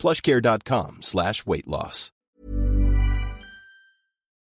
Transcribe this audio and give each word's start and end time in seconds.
plushcare.com 0.00 0.98
slash 1.00 1.34
weight 1.46 1.66
loss. 1.66 2.12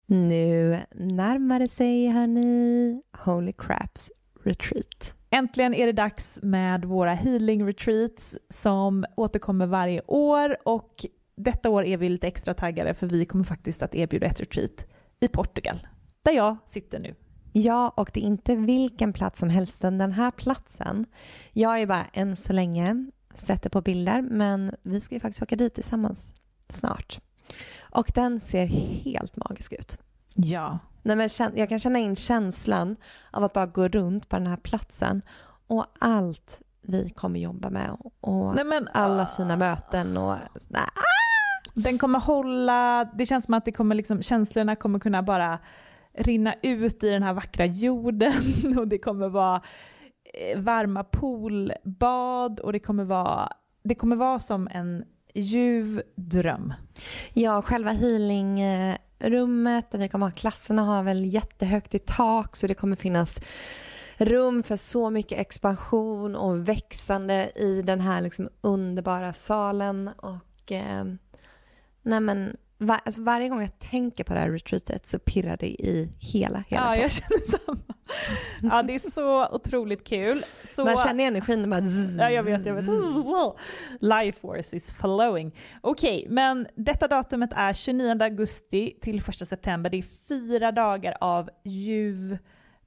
Nu 0.08 0.80
närmar 0.96 1.60
det 1.60 1.70
sig, 1.70 2.08
hörni, 2.08 3.02
Holy 3.18 3.54
Craps 3.54 4.12
Retreat. 4.44 5.14
Äntligen 5.30 5.74
är 5.74 5.86
det 5.86 5.92
dags 5.92 6.40
med 6.42 6.86
våra 6.86 7.14
healing 7.14 7.68
retreats 7.68 8.38
som 8.50 9.06
återkommer 9.16 9.66
varje 9.66 10.02
år 10.08 10.58
och 10.66 11.06
detta 11.38 11.70
år 11.70 11.86
är 11.86 11.98
vi 11.98 12.10
lite 12.10 12.28
extra 12.28 12.54
taggade 12.54 12.94
för 12.94 13.08
vi 13.08 13.26
kommer 13.26 13.44
faktiskt 13.44 13.84
att 13.84 13.96
erbjuda 13.96 14.28
ett 14.28 14.40
retreat 14.40 14.86
i 15.20 15.28
Portugal, 15.28 15.88
där 16.24 16.32
jag 16.32 16.58
sitter 16.66 17.00
nu. 17.00 17.16
Ja, 17.54 17.94
och 17.98 18.12
det 18.14 18.20
är 18.20 18.24
inte 18.24 18.56
vilken 18.56 19.14
plats 19.14 19.40
som 19.40 19.50
helst, 19.50 19.82
den 19.82 20.12
här 20.12 20.32
platsen. 20.32 21.06
Jag 21.54 21.82
är 21.82 21.88
bara 21.88 22.06
än 22.14 22.36
så 22.36 22.54
länge 22.54 23.12
sätter 23.36 23.70
på 23.70 23.82
bilder, 23.82 24.22
men 24.22 24.76
vi 24.82 25.02
ska 25.02 25.16
ju 25.16 25.22
faktiskt 25.22 25.44
åka 25.44 25.56
dit 25.56 25.76
tillsammans 25.76 26.34
snart. 26.70 27.20
Och 27.80 28.12
den 28.16 28.40
ser 28.40 28.66
helt 28.66 29.36
magisk 29.36 29.74
ut. 29.74 30.00
Ja. 30.36 30.80
Nej, 31.02 31.16
men 31.16 31.30
jag 31.56 31.70
kan 31.70 31.80
känna 31.80 32.00
in 32.00 32.16
känslan 32.16 32.96
av 33.32 33.44
att 33.44 33.54
bara 33.54 33.66
gå 33.66 33.88
runt 33.88 34.30
på 34.30 34.36
den 34.36 34.48
här 34.48 34.58
platsen 34.58 35.22
och 35.68 35.86
allt 36.00 36.62
vi 36.82 37.10
kommer 37.10 37.40
jobba 37.40 37.70
med 37.70 37.98
och 38.22 38.56
Nej, 38.56 38.66
men, 38.66 38.88
alla 38.94 39.22
uh... 39.22 39.36
fina 39.38 39.58
möten 39.58 40.18
och 40.18 40.36
nej, 40.68 40.84
den 41.74 41.98
kommer 41.98 42.20
hålla, 42.20 43.10
det 43.14 43.26
känns 43.26 43.46
som 43.46 43.54
att 43.54 43.66
det 43.66 43.72
kommer 43.72 43.96
liksom, 43.96 44.22
känslorna 44.22 44.76
kommer 44.76 45.00
kunna 45.00 45.24
bara 45.24 45.60
rinna 46.14 46.56
ut 46.62 47.04
i 47.04 47.10
den 47.10 47.24
här 47.24 47.34
vackra 47.34 47.66
jorden 47.66 48.34
och 48.78 48.88
det 48.88 48.98
kommer 48.98 49.30
vara 49.30 49.62
varma 50.56 51.04
poolbad 51.04 52.60
och 52.60 52.74
det 52.74 52.80
kommer 52.80 53.04
vara, 53.04 53.54
det 53.84 53.96
kommer 53.96 54.16
vara 54.16 54.40
som 54.40 54.68
en 54.72 55.06
ljuv 55.34 56.02
dröm. 56.16 56.74
Ja, 57.34 57.62
själva 57.62 57.92
healingrummet 57.92 59.92
där 59.92 60.00
vi 60.00 60.10
kommer 60.10 60.26
ha 60.26 60.32
klasserna 60.32 60.84
har 60.84 61.04
väl 61.04 61.26
jättehögt 61.26 61.96
i 61.96 62.00
tak 62.00 62.56
så 62.56 62.68
det 62.68 62.74
kommer 62.74 62.96
finnas 62.96 63.40
rum 64.18 64.64
för 64.64 64.78
så 64.78 65.10
mycket 65.10 65.40
expansion 65.40 66.36
och 66.36 66.70
växande 66.70 67.52
i 67.56 67.82
den 67.82 68.02
här 68.02 68.22
liksom 68.22 68.50
underbara 68.62 69.34
salen 69.34 70.08
och 70.08 70.72
eh, 70.72 71.04
Nej 72.02 72.20
men 72.20 72.58
var, 72.78 73.00
alltså 73.06 73.22
varje 73.22 73.50
gång 73.50 73.62
jag 73.62 73.80
tänker 73.80 74.24
på 74.24 74.34
det 74.34 74.40
här 74.40 74.52
retreatet 74.52 75.08
så 75.08 75.20
pirrar 75.20 75.58
det 75.58 75.68
i 75.68 76.12
hela, 76.20 76.64
hela 76.68 76.96
Ja, 76.96 76.96
jag 76.96 77.12
känner 77.12 77.40
samma. 77.40 77.94
Ja, 78.62 78.84
det 78.84 78.96
är 78.96 79.00
så 79.00 79.48
otroligt 79.48 80.08
kul. 80.08 80.44
Så... 80.64 80.86
Man 80.86 80.98
känner 80.98 81.28
energin 81.28 81.70
bara 81.70 81.82
Ja, 82.18 82.32
jag 82.32 82.44
vet, 82.44 82.66
jag 82.66 82.74
vet. 82.74 82.86
Life 84.00 84.40
force 84.40 84.76
is 84.76 84.94
flowing. 84.94 85.56
Okej, 85.82 86.20
okay, 86.20 86.34
men 86.34 86.68
detta 86.76 87.08
datumet 87.08 87.50
är 87.56 87.74
29 87.74 88.24
augusti 88.24 88.98
till 89.02 89.18
1 89.18 89.48
september. 89.48 89.90
Det 89.90 89.98
är 89.98 90.28
fyra 90.28 90.72
dagar 90.72 91.18
av 91.22 91.50
ljuv 91.64 92.38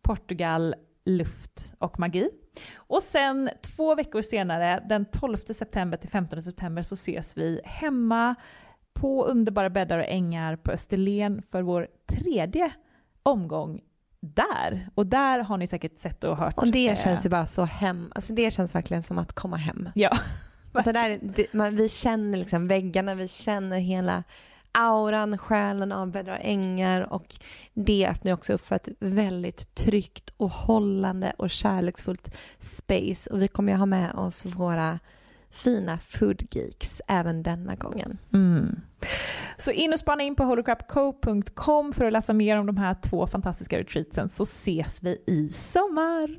Portugal, 0.03 0.75
luft 1.05 1.75
och 1.79 1.99
magi. 1.99 2.31
Och 2.77 3.03
sen 3.03 3.51
två 3.63 3.95
veckor 3.95 4.23
senare, 4.23 4.85
den 4.89 5.05
12 5.05 5.37
september 5.37 5.99
till 5.99 6.11
15 6.11 6.43
september, 6.43 6.83
så 6.83 6.95
ses 6.95 7.37
vi 7.37 7.61
hemma 7.65 8.35
på 8.95 9.25
underbara 9.25 9.71
bäddar 9.71 9.99
och 9.99 10.09
ängar 10.09 10.57
på 10.57 10.71
Österlen 10.71 11.43
för 11.43 11.63
vår 11.63 11.89
tredje 12.07 12.73
omgång 13.23 13.81
där. 14.23 14.89
Och 14.95 15.07
där 15.07 15.39
har 15.39 15.57
ni 15.57 15.67
säkert 15.67 15.99
sett 15.99 16.25
och 16.25 16.37
hört. 16.37 16.59
Och 16.59 16.69
det 16.69 16.89
eh, 16.89 16.97
känns 16.97 17.27
ju 17.27 17.31
bara 17.31 17.47
så 17.47 17.65
hem, 17.65 18.13
alltså 18.15 18.33
det 18.33 18.51
känns 18.51 18.75
verkligen 18.75 19.03
som 19.03 19.19
att 19.19 19.33
komma 19.33 19.57
hem. 19.57 19.89
Ja. 19.95 20.19
Alltså 20.75 20.93
där, 20.93 21.19
det, 21.23 21.53
man, 21.53 21.77
vi 21.77 21.89
känner 21.89 22.39
liksom 22.39 22.69
väggarna, 22.69 23.15
vi 23.15 23.29
känner 23.29 23.79
hela 23.79 24.23
auran, 24.73 25.39
själen 25.39 25.93
av 25.93 26.11
bäddar 26.11 26.39
ängar 26.43 27.13
och 27.13 27.35
det 27.75 28.09
öppnar 28.09 28.33
också 28.33 28.53
upp 28.53 28.67
för 28.67 28.77
ett 28.77 28.89
väldigt 28.99 29.75
tryggt 29.75 30.33
och 30.37 30.51
hållande 30.51 31.33
och 31.39 31.51
kärleksfullt 31.51 32.35
space 32.59 33.31
och 33.31 33.43
vi 33.43 33.49
kommer 33.49 33.73
ju 33.73 33.79
ha 33.79 33.87
med 33.87 34.15
oss 34.15 34.45
våra 34.45 34.99
fina 35.53 35.99
foodgeeks 35.99 37.03
även 37.09 37.43
denna 37.43 37.75
gången. 37.75 38.19
Mm. 38.33 38.81
Så 39.57 39.71
in 39.71 39.93
och 39.93 39.99
spana 39.99 40.23
in 40.23 40.37
på 40.37 40.45
holocrapco.com 40.45 41.93
för 41.93 42.05
att 42.05 42.13
läsa 42.13 42.33
mer 42.33 42.57
om 42.57 42.67
de 42.67 42.77
här 42.77 42.97
två 43.03 43.27
fantastiska 43.27 43.79
retreatsen 43.79 44.29
så 44.29 44.43
ses 44.43 45.03
vi 45.03 45.23
i 45.27 45.49
sommar. 45.53 46.39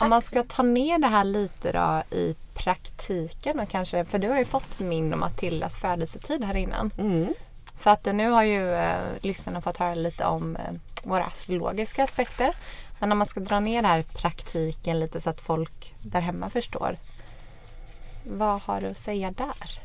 Om 0.00 0.10
man 0.10 0.22
ska 0.22 0.42
ta 0.42 0.62
ner 0.62 0.98
det 0.98 1.06
här 1.06 1.24
lite 1.24 1.72
då 1.72 2.16
i 2.16 2.36
praktiken 2.54 3.60
och 3.60 3.68
kanske, 3.68 4.04
för 4.04 4.18
du 4.18 4.28
har 4.28 4.38
ju 4.38 4.44
fått 4.44 4.80
min 4.80 5.12
och 5.12 5.18
Matildas 5.18 5.76
födelsetid 5.76 6.44
här 6.44 6.56
innan. 6.56 6.90
Mm. 6.98 7.34
Så 7.74 7.90
att 7.90 8.04
nu 8.04 8.28
har 8.28 8.42
ju 8.42 8.74
eh, 8.74 8.96
lyssnarna 9.20 9.60
fått 9.60 9.76
höra 9.76 9.94
lite 9.94 10.24
om 10.24 10.56
eh, 10.56 10.72
våra 11.04 11.24
astrologiska 11.24 12.04
aspekter. 12.04 12.56
Men 12.98 13.12
om 13.12 13.18
man 13.18 13.26
ska 13.26 13.40
dra 13.40 13.60
ner 13.60 13.82
det 13.82 13.88
här 13.88 14.02
praktiken 14.02 15.00
lite 15.00 15.20
så 15.20 15.30
att 15.30 15.40
folk 15.40 15.94
där 16.02 16.20
hemma 16.20 16.50
förstår. 16.50 16.96
Vad 18.24 18.60
har 18.60 18.80
du 18.80 18.86
att 18.86 18.98
säga 18.98 19.30
där? 19.30 19.80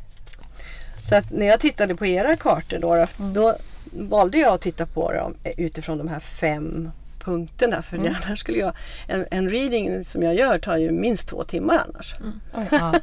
Så 1.03 1.15
att 1.15 1.31
när 1.31 1.45
jag 1.45 1.59
tittade 1.59 1.95
på 1.95 2.05
era 2.05 2.35
kartor 2.35 2.79
då, 2.79 2.93
mm. 2.93 3.33
då 3.33 3.55
valde 3.91 4.37
jag 4.37 4.53
att 4.53 4.61
titta 4.61 4.85
på 4.85 5.11
dem 5.11 5.35
utifrån 5.43 5.97
de 5.97 6.07
här 6.07 6.19
fem 6.19 6.91
punkterna. 7.29 7.81
För 7.81 7.97
mm. 7.97 8.15
annars 8.15 8.39
skulle 8.39 8.57
jag, 8.57 8.73
en, 9.07 9.25
en, 9.31 9.49
reading 9.49 10.03
som 10.03 10.23
jag 10.23 10.35
gör 10.35 10.59
tar 10.59 10.77
ju 10.77 10.91
minst 10.91 11.27
två 11.27 11.43
timmar 11.43 11.85
annars. 11.87 12.15
Mm. 12.19 12.33
Oj, 12.53 12.67
ja. 12.71 12.93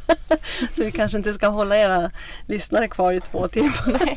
så 0.72 0.84
vi 0.84 0.92
kanske 0.92 1.18
inte 1.18 1.32
ska 1.32 1.46
hålla 1.46 1.76
era 1.76 2.10
lyssnare 2.46 2.88
kvar 2.88 3.12
i 3.12 3.20
två 3.20 3.48
timmar. 3.48 4.16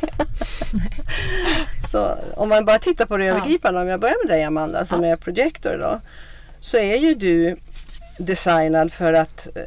så 1.92 2.18
om 2.36 2.50
man 2.50 2.66
bara 2.66 2.80
tittar 2.80 3.06
på 3.06 3.18
det 3.18 3.28
övergripande, 3.28 3.82
om 3.82 3.88
jag 3.88 4.00
börjar 4.00 4.26
med 4.26 4.36
dig 4.36 4.44
Amanda 4.44 4.86
som 4.86 5.04
ja. 5.04 5.10
är 5.10 5.16
projektor 5.16 5.78
då. 5.78 6.02
Så 6.60 6.78
är 6.78 6.96
ju 6.96 7.16
du 7.16 7.56
designad 8.18 8.94
för 8.94 9.14
att 9.14 9.48
eh, 9.56 9.64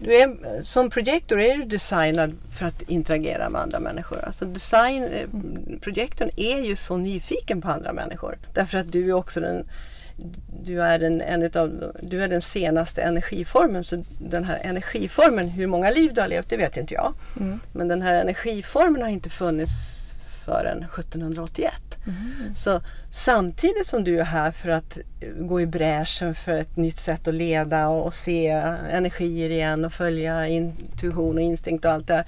du 0.00 0.14
är, 0.14 0.62
som 0.62 0.90
projektor 0.90 1.40
är 1.40 1.56
du 1.56 1.64
designad 1.64 2.32
för 2.52 2.66
att 2.66 2.82
interagera 2.82 3.48
med 3.48 3.60
andra 3.60 3.80
människor. 3.80 4.24
Alltså 4.24 4.44
design, 4.44 5.04
eh, 5.04 5.28
projektorn 5.80 6.30
är 6.36 6.58
ju 6.58 6.76
så 6.76 6.96
nyfiken 6.96 7.60
på 7.60 7.68
andra 7.68 7.92
människor. 7.92 8.38
Därför 8.54 8.78
att 8.78 8.92
du 8.92 9.08
är 9.08 9.12
också 9.12 9.40
den 9.40 9.64
du 10.64 10.82
är 10.82 10.98
den, 10.98 11.20
en 11.20 11.42
utav, 11.42 11.92
du 12.02 12.22
är 12.22 12.28
den 12.28 12.42
senaste 12.42 13.02
energiformen. 13.02 13.84
Så 13.84 14.04
den 14.18 14.44
här 14.44 14.58
energiformen, 14.62 15.48
hur 15.48 15.66
många 15.66 15.90
liv 15.90 16.14
du 16.14 16.20
har 16.20 16.28
levt, 16.28 16.48
det 16.48 16.56
vet 16.56 16.76
inte 16.76 16.94
jag. 16.94 17.14
Mm. 17.40 17.60
Men 17.72 17.88
den 17.88 18.02
här 18.02 18.14
energiformen 18.14 19.02
har 19.02 19.08
inte 19.08 19.30
funnits 19.30 20.01
förrän 20.44 20.82
1781. 20.82 21.72
Mm. 22.06 22.54
Så 22.56 22.80
samtidigt 23.10 23.86
som 23.86 24.04
du 24.04 24.20
är 24.20 24.24
här 24.24 24.50
för 24.50 24.68
att 24.68 24.98
gå 25.40 25.60
i 25.60 25.66
bräschen 25.66 26.34
för 26.34 26.52
ett 26.52 26.76
nytt 26.76 26.98
sätt 26.98 27.28
att 27.28 27.34
leda 27.34 27.88
och, 27.88 28.06
och 28.06 28.14
se 28.14 28.48
energier 28.90 29.50
igen 29.50 29.84
och 29.84 29.92
följa 29.92 30.46
intuition 30.48 31.36
och 31.36 31.42
instinkt 31.42 31.84
och 31.84 31.90
allt 31.90 32.06
det 32.06 32.14
där. 32.14 32.24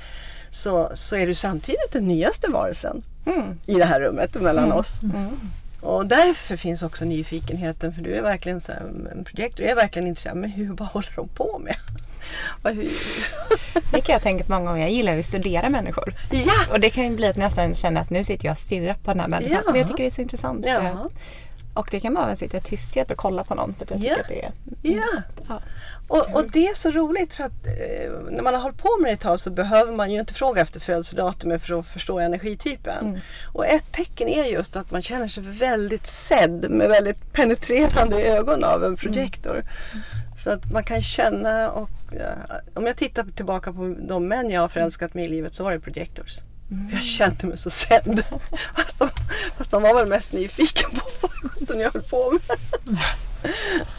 Så, 0.50 0.90
så 0.94 1.16
är 1.16 1.26
du 1.26 1.34
samtidigt 1.34 1.92
den 1.92 2.08
nyaste 2.08 2.50
varelsen 2.50 3.02
mm. 3.26 3.60
i 3.66 3.74
det 3.74 3.84
här 3.84 4.00
rummet 4.00 4.34
mellan 4.34 4.64
mm. 4.64 4.76
oss. 4.76 5.02
Mm. 5.02 5.40
Och 5.80 6.06
därför 6.06 6.56
finns 6.56 6.82
också 6.82 7.04
nyfikenheten 7.04 7.92
för 7.92 8.02
du 8.02 8.14
är 8.14 8.22
verkligen 8.22 8.60
så 8.60 8.72
här, 8.72 8.80
en 9.12 9.24
projekt, 9.24 9.56
du 9.56 9.64
är 9.64 9.74
verkligen 9.74 10.08
intresserad. 10.08 10.36
Men 10.36 10.50
hur, 10.50 10.72
vad 10.72 10.88
håller 10.88 11.12
de 11.16 11.28
på 11.28 11.58
med? 11.58 11.76
det 13.92 14.00
kan 14.00 14.12
jag 14.12 14.22
tänka 14.22 14.44
på 14.44 14.52
många 14.52 14.70
gånger. 14.70 14.80
Jag 14.80 14.90
gillar 14.90 15.12
ju 15.12 15.20
att 15.20 15.26
studera 15.26 15.68
människor. 15.68 16.14
Ja! 16.30 16.54
Och 16.70 16.80
det 16.80 16.90
kan 16.90 17.04
ju 17.04 17.10
bli 17.10 17.26
att 17.26 17.36
nästan 17.36 17.74
känna 17.74 18.00
att 18.00 18.10
nu 18.10 18.24
sitter 18.24 18.46
jag 18.46 18.52
och 18.52 18.58
stirrar 18.58 18.94
på 18.94 19.10
den 19.10 19.20
här 19.20 19.28
människan. 19.28 19.62
Ja. 19.64 19.70
Men 19.70 19.80
jag 19.80 19.88
tycker 19.88 20.02
det 20.02 20.08
är 20.08 20.10
så 20.10 20.22
intressant. 20.22 20.64
Ja. 20.66 21.08
Och 21.74 21.88
det 21.90 22.00
kan 22.00 22.12
man 22.12 22.22
även 22.22 22.36
sitta 22.36 22.56
i 22.56 22.60
tysthet 22.60 23.10
och 23.10 23.16
kolla 23.16 23.44
på 23.44 23.54
någon 23.54 23.74
för 23.74 23.86
jag 24.04 24.20
att 24.20 24.28
det 24.28 24.44
är 24.44 24.52
Ja. 24.82 24.90
intressant. 24.90 25.24
Ja. 25.48 25.60
Och, 26.08 26.34
och 26.34 26.50
det 26.50 26.66
är 26.66 26.74
så 26.74 26.90
roligt 26.90 27.32
för 27.32 27.44
att 27.44 27.66
eh, 27.66 28.12
när 28.30 28.42
man 28.42 28.54
har 28.54 28.60
hållit 28.60 28.78
på 28.78 28.98
med 29.00 29.10
det 29.10 29.14
ett 29.14 29.20
tag 29.20 29.40
så 29.40 29.50
behöver 29.50 29.92
man 29.92 30.12
ju 30.12 30.20
inte 30.20 30.34
fråga 30.34 30.62
efter 30.62 30.80
födelsedatumet 30.80 31.62
för 31.62 31.78
att 31.78 31.86
förstå 31.86 32.18
energitypen. 32.18 33.06
Mm. 33.08 33.20
Och 33.52 33.66
ett 33.66 33.92
tecken 33.92 34.28
är 34.28 34.44
just 34.44 34.76
att 34.76 34.90
man 34.90 35.02
känner 35.02 35.28
sig 35.28 35.42
väldigt 35.42 36.06
sedd 36.06 36.70
med 36.70 36.88
väldigt 36.88 37.32
penetrerande 37.32 38.22
ögon 38.22 38.64
av 38.64 38.84
en 38.84 38.96
projektor. 38.96 39.64
Så 40.36 40.50
att 40.50 40.72
man 40.72 40.84
kan 40.84 41.02
känna 41.02 41.70
och 41.70 41.90
ja, 42.10 42.58
om 42.74 42.86
jag 42.86 42.96
tittar 42.96 43.24
tillbaka 43.24 43.72
på 43.72 43.96
de 44.08 44.28
män 44.28 44.50
jag 44.50 44.60
har 44.60 44.68
förälskat 44.68 45.14
mig 45.14 45.24
i 45.24 45.28
livet 45.28 45.54
så 45.54 45.64
var 45.64 45.72
det 45.72 45.80
projectors. 45.80 46.38
För 46.68 46.94
jag 46.96 47.02
kände 47.02 47.46
mig 47.46 47.58
så 47.58 47.70
sedd. 47.70 48.22
Fast 48.76 48.98
de, 48.98 49.10
fast 49.56 49.70
de 49.70 49.82
var 49.82 49.94
väl 49.94 50.08
mest 50.08 50.32
nyfikna 50.32 50.88
på 50.88 51.28
vad 51.60 51.80
jag 51.80 51.92
höll 51.92 52.02
på 52.02 52.30
med. 52.32 52.58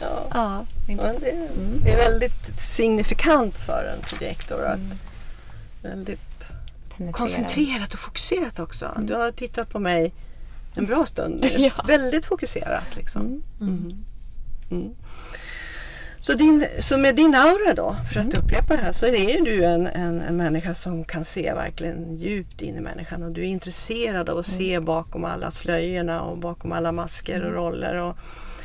Ja, 0.00 0.26
Ja, 0.34 0.66
intressant. 0.92 1.20
det, 1.20 1.48
det 1.84 1.90
är 1.92 1.96
väldigt 2.10 2.60
signifikant 2.60 3.56
för 3.58 3.94
en 3.96 4.02
projektor. 4.02 4.64
Att 4.64 4.78
väldigt 5.82 6.20
Penetrera. 6.96 7.12
koncentrerat 7.12 7.94
och 7.94 8.00
fokuserat 8.00 8.58
också. 8.58 9.00
Du 9.02 9.14
har 9.14 9.30
tittat 9.30 9.68
på 9.70 9.78
mig 9.78 10.12
en 10.76 10.86
bra 10.86 11.06
stund. 11.06 11.40
nu. 11.40 11.48
Ja. 11.58 11.84
Väldigt 11.86 12.26
fokuserat 12.26 12.96
liksom. 12.96 13.42
Mm. 16.32 16.50
Mm. 16.50 16.60
Så, 16.60 16.66
din, 16.66 16.82
så 16.82 16.98
med 16.98 17.16
din 17.16 17.34
aura 17.34 17.74
då, 17.74 17.96
för 18.12 18.20
att 18.20 18.34
upprepa 18.34 18.76
det 18.76 18.82
här, 18.82 18.92
så 18.92 19.06
är 19.06 19.44
du 19.44 19.64
en, 19.64 19.86
en, 19.86 20.20
en 20.20 20.36
människa 20.36 20.74
som 20.74 21.04
kan 21.04 21.24
se 21.24 21.52
verkligen 21.54 22.16
djupt 22.16 22.62
in 22.62 22.76
i 22.76 22.80
människan 22.80 23.22
och 23.22 23.30
du 23.30 23.40
är 23.40 23.46
intresserad 23.46 24.28
av 24.28 24.38
att 24.38 24.46
se 24.46 24.80
bakom 24.80 25.24
alla 25.24 25.50
slöjorna 25.50 26.22
och 26.22 26.38
bakom 26.38 26.72
alla 26.72 26.92
masker 26.92 27.44
och 27.44 27.52
roller. 27.52 27.94
Och, 27.94 28.16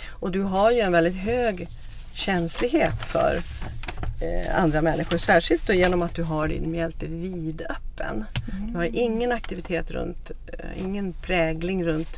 och 0.10 0.31
du 0.31 0.42
har 0.42 0.72
ju 0.72 0.80
en 0.80 0.92
väldigt 0.92 1.16
hög 1.16 1.68
känslighet 2.13 3.04
för 3.04 3.42
eh, 4.22 4.63
andra 4.63 4.81
människor. 4.81 5.18
Särskilt 5.18 5.68
då 5.68 5.74
genom 5.74 6.02
att 6.02 6.16
du 6.16 6.24
har 6.24 6.48
din 6.48 6.72
mjälte 6.72 7.06
vidöppen. 7.08 8.25
Du 8.72 8.78
har 8.78 8.90
ingen 8.94 9.31
aktivitet 9.31 9.92
runt, 9.92 10.31
eh, 10.48 10.84
ingen 10.84 11.13
prägling 11.13 11.86
runt 11.86 12.18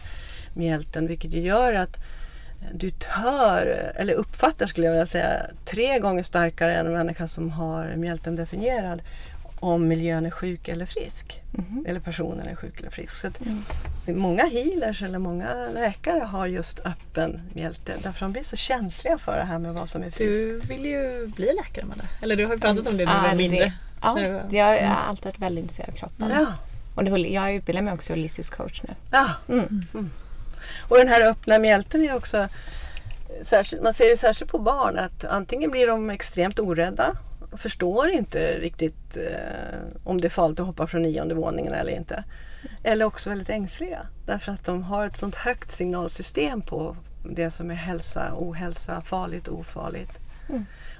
mjälten 0.54 1.07
vilket 1.07 1.34
gör 1.34 1.74
att 1.74 1.98
du 2.74 2.92
tör, 2.92 3.94
eller 3.95 4.13
uppfattar 4.13 4.68
skulle 4.68 4.88
jag 4.88 4.92
vilja 4.94 5.06
säga, 5.06 5.45
tre 5.65 6.00
gånger 6.00 6.24
starkare 6.24 6.75
än 6.75 6.86
en 6.88 6.94
människa 6.94 7.27
som 7.27 7.50
har 7.50 7.95
mjälten 7.95 8.36
definierad 8.36 9.01
om 9.60 9.88
miljön 9.88 10.25
är 10.25 10.30
sjuk 10.31 10.68
eller 10.68 10.86
frisk. 10.86 11.42
Eller 11.88 12.00
personen 12.00 12.48
är 12.48 12.56
sjuk 12.56 12.80
eller 12.80 12.89
frisk. 12.89 13.12
Så 13.12 13.27
att 13.27 13.39
Många 14.07 14.45
healers 14.45 15.04
eller 15.04 15.19
många 15.19 15.68
läkare 15.74 16.19
har 16.24 16.48
just 16.48 16.80
öppen 16.80 17.42
mjälte 17.54 17.94
därför 18.04 18.25
de 18.25 18.31
blir 18.31 18.44
så 18.44 18.56
känsliga 18.56 19.18
för 19.18 19.38
det 19.38 19.44
här 19.44 19.59
med 19.59 19.74
vad 19.74 19.89
som 19.89 20.04
är 20.04 20.12
friskt. 20.12 20.44
Du 20.44 20.59
vill 20.59 20.86
ju 20.86 21.27
bli 21.27 21.45
läkare 21.45 21.83
Amanda. 21.83 22.04
Eller 22.21 22.36
du 22.36 22.45
har 22.45 22.54
ju 22.54 22.59
pratat 22.59 22.88
om 22.88 22.98
det 22.98 23.06
när 23.06 23.21
du 23.21 23.27
var 23.27 23.36
mindre. 23.36 23.74
Ja, 24.01 24.19
jag 24.51 24.88
har 24.88 24.95
alltid 24.95 25.25
varit 25.25 25.39
väldigt 25.39 25.62
intresserad 25.62 25.89
av 25.89 25.94
kroppen. 25.94 26.30
Ja, 26.30 26.45
Och 26.95 27.04
det, 27.04 27.12
jag 27.30 27.54
utbildar 27.56 27.81
mig 27.81 27.94
också 27.94 28.13
holistisk 28.13 28.57
coach 28.57 28.81
nu. 28.83 28.94
ja. 29.12 29.30
Mm. 30.63 30.83
Mm. 30.83 30.89
Och 30.89 30.98
den 30.98 31.07
här 31.07 31.31
öppna 31.31 31.60
mjälten 31.60 32.01
är 32.01 32.15
också 32.15 32.48
särskilt, 33.42 33.83
man 33.83 33.94
ser 33.94 34.10
det 34.10 34.18
särskilt 34.18 34.51
på 34.51 34.60
barn 34.60 35.00
att 35.00 35.25
antingen 35.25 35.71
blir 35.71 35.88
de 35.88 36.10
extremt 36.10 36.60
orädda 36.60 37.18
och 37.51 37.60
förstår 37.60 38.10
inte 38.10 38.60
riktigt 38.60 39.18
eh, 39.18 39.80
om 40.04 40.21
det 40.21 40.27
är 40.27 40.30
farligt 40.30 40.60
att 40.60 40.65
hoppa 40.65 40.88
från 40.88 41.01
nionde 41.01 41.36
våningen 41.36 41.74
eller 41.74 41.92
inte. 41.92 42.24
Eller 42.83 43.06
också 43.06 43.30
väldigt 43.30 43.50
ängsliga 43.50 44.07
därför 44.25 44.51
att 44.51 44.65
de 44.65 44.83
har 44.83 45.06
ett 45.06 45.18
sånt 45.18 45.36
högt 45.36 45.71
signalsystem 45.71 46.62
på 46.62 46.95
det 47.30 47.51
som 47.51 47.71
är 47.71 47.75
hälsa, 47.75 48.33
ohälsa, 48.36 49.01
farligt, 49.01 49.48
ofarligt. 49.48 50.19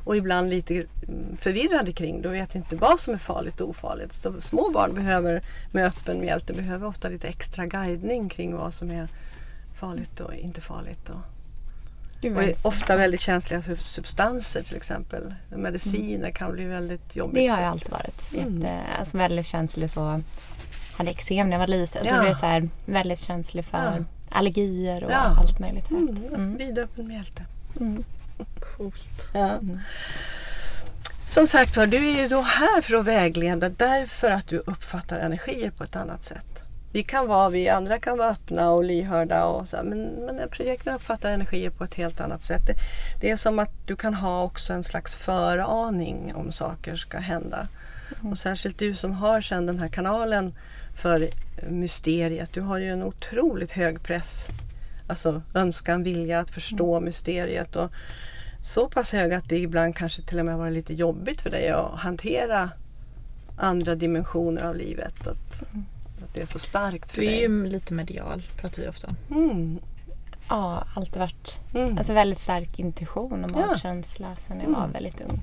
Och 0.04 0.16
ibland 0.16 0.50
lite 0.50 0.74
mm, 0.74 1.38
förvirrade 1.40 1.92
kring 1.92 2.22
det 2.22 2.28
och 2.28 2.34
vet 2.34 2.56
inte 2.56 2.76
vad 2.76 3.00
som 3.00 3.14
är 3.14 3.18
farligt 3.18 3.62
och 3.62 3.70
ofarligt. 3.70 4.14
Så 4.14 4.42
små 4.42 4.70
barn 4.70 4.96
behöver 4.96 5.44
med 5.72 5.86
öppen 5.86 6.20
mjälte 6.20 6.54
behöver 6.54 6.88
ofta 6.88 7.10
lite 7.10 7.28
extra 7.28 7.66
guidning 7.66 8.30
kring 8.30 8.56
vad 8.56 8.74
som 8.74 8.92
är 8.92 9.08
farligt 9.76 10.20
och 10.20 10.34
inte 10.34 10.62
farligt. 10.62 11.10
Och, 11.10 11.20
Gud, 12.22 12.38
och 12.38 12.44
är 12.44 12.56
ofta 12.64 12.98
väldigt 12.98 13.22
känsliga 13.22 13.62
för 13.62 13.76
substanser 13.76 14.64
till 14.64 14.76
exempel. 14.76 15.34
Mediciner 15.56 16.32
kan 16.32 16.52
bli 16.52 16.64
väldigt 16.66 17.16
jobbigt. 17.16 17.36
Det 17.36 17.48
har 17.48 17.62
jag 17.62 17.70
alltid 17.72 17.92
varit. 17.92 18.30
Mm. 18.34 18.62
Jätte, 18.62 18.80
alltså 19.00 19.18
väldigt 19.18 19.46
känslig 19.46 19.90
så. 19.90 20.22
Hade 20.94 21.12
eksem 21.12 21.50
när 21.50 21.54
jag 21.54 21.60
var 21.60 21.68
liten. 21.68 22.00
Alltså 22.00 22.16
Ja. 22.16 22.22
det 22.22 22.30
är 22.30 22.34
så 22.34 22.46
här, 22.46 22.70
väldigt 22.86 23.20
känslig 23.20 23.66
för 23.66 23.78
Ja. 23.78 23.98
allergier 24.30 25.04
och 25.04 25.12
Ja. 25.12 25.16
allt 25.18 25.60
möjligt 25.60 25.88
högt. 25.88 26.02
Mm, 26.20 26.34
Mm. 26.34 26.58
Vidöppen 26.58 27.08
mjälte. 27.08 27.46
Mm. 27.80 28.04
Coolt. 28.60 29.30
Ja. 29.34 29.60
Som 31.28 31.48
sagt 31.48 31.78
var, 31.78 31.88
du 31.88 31.98
är 31.98 32.22
ju 32.22 32.28
då 32.28 32.42
här 32.42 32.82
för 32.82 32.96
att 32.96 33.06
vägleda 33.06 33.70
därför 33.70 34.32
att 34.32 34.48
du 34.48 34.58
uppfattar 34.58 35.20
energier 35.20 35.72
på 35.72 35.84
ett 35.84 35.96
annat 35.96 36.24
sätt. 36.24 36.63
Vi 36.94 37.04
kan 37.04 37.28
vara, 37.28 37.50
vi 37.50 37.70
andra 37.70 38.00
kan 38.00 38.18
vara 38.18 38.30
öppna 38.30 38.72
och 38.72 38.84
lyhörda 38.84 39.46
och 39.46 39.68
så, 39.68 39.78
men, 39.84 40.04
men 40.04 40.50
projekten 40.50 40.96
uppfattar 40.96 41.32
energier 41.32 41.70
på 41.70 41.84
ett 41.84 41.94
helt 41.94 42.22
annat 42.22 42.44
sätt. 42.44 42.62
Det, 42.68 42.76
det 43.22 43.32
är 43.32 43.36
som 43.36 43.60
att 43.60 43.72
du 43.86 43.96
kan 43.96 44.14
ha 44.14 44.44
också 44.44 44.74
en 44.74 44.84
slags 44.84 45.16
föraning 45.16 46.36
om 46.36 46.52
saker 46.52 46.96
ska 46.96 47.18
hända. 47.18 47.68
Och 48.32 48.38
särskilt 48.38 48.80
du 48.80 48.96
som 48.96 49.12
har 49.12 49.42
sedan 49.42 49.66
den 49.66 49.80
här 49.80 49.88
kanalen 49.88 50.54
för 50.96 51.30
mysteriet. 51.70 52.54
Du 52.54 52.62
har 52.62 52.78
ju 52.78 52.90
en 52.90 53.04
otroligt 53.04 53.72
hög 53.72 54.04
press. 54.04 54.48
Alltså 55.08 55.42
önskan, 55.54 56.04
vilja 56.04 56.40
att 56.40 56.52
förstå 56.52 57.00
mysteriet. 57.00 57.76
Och 57.76 57.92
så 58.62 58.90
pass 58.90 59.12
hög 59.12 59.34
att 59.34 59.50
det 59.50 59.58
ibland 59.58 59.96
kanske 59.96 60.22
till 60.22 60.40
och 60.40 60.46
med 60.46 60.58
varit 60.58 60.74
lite 60.74 60.94
jobbigt 60.94 61.42
för 61.42 61.50
dig 61.50 61.70
att 61.70 62.00
hantera 62.00 62.70
andra 63.58 63.96
dimensioner 63.96 64.64
av 64.64 64.76
livet. 64.76 65.28
Att, 65.28 65.64
att 66.34 66.38
det 66.38 66.42
är 66.42 66.46
så 66.46 66.60
starkt 66.60 67.12
för 67.12 67.22
Du 67.22 67.28
är 67.28 67.32
dig. 67.32 67.42
ju 67.42 67.66
lite 67.68 67.94
medial, 67.94 68.44
pratar 68.58 68.82
vi 68.82 68.88
ofta 68.88 69.08
om. 69.08 69.16
Mm. 69.44 69.80
Ja, 70.50 70.84
alltid 70.96 71.18
varit 71.20 71.60
Mm. 71.76 71.98
alltså 71.98 72.14
väldigt 72.14 72.40
stark 72.40 72.80
intuition 72.80 73.44
och 73.46 73.52
Ja. 73.56 73.66
magkänsla 73.68 74.36
sen 74.36 74.60
jag 74.62 74.70
var 74.70 74.78
Mm. 74.80 74.92
väldigt 74.92 75.22
ung. 75.22 75.42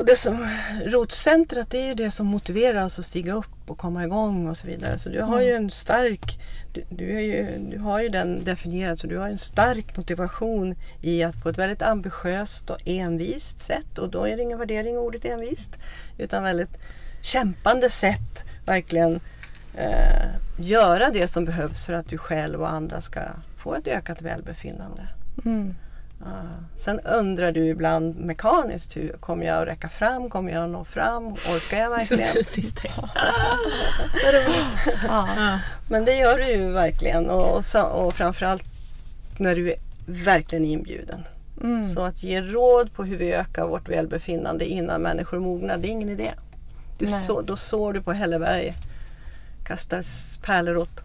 Mm. 0.00 0.06
Mm. 0.06 0.06
Mm. 0.06 0.06
Och 0.06 0.06
det 0.06 0.16
som, 0.16 0.48
rotcentret 0.84 1.70
det 1.70 1.78
är 1.78 1.86
ju 1.86 1.94
det 1.94 2.10
som 2.10 2.26
motiverar 2.26 2.84
oss 2.84 2.98
att 2.98 3.04
stiga 3.04 3.32
upp 3.32 3.70
och 3.70 3.78
komma 3.78 4.04
igång 4.04 4.48
och 4.48 4.56
så 4.56 4.66
vidare. 4.66 4.98
Så 4.98 5.08
du 5.08 5.22
har 5.22 5.40
ju 5.40 5.52
en 5.52 5.70
stark, 5.70 6.40
du, 6.72 6.84
du, 6.88 7.16
är 7.16 7.20
ju, 7.20 7.58
du 7.70 7.78
har 7.78 8.00
ju 8.00 8.08
den 8.08 8.44
definierad 8.44 8.98
så 8.98 9.06
du 9.06 9.18
har 9.18 9.28
en 9.28 9.38
stark 9.38 9.96
motivation 9.96 10.74
i 11.00 11.22
att 11.22 11.42
på 11.42 11.48
ett 11.48 11.58
väldigt 11.58 11.82
ambitiöst 11.82 12.70
och 12.70 12.78
envist 12.84 13.60
sätt 13.60 13.98
och 13.98 14.08
då 14.08 14.24
är 14.24 14.36
det 14.36 14.42
ingen 14.42 14.58
värdering 14.58 14.94
i 14.94 14.98
ordet 14.98 15.24
envist 15.24 15.70
utan 16.18 16.42
väldigt 16.42 16.76
kämpande 17.22 17.90
sätt 17.90 18.44
verkligen 18.66 19.20
eh, 19.74 20.28
göra 20.58 21.10
det 21.10 21.28
som 21.28 21.44
behövs 21.44 21.86
för 21.86 21.92
att 21.92 22.08
du 22.08 22.18
själv 22.18 22.60
och 22.60 22.72
andra 22.72 23.00
ska 23.00 23.20
få 23.56 23.74
ett 23.74 23.86
ökat 23.86 24.22
välbefinnande. 24.22 25.08
Mm. 25.44 25.74
Ja. 26.24 26.26
Sen 26.76 27.00
undrar 27.00 27.52
du 27.52 27.66
ibland 27.66 28.16
mekaniskt, 28.16 28.96
hur 28.96 29.12
kommer 29.12 29.46
jag 29.46 29.62
att 29.62 29.68
räcka 29.68 29.88
fram? 29.88 30.30
Kommer 30.30 30.52
jag 30.52 30.64
att 30.64 30.70
nå 30.70 30.84
fram? 30.84 31.26
Orkar 31.32 31.78
jag 31.78 32.06
Så 32.06 32.16
verkligen? 32.16 32.44
typiskt 32.44 32.82
dig. 32.82 32.92
Ja. 35.08 35.28
Men 35.88 36.04
det 36.04 36.16
gör 36.16 36.38
du 36.38 36.46
ju 36.48 36.70
verkligen 36.70 37.30
och, 37.30 37.56
och, 37.56 37.64
sa- 37.64 37.90
och 37.90 38.14
framförallt 38.14 38.62
när 39.38 39.54
du 39.56 39.70
är 39.70 39.76
verkligen 40.06 40.64
inbjuden. 40.64 41.24
Mm. 41.62 41.84
Så 41.84 42.04
att 42.04 42.22
ge 42.22 42.40
råd 42.42 42.92
på 42.92 43.04
hur 43.04 43.16
vi 43.16 43.32
ökar 43.32 43.66
vårt 43.66 43.88
välbefinnande 43.88 44.64
innan 44.64 45.02
människor 45.02 45.38
mognar, 45.38 45.78
det 45.78 45.88
är 45.88 45.90
ingen 45.90 46.08
idé. 46.08 46.30
Du 46.98 47.06
så, 47.06 47.40
då 47.40 47.56
sår 47.56 47.92
du 47.92 48.02
på 48.02 48.12
Hälleberg, 48.12 48.74
kastar 49.66 50.02
pärlor 50.46 50.76
åt, 50.76 51.00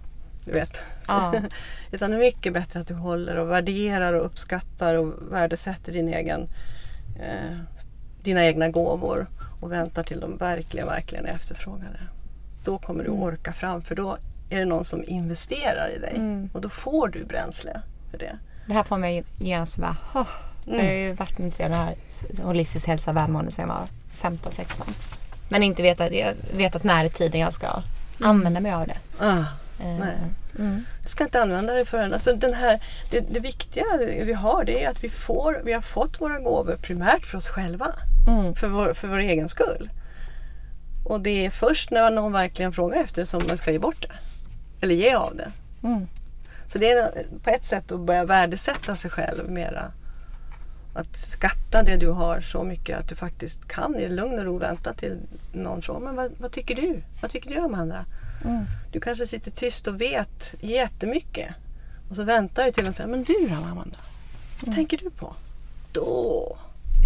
du 0.46 0.52
vet. 0.52 0.78
Ja. 1.08 1.34
Utan 1.92 2.12
det 2.12 2.18
är 2.18 2.20
mycket 2.20 2.54
bättre 2.54 2.80
att 2.80 2.88
du 2.88 2.94
håller 2.94 3.36
och 3.36 3.52
värderar 3.52 4.14
och 4.14 4.26
uppskattar 4.26 4.96
och 4.96 5.14
värdesätter 5.32 5.94
din 5.94 6.08
egen, 6.14 6.48
eh, 7.20 7.58
dina 8.24 8.46
egna 8.46 8.70
gåvor 8.70 9.28
och 9.62 9.72
väntar 9.72 10.04
till 10.04 10.20
de 10.20 10.38
verkligen, 10.38 10.88
verkligen 10.88 11.26
är 11.26 11.34
efterfrågade. 11.34 12.00
Då 12.64 12.78
kommer 12.78 13.04
du 13.04 13.10
orka 13.10 13.54
fram 13.54 13.82
för 13.82 13.96
då 13.96 14.18
är 14.50 14.60
det 14.60 14.66
någon 14.66 14.86
som 14.86 15.04
investerar 15.08 15.92
i 15.96 16.00
dig 16.00 16.14
Mm. 16.16 16.50
och 16.54 16.62
då 16.62 16.70
får 16.70 17.08
du 17.08 17.26
bränsle 17.26 17.82
för 18.12 18.18
det. 18.18 18.38
Det 18.68 18.74
här 18.74 18.84
får 18.84 18.98
mig 18.98 19.24
genast 19.40 19.78
bara, 19.78 19.98
oh. 20.14 20.28
Jag 20.66 20.76
har 20.84 20.92
ju 20.92 21.14
varit 21.14 21.40
intresserad 21.40 21.72
av 21.72 21.78
det 21.78 21.86
här 21.86 22.44
holistisk 22.46 22.88
hälsa 22.88 23.12
och 23.12 23.18
välmående 23.18 23.52
sedan 23.52 23.70
jag 23.70 23.76
var 23.76 23.88
15-16. 24.30 24.84
Men 25.50 25.64
inte 25.64 25.82
vetat, 25.82 26.12
vetat 26.54 26.84
när 26.84 27.06
i 27.06 27.10
tiden 27.10 27.42
jag 27.42 27.54
ska 27.54 27.82
använda 28.22 28.60
mig 28.60 28.72
av 28.74 28.88
det. 28.88 28.98
Ah, 29.20 29.44
Nej. 29.80 30.16
Mm. 30.60 30.86
du 31.04 31.10
ska 31.10 31.24
inte 31.24 31.42
använda 31.42 31.74
det 31.74 31.86
förrän. 31.86 32.14
Alltså 32.14 32.34
den 32.34 32.54
här, 32.54 32.80
det, 33.12 33.20
det 33.20 33.40
viktiga 33.40 33.86
vi 34.26 34.34
har 34.34 34.64
det 34.64 34.84
är 34.84 34.90
att 34.90 35.04
vi, 35.04 35.10
får, 35.10 35.62
vi 35.64 35.74
har 35.74 35.82
fått 35.82 36.22
våra 36.22 36.40
gåvor 36.40 36.76
primärt 36.76 37.26
för 37.26 37.38
oss 37.38 37.48
själva. 37.48 37.96
Mm. 38.28 38.56
för 38.56 38.68
vår, 38.68 38.94
för 38.94 39.08
vår 39.08 39.18
egen 39.18 39.50
skull. 39.50 39.90
Och 41.06 41.22
det 41.22 41.46
är 41.46 41.50
först 41.50 41.92
när 41.92 42.12
någon 42.12 42.32
verkligen 42.32 42.74
frågar 42.74 42.98
efter 43.02 43.22
det 43.22 43.28
som 43.28 43.42
man 43.48 43.58
ska 43.58 43.72
ge 43.72 43.80
bort 43.80 44.02
det. 44.02 44.16
eller 44.82 44.96
ge 44.96 45.14
av 45.14 45.36
det. 45.36 45.52
Mm. 45.84 46.08
Så 46.74 46.78
det 46.78 46.92
är 46.92 47.26
på 47.44 47.50
ett 47.50 47.66
sätt 47.66 47.92
att 47.92 48.00
börja 48.00 48.26
värdesätta 48.26 48.96
sig 48.96 49.12
själv 49.12 49.50
mera. 49.50 49.92
Att 50.94 51.18
skatta 51.18 51.84
det 51.84 51.98
du 51.98 52.10
har 52.10 52.42
så 52.42 52.64
mycket 52.64 53.00
att 53.00 53.10
du 53.10 53.16
faktiskt 53.16 53.68
kan 53.68 53.96
i 53.96 54.10
lugn 54.10 54.40
och 54.40 54.46
ro 54.46 54.58
vänta 54.58 54.94
till 54.94 55.18
någon 55.54 55.82
frågar 55.82 56.00
men 56.00 56.16
vad, 56.16 56.32
vad 56.38 56.52
tycker 56.52 56.76
du? 56.76 57.02
Vad 57.22 57.32
tycker 57.32 57.50
du 57.50 57.60
Amanda? 57.60 58.06
Mm. 58.46 58.66
Du 58.92 59.00
kanske 59.00 59.28
sitter 59.28 59.52
tyst 59.52 59.88
och 59.88 60.02
vet 60.02 60.56
jättemycket. 60.60 61.48
Och 62.10 62.16
så 62.16 62.24
väntar 62.24 62.64
du 62.66 62.72
till 62.72 62.88
att 62.88 62.96
säga, 62.96 63.08
men 63.08 63.24
du 63.24 63.34
då 63.50 63.56
Amanda? 63.56 63.98
Vad 64.66 64.76
tänker 64.76 64.98
du 64.98 65.10
på? 65.10 65.34
Då 65.92 66.58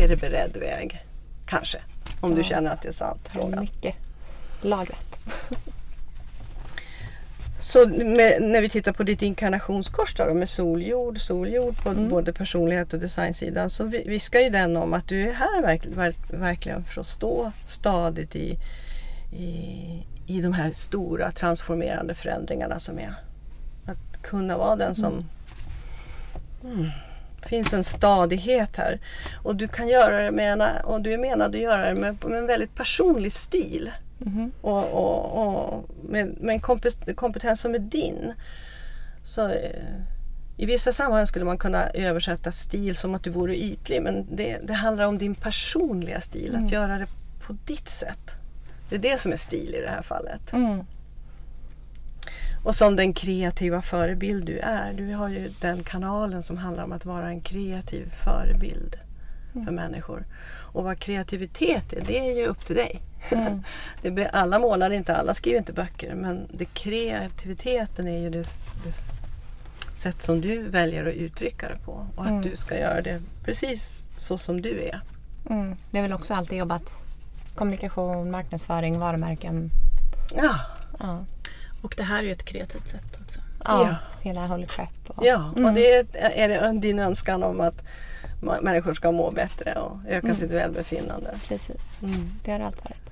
är 0.03 0.07
det 0.07 0.15
beredd 0.15 0.57
väg. 0.57 1.05
Kanske. 1.45 1.77
Om 2.21 2.31
du 2.35 2.37
Ja. 2.41 2.43
känner 2.43 2.71
att 2.71 2.81
det 2.81 2.87
är 2.87 2.91
sant. 2.91 3.29
Frågan. 3.33 3.59
Mycket 3.59 3.95
lagrat. 4.61 5.15
Så 7.61 7.87
med, 7.89 8.41
när 8.41 8.61
vi 8.61 8.69
tittar 8.69 8.91
på 8.93 9.03
ditt 9.03 9.21
inkarnationskors 9.21 10.15
då, 10.15 10.33
med 10.33 10.49
soljord, 10.49 11.19
soljord 11.21 11.83
på 11.83 11.93
både 11.93 12.33
personlighet 12.33 12.93
och 12.93 12.99
designsidan 12.99 13.69
så 13.69 13.83
vi- 13.83 14.03
viskar 14.07 14.39
ju 14.39 14.49
den 14.49 14.77
om 14.77 14.93
att 14.93 15.07
du 15.07 15.29
är 15.29 15.33
här 15.33 15.61
verk, 15.61 15.85
verk, 15.85 16.15
verkligen 16.29 16.83
för 16.83 17.01
att 17.01 17.07
stå 17.07 17.51
stadigt 17.67 18.35
i, 18.35 18.57
i, 19.35 20.03
i 20.29 20.41
de 20.41 20.53
här 20.53 20.71
stora 20.71 21.31
transformerande 21.31 22.15
förändringarna 22.15 22.79
som 22.79 22.99
är. 22.99 23.13
Att 23.85 24.21
kunna 24.21 24.57
vara 24.57 24.75
den 24.75 24.95
som 24.95 25.25
mm, 26.63 26.89
finns 27.45 27.73
en 27.73 27.83
stadighet 27.83 28.75
här. 28.77 28.99
Och 29.43 29.55
du 29.55 29.67
kan 29.67 29.87
göra 29.87 30.21
det 30.23 30.31
med 30.31 30.53
en, 30.53 30.61
och 30.83 31.01
du 31.01 31.13
är 31.13 31.17
menad 31.17 31.55
att 31.55 31.61
göra 31.61 31.93
det 31.93 32.01
med, 32.01 32.25
med 32.25 32.37
en 32.39 32.47
väldigt 32.47 32.75
personlig 32.75 33.33
stil 33.33 33.91
Mhm. 34.21 34.51
och, 34.61 34.91
och, 34.93 35.47
och 35.47 35.89
med, 36.09 36.37
med 36.41 36.53
en 36.53 36.61
kompet- 36.61 37.15
kompetens 37.15 37.61
som 37.61 37.75
är 37.75 37.79
din. 37.79 38.33
Så, 39.23 39.47
eh, 39.47 39.85
I 40.57 40.65
vissa 40.65 40.91
sammanhang 40.91 41.27
skulle 41.27 41.45
man 41.45 41.57
kunna 41.57 41.89
översätta 41.89 42.51
stil 42.51 42.95
som 42.95 43.15
att 43.15 43.23
du 43.23 43.29
vore 43.29 43.55
ytlig 43.57 44.01
men 44.01 44.35
det, 44.35 44.59
det 44.63 44.73
handlar 44.73 45.05
om 45.05 45.17
din 45.17 45.35
personliga 45.35 46.21
stil, 46.21 46.55
att 46.55 46.71
göra 46.71 46.97
det 46.97 47.07
på 47.47 47.53
ditt 47.65 47.89
sätt. 47.89 48.31
Det 48.89 48.95
är 48.95 48.99
det 48.99 49.19
som 49.19 49.31
är 49.31 49.37
stil 49.37 49.75
i 49.75 49.81
det 49.81 49.89
här 49.89 50.01
fallet. 50.01 50.53
Mm. 50.53 50.85
Och 52.63 52.75
som 52.75 52.95
den 52.95 53.13
kreativa 53.13 53.81
förebild 53.81 54.45
du 54.45 54.59
är. 54.59 54.93
Du 54.93 55.13
har 55.13 55.29
ju 55.29 55.49
den 55.61 55.83
kanalen 55.83 56.43
som 56.43 56.57
handlar 56.57 56.83
om 56.83 56.91
att 56.91 57.05
vara 57.05 57.27
en 57.29 57.41
kreativ 57.41 58.13
förebild 58.23 58.95
för 59.53 59.71
människor. 59.71 60.25
Och 60.73 60.83
vad 60.83 60.99
kreativitet 60.99 61.93
är, 61.93 62.01
det 62.07 62.19
är 62.19 62.35
ju 62.35 62.45
upp 62.45 62.65
till 62.65 62.75
dig. 62.75 63.01
Mm. 63.31 63.63
Det 64.01 64.27
alla 64.29 64.59
målar 64.59 64.89
inte, 64.89 65.15
alla 65.15 65.33
skriver 65.33 65.57
inte 65.57 65.73
böcker 65.73 66.15
men 66.15 66.47
det 66.53 66.65
kreativiteten 66.65 68.07
är 68.07 68.17
ju 68.19 68.29
det, 68.29 68.43
det 68.85 68.91
sätt 69.99 70.21
som 70.21 70.41
du 70.41 70.63
väljer 70.63 71.05
att 71.05 71.13
uttrycka 71.13 71.69
det 71.69 71.77
på. 71.85 72.07
Och 72.15 72.23
att 72.23 72.29
Mm. 72.31 72.41
du 72.41 72.55
ska 72.55 72.79
göra 72.79 73.01
det 73.01 73.21
precis 73.43 73.93
så 74.17 74.37
som 74.37 74.61
du 74.61 74.81
är. 74.81 75.01
Mm. 75.49 75.75
Det 75.91 75.97
är 75.97 76.01
väl 76.01 76.13
också 76.13 76.33
alltid 76.33 76.57
jobbat 76.57 76.93
kommunikation, 77.59 78.31
marknadsföring, 78.31 78.99
varumärken. 78.99 79.71
Ja, 80.35 80.55
Ja, 80.99 81.25
Och 81.81 81.93
det 81.97 82.03
här 82.03 82.19
är 82.19 82.23
ju 82.23 82.31
ett 82.31 82.45
kreativt 82.45 82.89
sätt 82.89 83.19
också. 83.25 83.39
ja. 83.65 83.87
Ja. 83.87 83.95
hela 84.21 84.47
Holy 84.47 84.65
Crap. 84.65 84.89
Och, 85.07 85.25
ja. 85.25 85.51
Mm. 85.55 85.65
och 85.65 85.73
det 85.73 85.93
är, 85.93 86.05
är 86.13 86.47
det 86.47 86.79
din 86.81 86.99
önskan 86.99 87.43
om 87.43 87.61
att 87.61 87.83
människor 88.61 88.93
ska 88.93 89.11
må 89.11 89.31
bättre 89.31 89.73
och 89.73 89.97
öka 90.07 90.27
Mm. 90.27 90.35
sitt 90.35 90.51
välbefinnande. 90.51 91.31
Precis, 91.47 91.97
Mm. 92.03 92.31
det 92.45 92.51
har 92.51 92.59
alltid 92.59 92.83
varit. 92.83 93.09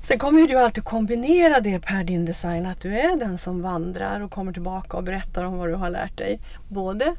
Sen 0.00 0.18
kommer 0.18 0.40
ju 0.40 0.46
du 0.46 0.58
alltid 0.58 0.84
kombinera 0.84 1.60
det 1.60 1.80
per 1.80 2.04
din 2.04 2.24
design 2.24 2.66
att 2.66 2.80
du 2.80 2.98
är 2.98 3.16
den 3.16 3.38
som 3.38 3.62
vandrar 3.62 4.20
och 4.20 4.30
kommer 4.30 4.52
tillbaka 4.52 4.96
och 4.96 5.02
berättar 5.04 5.44
om 5.44 5.58
vad 5.58 5.68
du 5.68 5.74
har 5.74 5.90
lärt 5.90 6.18
dig. 6.18 6.40
Både 6.68 7.14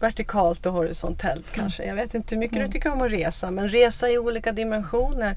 vertikalt 0.00 0.66
och 0.66 0.72
horisontellt 0.72 1.46
kanske. 1.52 1.84
Jag 1.84 1.94
vet 1.94 2.14
inte 2.14 2.34
hur 2.34 2.40
mycket 2.40 2.58
du 2.58 2.68
tycker 2.68 2.92
om 2.92 3.02
att 3.02 3.12
resa 3.12 3.50
men 3.50 3.68
resa 3.68 4.10
i 4.10 4.18
olika 4.18 4.52
dimensioner. 4.52 5.36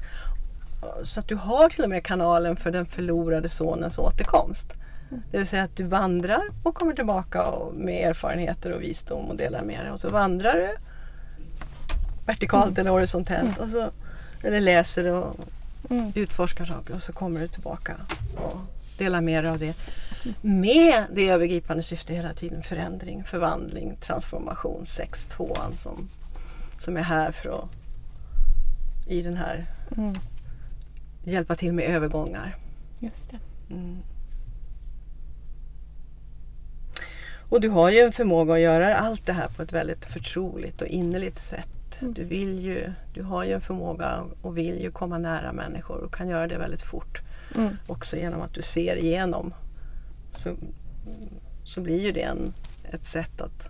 Så 1.02 1.20
att 1.20 1.28
du 1.28 1.34
har 1.34 1.68
till 1.68 1.84
och 1.84 1.90
med 1.90 2.04
kanalen 2.04 2.56
för 2.56 2.70
den 2.70 2.86
förlorade 2.86 3.48
sonens 3.48 3.98
återkomst. 3.98 4.74
Det 5.30 5.38
vill 5.38 5.46
säga 5.46 5.62
att 5.62 5.76
du 5.76 5.84
vandrar 5.84 6.42
och 6.62 6.74
kommer 6.74 6.92
tillbaka 6.92 7.46
med 7.74 8.08
erfarenheter 8.08 8.72
och 8.72 8.82
visdom 8.82 9.24
och 9.30 9.36
delar 9.36 9.62
med 9.62 9.80
dig. 9.84 9.90
Och 9.90 10.00
så 10.00 10.08
vandrar 10.10 10.54
du 10.54 10.76
vertikalt 12.26 12.78
eller 12.78 12.90
horisontellt. 12.90 13.58
Och 13.58 13.68
så, 13.68 13.90
eller 14.42 14.60
läser 14.60 15.06
och 15.06 15.36
Mm. 15.90 16.12
utforskar 16.14 16.64
saker 16.64 16.94
och 16.94 17.02
så 17.02 17.12
kommer 17.12 17.40
du 17.40 17.48
tillbaka 17.48 17.96
och 18.36 18.56
delar 18.98 19.20
med 19.20 19.44
dig 19.44 19.50
av 19.52 19.58
det. 19.58 19.74
Med 20.40 21.04
det 21.12 21.28
övergripande 21.28 21.82
syftet 21.82 22.16
hela 22.16 22.32
tiden 22.32 22.62
förändring, 22.62 23.24
förvandling, 23.24 23.96
transformation, 24.00 24.84
6-2an 24.84 25.76
som, 25.76 26.08
som 26.78 26.96
är 26.96 27.02
här 27.02 27.32
för 27.32 27.58
att 27.58 27.68
i 29.08 29.22
den 29.22 29.36
här 29.36 29.66
Mm. 29.96 30.14
Hjälpa 31.24 31.54
till 31.54 31.72
med 31.72 31.84
övergångar. 31.84 32.56
Just 32.98 33.30
det. 33.30 33.38
Mm. 33.74 33.98
Och 37.50 37.60
du 37.60 37.68
har 37.68 37.90
ju 37.90 37.98
en 37.98 38.12
förmåga 38.12 38.54
att 38.54 38.60
göra 38.60 38.96
allt 38.96 39.26
det 39.26 39.32
här 39.32 39.48
på 39.48 39.62
ett 39.62 39.72
väldigt 39.72 40.06
förtroligt 40.06 40.82
och 40.82 40.86
innerligt 40.86 41.36
sätt. 41.36 41.68
Du, 42.00 42.24
vill 42.24 42.60
ju, 42.60 42.92
du 43.14 43.22
har 43.22 43.44
ju 43.44 43.52
en 43.52 43.60
förmåga 43.60 44.24
och 44.42 44.58
vill 44.58 44.80
ju 44.80 44.90
komma 44.90 45.18
nära 45.18 45.52
människor 45.52 45.96
och 45.96 46.14
kan 46.14 46.28
göra 46.28 46.46
det 46.46 46.58
väldigt 46.58 46.82
fort. 46.82 47.20
Mm. 47.56 47.76
Också 47.86 48.16
genom 48.16 48.40
att 48.40 48.54
du 48.54 48.62
ser 48.62 48.96
igenom. 48.96 49.54
Så, 50.32 50.56
så 51.64 51.80
blir 51.80 52.00
ju 52.00 52.12
det 52.12 52.22
en, 52.22 52.54
ett 52.92 53.06
sätt 53.06 53.40
att 53.40 53.69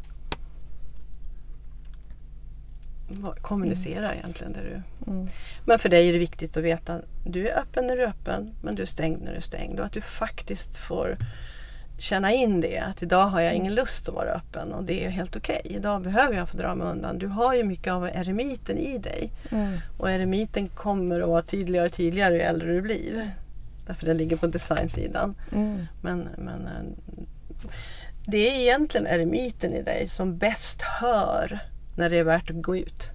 kommunicera 3.42 4.14
egentligen. 4.14 4.52
Där 4.52 4.62
du, 4.62 4.82
Mm. 5.12 5.28
men 5.64 5.78
för 5.78 5.88
dig 5.88 6.08
är 6.08 6.12
det 6.12 6.18
viktigt 6.18 6.56
att 6.56 6.62
veta 6.62 6.94
att 6.94 7.04
du 7.26 7.48
är 7.48 7.58
öppen 7.58 7.86
när 7.86 7.96
du 7.96 8.02
är 8.02 8.08
öppen 8.08 8.54
men 8.62 8.74
du 8.74 8.82
är 8.82 8.86
stängd 8.86 9.22
när 9.22 9.30
du 9.30 9.36
är 9.36 9.40
stängd. 9.42 9.80
Och 9.80 9.86
att 9.86 9.92
du 9.92 10.00
faktiskt 10.00 10.76
får 10.76 11.16
känna 11.98 12.32
in 12.32 12.60
det. 12.60 12.78
Att 12.78 13.02
idag 13.02 13.26
har 13.26 13.40
jag 13.40 13.54
ingen 13.54 13.74
lust 13.74 14.08
att 14.08 14.14
vara 14.14 14.30
öppen 14.30 14.72
och 14.72 14.84
det 14.84 15.04
är 15.04 15.10
helt 15.10 15.36
okej. 15.36 15.60
Idag 15.64 16.02
behöver 16.02 16.36
jag 16.36 16.48
få 16.48 16.56
dra 16.56 16.74
mig 16.74 16.86
undan. 16.86 17.18
Du 17.18 17.26
har 17.26 17.54
ju 17.54 17.64
mycket 17.64 17.92
av 17.92 18.04
eremiten 18.08 18.78
i 18.78 18.98
dig. 18.98 19.32
Mm. 19.50 19.78
Och 19.98 20.10
eremiten 20.10 20.68
kommer 20.68 21.20
att 21.20 21.28
vara 21.28 21.42
tydligare 21.42 21.86
och 21.86 21.92
tydligare 21.92 22.34
ju 22.34 22.40
äldre 22.40 22.72
du 22.72 22.80
blir. 22.80 23.30
Därför 23.86 24.06
den 24.06 24.16
ligger 24.16 24.36
på 24.36 24.46
designsidan. 24.46 25.34
Mm. 25.52 25.86
Men, 26.02 26.28
men 26.38 26.66
eh, 26.66 26.82
det 28.26 28.48
är 28.48 28.60
egentligen 28.60 29.06
eremiten 29.06 29.74
i 29.74 29.82
dig 29.82 30.06
som 30.06 30.38
bäst 30.38 30.82
hör 30.82 31.58
när 31.96 32.10
det 32.10 32.18
är 32.18 32.24
värt 32.24 32.50
att 32.50 32.62
gå 32.62 32.76
ut. 32.76 33.10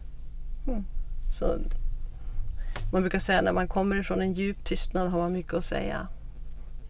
Mm. 0.68 0.86
Så 1.32 1.58
man 2.92 3.02
brukar 3.02 3.20
säga 3.20 3.42
när 3.42 3.54
man 3.54 3.68
kommer 3.68 4.00
ifrån 4.00 4.22
en 4.22 4.34
djup 4.34 4.64
tystnad 4.64 5.10
har 5.10 5.20
man 5.20 5.34
mycket 5.34 5.54
att 5.54 5.66
säga. 5.66 6.08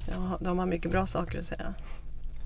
Ja, 0.08 0.38
då 0.42 0.50
har 0.50 0.56
man 0.56 0.70
mycket 0.70 0.92
bra 0.92 1.08
saker 1.08 1.39
att 1.39 1.46
säga. 1.46 1.74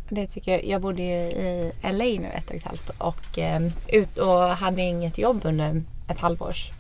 Det 0.10 0.28
tycker 0.28 0.52
jag. 0.52 0.66
Jag 0.66 0.82
bodde 0.82 1.02
ju 1.02 1.16
i 1.16 1.72
LA 1.82 2.22
nu 2.22 2.28
ett 2.34 2.50
och 2.50 2.56
ett 2.56 2.64
halvt 2.64 2.90
och, 2.98 3.40
eh, 3.40 3.62
ut 3.88 4.18
och 4.18 4.42
hade 4.42 4.82
inget 4.82 5.18
jobb 5.18 5.42
under 5.44 5.84
ett 6.08 6.20
halvårs, 6.20 6.72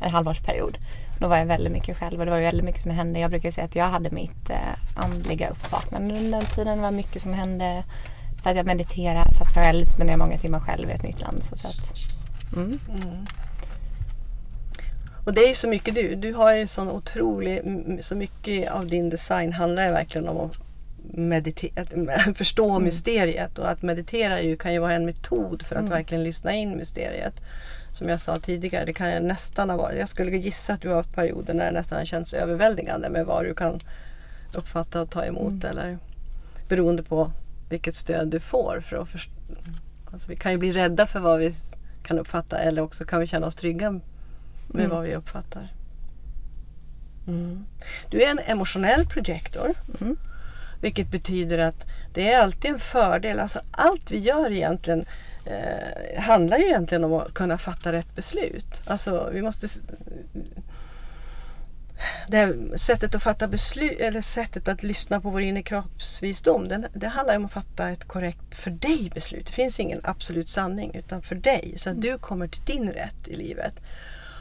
en 0.00 0.10
halvårsperiod. 0.10 0.78
Då 1.20 1.28
var 1.28 1.36
jag 1.36 1.46
väldigt 1.46 1.72
mycket 1.72 1.96
själv 1.96 2.20
och 2.20 2.26
det 2.26 2.30
var 2.30 2.40
väldigt 2.40 2.64
mycket 2.64 2.82
som 2.82 2.90
hände. 2.90 3.18
Jag 3.18 3.30
brukar 3.30 3.50
säga 3.50 3.64
att 3.64 3.76
jag 3.76 3.88
hade 3.88 4.10
mitt 4.10 4.50
eh, 4.50 5.04
andliga 5.04 5.48
uppvaknande 5.48 6.14
under 6.14 6.30
den 6.30 6.46
tiden. 6.46 6.78
Det 6.78 6.82
var 6.82 6.90
mycket 6.90 7.22
som 7.22 7.32
hände 7.32 7.84
för 8.46 8.50
att 8.50 8.56
jag 8.56 8.66
mediterade, 8.66 9.32
satt 9.32 9.54
själv, 9.54 9.84
spenderade 9.86 10.24
många 10.24 10.38
timmar 10.38 10.60
själv 10.60 10.90
i 10.90 10.92
ett 10.92 11.02
nytt 11.02 11.20
land. 11.20 11.42
Så, 11.42 11.56
så 11.56 11.68
att, 11.68 11.94
mm. 12.56 12.78
Och 15.24 15.34
det 15.34 15.40
är 15.40 15.48
ju 15.48 15.54
så 15.54 15.68
mycket 15.68 15.94
du. 15.94 16.14
Du 16.14 16.32
har 16.32 16.54
ju 16.54 16.66
sån 16.66 16.90
otrolig, 16.90 17.62
så 18.00 18.14
mycket 18.14 18.70
av 18.70 18.86
din 18.86 19.10
design 19.10 19.52
handlar 19.52 19.86
ju 19.86 19.92
verkligen 19.92 20.28
om 20.28 20.36
att 20.36 20.58
meditera, 21.14 21.82
att 21.82 22.36
förstå 22.38 22.78
mysteriet. 22.78 23.58
Och 23.58 23.70
att 23.70 23.82
meditera 23.82 24.40
ju, 24.40 24.56
kan 24.56 24.72
ju 24.72 24.78
vara 24.78 24.92
en 24.92 25.06
metod 25.06 25.66
för 25.66 25.76
att 25.76 25.88
verkligen 25.88 26.24
lyssna 26.24 26.52
in 26.52 26.76
mysteriet. 26.76 27.34
Som 27.94 28.08
jag 28.08 28.20
sa 28.20 28.36
tidigare, 28.36 28.84
det 28.84 28.92
kan 28.92 29.10
ju 29.10 29.20
nästan 29.20 29.70
ha 29.70 29.76
varit, 29.76 29.98
jag 29.98 30.08
skulle 30.08 30.36
gissa 30.36 30.72
att 30.72 30.80
du 30.80 30.88
har 30.88 30.96
haft 30.96 31.14
perioder 31.14 31.54
när 31.54 31.64
det 31.64 31.78
nästan 31.78 31.98
har 31.98 32.04
känts 32.04 32.34
överväldigande 32.34 33.08
med 33.08 33.26
vad 33.26 33.44
du 33.44 33.54
kan 33.54 33.80
uppfatta 34.54 35.02
och 35.02 35.10
ta 35.10 35.24
emot. 35.24 35.64
Eller 35.64 35.98
beroende 36.68 37.02
på 37.02 37.30
vilket 37.68 37.94
stöd 37.94 38.28
du 38.28 38.40
får. 38.40 38.80
För 38.80 38.96
att 38.96 39.08
först- 39.08 39.30
alltså 40.12 40.30
vi 40.30 40.36
kan 40.36 40.52
ju 40.52 40.58
bli 40.58 40.72
rädda 40.72 41.06
för 41.06 41.20
vad 41.20 41.38
vi 41.38 41.52
kan 42.02 42.18
uppfatta 42.18 42.58
eller 42.58 42.82
också 42.82 43.04
kan 43.04 43.20
vi 43.20 43.26
känna 43.26 43.46
oss 43.46 43.54
trygga 43.54 43.90
med 43.90 44.84
Mm. 44.84 44.90
vad 44.90 45.02
vi 45.04 45.14
uppfattar. 45.14 45.72
Mm. 47.28 47.64
Du 48.10 48.22
är 48.22 48.30
en 48.30 48.38
emotionell 48.38 49.06
projektor. 49.06 49.72
Mm. 50.00 50.16
Vilket 50.80 51.10
betyder 51.10 51.58
att 51.58 51.86
det 52.14 52.32
är 52.32 52.42
alltid 52.42 52.70
en 52.70 52.78
fördel. 52.78 53.38
Alltså 53.40 53.60
allt 53.70 54.10
vi 54.10 54.18
gör 54.18 54.52
egentligen 54.52 55.04
eh, 55.44 56.20
handlar 56.22 56.58
ju 56.58 56.64
egentligen 56.64 57.04
om 57.04 57.12
att 57.12 57.34
kunna 57.34 57.58
fatta 57.58 57.92
rätt 57.92 58.14
beslut. 58.14 58.82
Alltså 58.86 59.30
vi 59.32 59.42
måste... 59.42 59.66
det 62.28 62.36
här 62.36 62.76
sättet 62.76 63.14
att 63.14 63.22
fatta 63.22 63.48
beslut, 63.48 64.00
eller 64.00 64.20
sättet 64.20 64.68
att 64.68 64.82
lyssna 64.82 65.20
på 65.20 65.30
vår 65.30 65.42
inre 65.42 65.62
kroppsvisdom, 65.62 66.68
den, 66.68 66.86
det 66.94 67.08
handlar 67.08 67.36
om 67.36 67.44
att 67.44 67.52
fatta 67.52 67.90
ett 67.90 68.04
korrekt 68.04 68.54
för 68.54 68.70
dig 68.70 69.10
beslut. 69.14 69.46
Det 69.46 69.52
finns 69.52 69.80
ingen 69.80 70.00
absolut 70.04 70.48
sanning 70.48 70.94
utan 70.94 71.22
för 71.22 71.34
dig, 71.34 71.74
så 71.76 71.90
att 71.90 72.02
du 72.02 72.18
kommer 72.18 72.48
till 72.48 72.62
din 72.62 72.92
rätt 72.92 73.28
i 73.28 73.36
livet. 73.36 73.74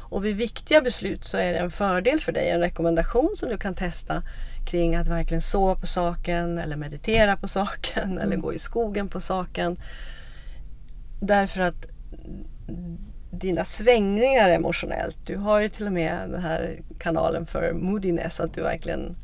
Och 0.09 0.25
vid 0.25 0.35
viktiga 0.35 0.81
beslut 0.81 1.25
så 1.25 1.37
är 1.37 1.53
det 1.53 1.59
en 1.59 1.71
fördel 1.71 2.21
för 2.21 2.31
dig, 2.31 2.49
en 2.49 2.59
rekommendation 2.59 3.33
som 3.35 3.49
du 3.49 3.57
kan 3.57 3.75
testa 3.75 4.23
kring 4.65 4.95
att 4.95 5.07
verkligen 5.07 5.41
sova 5.41 5.75
på 5.75 5.87
saken 5.87 6.57
eller 6.57 6.75
meditera 6.75 7.37
på 7.37 7.47
saken 7.47 8.03
mm. 8.03 8.17
eller 8.17 8.35
gå 8.35 8.53
i 8.53 8.59
skogen 8.59 9.09
på 9.09 9.19
saken. 9.19 9.77
Därför 11.21 11.61
att 11.61 11.85
dina 13.31 13.65
svängningar 13.65 14.49
emotionellt. 14.49 15.17
Du 15.25 15.37
har 15.37 15.59
ju 15.59 15.69
till 15.69 15.85
och 15.85 15.93
med 15.93 16.29
den 16.29 16.41
här 16.41 16.81
kanalen 16.99 17.45
för 17.45 17.73
moodiness, 17.73 18.39
att 18.39 18.53
du 18.53 18.61
verkligen 18.61 19.15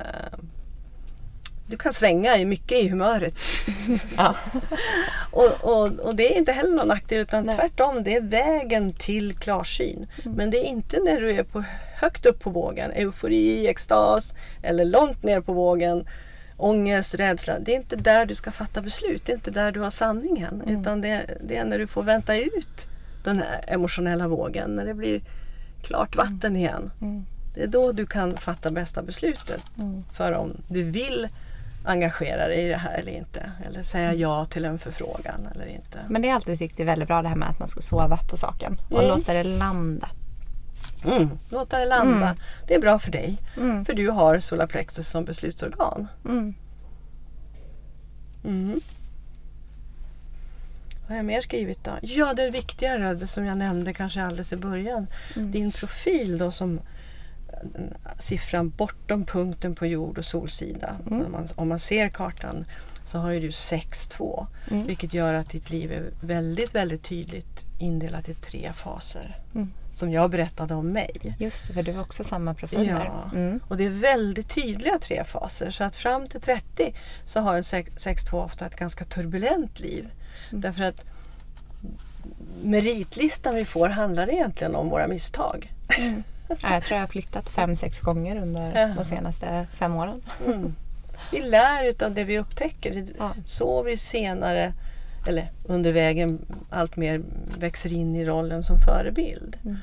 uh, 0.00 0.38
du 1.68 1.76
kan 1.76 1.92
svänga 1.92 2.46
mycket 2.46 2.78
i 2.78 2.88
humöret. 2.88 3.34
ja. 4.16 4.34
och, 5.30 5.52
och, 5.60 6.00
och, 6.00 6.16
det 6.16 6.34
är 6.34 6.38
inte 6.38 6.52
heller 6.52 6.76
någon 6.76 6.88
nackdel 6.88 7.18
utan 7.18 7.44
Nej. 7.44 7.56
tvärtom, 7.56 8.04
det 8.04 8.16
är 8.16 8.20
vägen 8.20 8.90
till 8.90 9.34
klarsyn. 9.34 10.06
Mm. 10.24 10.36
Men 10.36 10.50
det 10.50 10.58
är 10.58 10.64
inte 10.64 11.00
när 11.00 11.20
du 11.20 11.30
är 11.30 11.42
på, 11.42 11.64
högt 11.96 12.26
upp 12.26 12.40
på 12.40 12.50
vågen, 12.50 12.90
eufori, 12.90 13.66
extas 13.66 14.34
eller 14.62 14.84
långt 14.84 15.22
ner 15.22 15.40
på 15.40 15.52
vågen, 15.52 16.08
ångest, 16.56 17.14
rädsla. 17.14 17.58
Det 17.58 17.72
är 17.72 17.76
inte 17.76 17.96
där 17.96 18.26
du 18.26 18.34
ska 18.34 18.50
fatta 18.50 18.82
beslut, 18.82 19.22
det 19.26 19.32
är 19.32 19.36
inte 19.36 19.50
där 19.50 19.72
du 19.72 19.80
har 19.80 19.90
sanningen. 19.90 20.62
Mm. 20.62 20.80
Utan 20.80 21.00
det, 21.00 21.38
det 21.40 21.56
är 21.56 21.64
när 21.64 21.78
du 21.78 21.86
får 21.86 22.02
vänta 22.02 22.36
ut 22.36 22.88
den 23.28 23.38
här 23.38 23.64
emotionella 23.66 24.28
vågen, 24.28 24.70
när 24.70 24.84
det 24.84 24.94
blir 24.94 25.20
klart 25.82 26.16
vatten 26.16 26.50
mm. 26.50 26.56
igen. 26.56 26.90
Mm. 27.00 27.24
Det 27.54 27.62
är 27.62 27.66
då 27.66 27.92
du 27.92 28.06
kan 28.06 28.36
fatta 28.36 28.70
bästa 28.70 29.02
beslutet. 29.02 29.64
Mm. 29.78 30.04
För 30.12 30.32
om 30.32 30.56
du 30.68 30.82
vill 30.82 31.28
engagera 31.84 32.48
dig 32.48 32.66
i 32.66 32.68
det 32.68 32.76
här 32.76 32.98
eller 32.98 33.12
inte. 33.12 33.52
Eller 33.66 33.82
säga 33.82 34.14
ja 34.14 34.44
till 34.44 34.64
en 34.64 34.78
förfrågan 34.78 35.48
eller 35.54 35.66
inte. 35.66 35.98
Men 36.08 36.22
det 36.22 36.28
är 36.28 36.34
alltid 36.34 36.58
tyckt 36.58 36.80
väldigt 36.80 37.08
bra 37.08 37.22
det 37.22 37.28
här 37.28 37.36
med 37.36 37.48
att 37.48 37.58
man 37.58 37.68
ska 37.68 37.80
sova 37.80 38.16
på 38.16 38.36
saken 38.36 38.80
och 38.90 39.02
mm. 39.02 39.08
låta 39.08 39.32
det 39.32 39.42
landa. 39.42 40.08
Mm. 41.04 41.30
Låta 41.50 41.78
det 41.78 41.84
landa. 41.84 42.26
Mm. 42.26 42.36
Det 42.66 42.74
är 42.74 42.80
bra 42.80 42.98
för 42.98 43.10
dig. 43.10 43.38
Mm. 43.56 43.84
För 43.84 43.94
du 43.94 44.10
har 44.10 44.40
solarplexus 44.40 45.08
som 45.08 45.24
beslutsorgan. 45.24 46.08
Vad 51.08 51.14
har 51.14 51.16
jag 51.16 51.26
mer 51.26 51.40
skrivit 51.40 51.84
då? 51.84 51.98
Ja, 52.02 52.34
det 52.34 52.50
viktigare 52.50 53.14
det 53.14 53.26
som 53.26 53.44
jag 53.44 53.58
nämnde 53.58 53.94
kanske 53.94 54.22
alldeles 54.22 54.52
i 54.52 54.56
början. 54.56 55.06
Mm. 55.36 55.50
Din 55.50 55.72
profil 55.72 56.38
då 56.38 56.50
som 56.50 56.80
siffran 58.18 58.70
bortom 58.70 59.24
punkten 59.24 59.74
på 59.74 59.86
jord 59.86 60.18
och 60.18 60.24
solsida. 60.24 60.96
Mm. 61.06 61.26
Om, 61.26 61.32
man, 61.32 61.48
om 61.54 61.68
man 61.68 61.78
ser 61.78 62.08
kartan 62.08 62.64
så 63.04 63.18
har 63.18 63.30
ju 63.30 63.40
du 63.40 63.48
6-2 63.48 64.46
mm. 64.70 64.86
vilket 64.86 65.14
gör 65.14 65.34
att 65.34 65.50
ditt 65.50 65.70
liv 65.70 65.92
är 65.92 66.10
väldigt, 66.20 66.74
väldigt 66.74 67.02
tydligt 67.02 67.64
indelat 67.78 68.28
i 68.28 68.34
tre 68.34 68.72
faser. 68.72 69.36
Mm. 69.54 69.72
Som 69.90 70.12
jag 70.12 70.30
berättade 70.30 70.74
om 70.74 70.88
mig. 70.88 71.36
Just 71.38 71.66
för 71.66 71.82
du 71.82 71.92
har 71.92 72.02
också 72.02 72.24
samma 72.24 72.54
profil 72.54 72.86
Ja, 72.86 73.30
mm. 73.34 73.60
och 73.68 73.76
det 73.76 73.84
är 73.84 73.90
väldigt 73.90 74.54
tydliga 74.54 74.98
tre 74.98 75.24
faser. 75.24 75.70
Så 75.70 75.84
att 75.84 75.96
fram 75.96 76.26
till 76.26 76.40
30 76.40 76.94
så 77.24 77.40
har 77.40 77.56
en 77.56 77.62
6-2 77.62 78.44
ofta 78.44 78.66
ett 78.66 78.76
ganska 78.76 79.04
turbulent 79.04 79.80
liv. 79.80 80.08
Mm. 80.50 80.60
Därför 80.60 80.84
att 80.84 81.04
meritlistan 82.62 83.54
vi 83.54 83.64
får 83.64 83.88
handlar 83.88 84.32
egentligen 84.32 84.74
om 84.74 84.88
våra 84.88 85.06
misstag. 85.06 85.72
Mm. 85.98 86.22
Ja, 86.62 86.74
jag 86.74 86.84
tror 86.84 86.96
jag 86.96 87.02
har 87.02 87.08
flyttat 87.08 87.48
fem, 87.48 87.76
sex 87.76 88.00
gånger 88.00 88.36
under 88.36 88.94
de 88.96 89.04
senaste 89.04 89.66
fem 89.72 89.94
åren. 89.94 90.22
Mm. 90.46 90.74
Vi 91.32 91.40
lär 91.42 92.04
av 92.04 92.14
det 92.14 92.24
vi 92.24 92.38
upptäcker. 92.38 93.06
Ja. 93.18 93.34
Så 93.46 93.82
vi 93.82 93.96
senare, 93.96 94.72
eller 95.28 95.50
under 95.64 95.92
vägen, 95.92 96.38
allt 96.70 96.96
mer 96.96 97.22
växer 97.58 97.92
in 97.92 98.16
i 98.16 98.24
rollen 98.24 98.64
som 98.64 98.80
förebild. 98.80 99.56
Mm. 99.64 99.76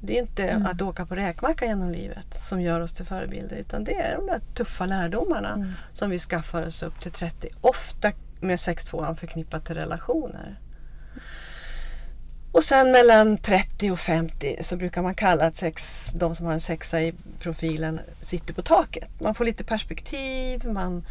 Det 0.00 0.18
är 0.18 0.22
inte 0.22 0.44
mm. 0.44 0.66
att 0.66 0.82
åka 0.82 1.06
på 1.06 1.14
räkmacka 1.14 1.66
genom 1.66 1.90
livet 1.90 2.40
som 2.40 2.60
gör 2.60 2.80
oss 2.80 2.94
till 2.94 3.06
förebilder 3.06 3.56
utan 3.56 3.84
det 3.84 3.94
är 3.94 4.16
de 4.16 4.26
där 4.26 4.40
tuffa 4.54 4.86
lärdomarna 4.86 5.52
mm. 5.52 5.72
som 5.94 6.10
vi 6.10 6.18
skaffar 6.18 6.66
oss 6.66 6.82
upp 6.82 7.00
till 7.00 7.12
30. 7.12 7.48
Ofta 7.60 8.12
med 8.42 8.56
6-2 8.56 9.14
förknippat 9.14 9.64
till 9.64 9.76
relationer. 9.76 10.58
Och 12.52 12.64
sen 12.64 12.92
mellan 12.92 13.38
30 13.38 13.90
och 13.90 13.98
50 13.98 14.56
så 14.60 14.76
brukar 14.76 15.02
man 15.02 15.14
kalla 15.14 15.44
att 15.44 15.56
sex, 15.56 16.10
de 16.14 16.34
som 16.34 16.46
har 16.46 16.52
en 16.52 16.60
sexa 16.60 17.00
i 17.00 17.14
profilen 17.40 18.00
sitter 18.20 18.54
på 18.54 18.62
taket. 18.62 19.08
Man 19.20 19.34
får 19.34 19.44
lite 19.44 19.64
perspektiv, 19.64 20.64
man 20.64 21.04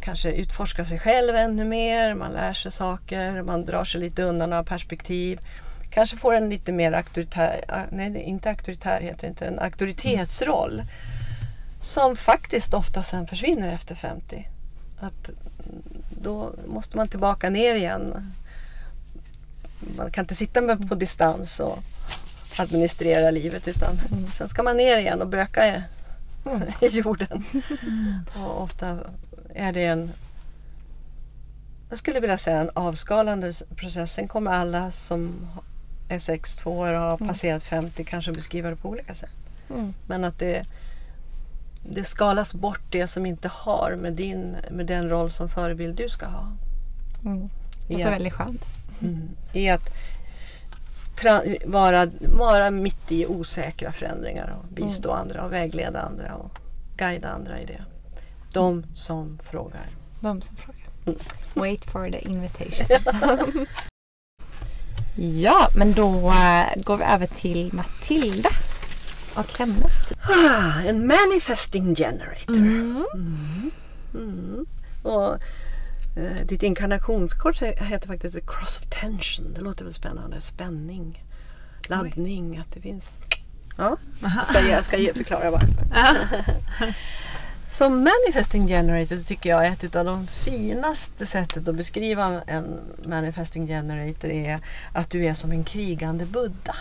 kanske 0.00 0.32
utforskar 0.32 0.84
sig 0.84 0.98
själv 0.98 1.34
ännu 1.34 1.64
mer, 1.64 2.14
man 2.14 2.32
lär 2.32 2.52
sig 2.52 2.72
saker, 2.72 3.42
man 3.42 3.64
drar 3.64 3.84
sig 3.84 4.00
lite 4.00 4.22
undan 4.22 4.52
av 4.52 4.64
perspektiv. 4.64 5.40
Kanske 5.90 6.16
får 6.16 6.34
en 6.34 6.48
lite 6.48 6.72
mer 6.72 6.92
auktoritär, 6.92 7.64
ah, 7.68 7.82
nej 7.90 8.22
inte 8.22 8.50
auktoritär 8.50 9.00
heter 9.00 9.20
det 9.20 9.26
inte, 9.26 9.46
en 9.46 9.58
auktoritetsroll. 9.58 10.82
Som 11.80 12.16
faktiskt 12.16 12.74
ofta 12.74 13.02
sen 13.02 13.26
försvinner 13.26 13.74
efter 13.74 13.94
50. 13.94 14.48
Att 15.00 15.30
då 16.22 16.52
måste 16.66 16.96
man 16.96 17.08
tillbaka 17.08 17.50
ner 17.50 17.74
igen 17.74 18.32
man 19.96 20.10
kan 20.10 20.24
inte 20.24 20.34
sitta 20.34 20.60
med 20.60 20.88
på 20.88 20.94
distans 20.94 21.60
och 21.60 21.78
administrera 22.58 23.30
livet 23.30 23.68
utan 23.68 23.98
mm. 24.12 24.30
sen 24.30 24.48
ska 24.48 24.62
man 24.62 24.76
ner 24.76 24.98
igen 24.98 25.22
och 25.22 25.28
böka 25.28 25.66
i, 25.66 25.82
mm. 26.46 26.62
i 26.80 26.86
jorden. 26.86 27.44
Och 28.36 28.62
ofta 28.62 28.98
är 29.54 29.72
det 29.72 29.84
en 29.84 30.12
jag 31.92 31.98
skulle 31.98 32.20
vilja 32.20 32.38
säga 32.38 32.60
en 32.60 32.70
avskalande 32.74 33.52
process. 33.76 34.12
Sen 34.12 34.28
kommer 34.28 34.50
alla 34.50 34.90
som 34.90 35.48
är 36.08 36.18
6-2 36.18 36.66
och 36.66 36.74
har 36.74 37.16
mm. 37.16 37.28
passerat 37.28 37.62
50 37.62 38.04
kanske 38.04 38.32
beskriva 38.32 38.70
det 38.70 38.76
på 38.76 38.88
olika 38.88 39.14
sätt. 39.14 39.30
Mm. 39.70 39.94
Men 40.06 40.24
att 40.24 40.38
det, 40.38 40.66
det 41.82 42.04
skalas 42.04 42.54
bort 42.54 42.82
det 42.90 43.06
som 43.06 43.26
inte 43.26 43.48
har 43.48 43.96
med, 43.96 44.12
din, 44.12 44.56
med 44.70 44.86
den 44.86 45.08
roll 45.08 45.30
som 45.30 45.48
förebild 45.48 45.96
du 45.96 46.08
ska 46.08 46.26
ha. 46.26 46.52
Mm. 47.24 47.48
Det 47.88 47.94
låter 47.94 48.10
väldigt 48.10 48.32
skönt. 48.32 48.64
Mm. 49.00 49.28
I 49.52 49.68
att 49.68 49.90
vara, 51.64 52.10
vara 52.20 52.70
mitt 52.70 53.12
i 53.12 53.26
osäkra 53.26 53.92
förändringar 53.92 54.56
och 54.58 54.74
bistå 54.74 55.10
mm. 55.10 55.20
andra 55.20 55.44
och 55.44 55.52
vägleda 55.52 56.00
andra 56.00 56.34
och 56.34 56.58
guida 56.96 57.28
andra 57.28 57.60
i 57.60 57.66
det. 57.66 57.84
De 58.52 58.84
som 58.94 59.38
frågar. 59.50 59.90
De 60.20 60.40
som 60.40 60.56
frågar. 60.56 60.86
Mm. 61.06 61.18
Wait 61.54 61.84
for 61.84 62.10
the 62.10 62.28
invitation. 62.28 63.66
ja, 65.40 65.68
men 65.76 65.92
då 65.92 66.08
uh, 66.08 66.82
går 66.84 66.96
vi 66.96 67.04
över 67.04 67.26
till 67.26 67.70
Matilda 67.72 68.50
och 69.36 69.58
hennes 69.58 70.08
typ. 70.08 70.18
ah, 70.28 70.80
En 70.86 71.06
manifesting 71.06 71.94
generator. 71.94 72.56
Mm. 72.56 73.06
mm. 73.14 73.70
mm. 74.14 74.66
Och 75.02 75.38
Eh, 76.16 76.46
ditt 76.46 76.62
inkarnationskort 76.62 77.62
heter 77.62 78.06
faktiskt 78.06 78.34
The 78.34 78.40
Cross 78.40 78.78
of 78.78 79.00
Tension. 79.00 79.54
Det 79.54 79.60
låter 79.60 79.84
väl 79.84 79.94
spännande. 79.94 80.40
Spänning, 80.40 81.24
laddning, 81.88 82.50
Oj. 82.50 82.58
att 82.58 82.74
det 82.74 82.80
finns... 82.80 83.22
Ja, 83.76 83.96
jag 84.22 84.46
ska, 84.46 84.60
jag 84.60 84.84
ska 84.84 85.14
förklara 85.14 85.50
varför. 85.50 85.84
Som 87.70 88.04
manifesting 88.04 88.66
generator 88.66 89.16
tycker 89.16 89.50
jag 89.50 89.66
är 89.66 89.72
ett 89.72 89.96
av 89.96 90.04
de 90.04 90.26
finaste 90.26 91.26
sättet 91.26 91.68
att 91.68 91.74
beskriva 91.74 92.42
en 92.46 92.80
manifesting 93.06 93.66
generator 93.66 94.30
är 94.30 94.60
att 94.92 95.10
du 95.10 95.24
är 95.24 95.34
som 95.34 95.50
en 95.50 95.64
krigande 95.64 96.26
Buddha. 96.26 96.76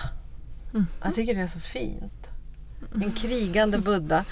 Mm. 0.74 0.86
Jag 1.04 1.16
tycker 1.16 1.36
det 1.36 1.42
är 1.42 1.48
så 1.48 1.60
fint. 1.60 2.21
En 2.93 3.12
krigande 3.12 3.77
Buddha 3.77 4.25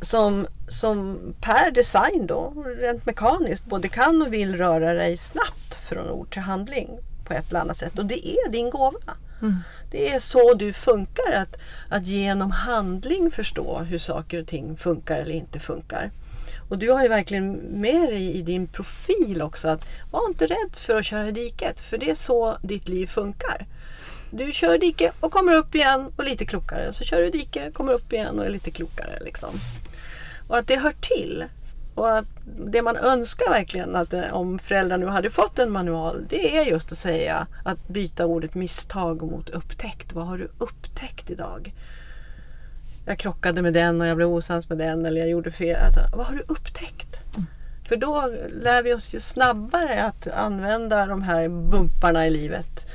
som, 0.00 0.46
som 0.68 1.18
per 1.40 1.70
design 1.70 2.26
då, 2.26 2.64
rent 2.78 3.06
mekaniskt, 3.06 3.64
både 3.64 3.88
kan 3.88 4.22
och 4.22 4.32
vill 4.32 4.56
röra 4.56 4.92
dig 4.92 5.16
snabbt 5.16 5.74
från 5.88 6.10
ord 6.10 6.32
till 6.32 6.42
handling 6.42 6.98
på 7.24 7.32
ett 7.32 7.50
eller 7.50 7.60
annat 7.60 7.76
sätt. 7.76 7.98
Och 7.98 8.06
det 8.06 8.28
är 8.28 8.50
din 8.50 8.70
gåva. 8.70 8.98
Mm. 9.42 9.56
Det 9.90 10.12
är 10.12 10.18
så 10.18 10.54
du 10.54 10.72
funkar, 10.72 11.32
att, 11.32 11.56
att 11.88 12.06
genom 12.06 12.50
handling 12.50 13.30
förstå 13.30 13.78
hur 13.78 13.98
saker 13.98 14.40
och 14.40 14.46
ting 14.46 14.76
funkar 14.76 15.18
eller 15.18 15.34
inte 15.34 15.60
funkar. 15.60 16.10
Och 16.68 16.78
du 16.78 16.90
har 16.90 17.02
ju 17.02 17.08
verkligen 17.08 17.52
med 17.54 18.08
dig 18.08 18.32
i 18.36 18.42
din 18.42 18.66
profil 18.66 19.42
också 19.42 19.68
att 19.68 19.86
var 20.10 20.28
inte 20.28 20.46
rädd 20.46 20.76
för 20.76 20.98
att 20.98 21.04
köra 21.04 21.28
i 21.28 21.32
diket, 21.32 21.80
för 21.80 21.98
det 21.98 22.10
är 22.10 22.14
så 22.14 22.56
ditt 22.62 22.88
liv 22.88 23.06
funkar. 23.06 23.66
Du 24.34 24.52
kör 24.52 24.78
dike 24.78 25.12
och 25.20 25.32
kommer 25.32 25.54
upp 25.54 25.74
igen 25.74 26.12
och 26.16 26.24
lite 26.24 26.44
klokare. 26.44 26.92
Så 26.92 27.04
kör 27.04 27.22
du 27.22 27.30
dike, 27.30 27.70
kommer 27.70 27.92
upp 27.92 28.12
igen 28.12 28.38
och 28.38 28.46
är 28.46 28.50
lite 28.50 28.70
klokare. 28.70 29.18
Liksom. 29.20 29.50
Och 30.48 30.56
att 30.58 30.66
det 30.66 30.76
hör 30.76 30.94
till. 31.00 31.44
Och 31.94 32.18
att 32.18 32.26
det 32.66 32.82
man 32.82 32.96
önskar 32.96 33.50
verkligen 33.50 33.96
att 33.96 34.12
eh, 34.12 34.34
om 34.34 34.58
föräldrar 34.58 34.98
nu 34.98 35.06
hade 35.06 35.30
fått 35.30 35.58
en 35.58 35.70
manual 35.70 36.26
det 36.28 36.56
är 36.56 36.64
just 36.64 36.92
att 36.92 36.98
säga 36.98 37.46
att 37.64 37.88
byta 37.88 38.26
ordet 38.26 38.54
misstag 38.54 39.22
mot 39.22 39.50
upptäckt. 39.50 40.12
Vad 40.12 40.26
har 40.26 40.38
du 40.38 40.48
upptäckt 40.58 41.30
idag? 41.30 41.72
jag 43.06 43.18
krockade 43.18 43.62
med 43.62 43.74
den 43.74 44.00
och 44.00 44.06
jag 44.06 44.16
blev 44.16 44.28
osams 44.28 44.68
med 44.68 44.78
den 44.78 45.06
eller 45.06 45.20
jag 45.20 45.30
gjorde 45.30 45.50
fel. 45.50 45.84
Alltså, 45.84 46.00
vad 46.16 46.26
har 46.26 46.34
du 46.34 46.44
upptäckt? 46.48 47.20
För 47.88 47.96
då 47.96 48.30
lär 48.48 48.82
vi 48.82 48.94
oss 48.94 49.14
ju 49.14 49.20
snabbare 49.20 50.04
att 50.04 50.28
använda 50.28 51.06
de 51.06 51.22
här 51.22 51.48
bumparna 51.48 52.26
i 52.26 52.30
livet, 52.30 52.86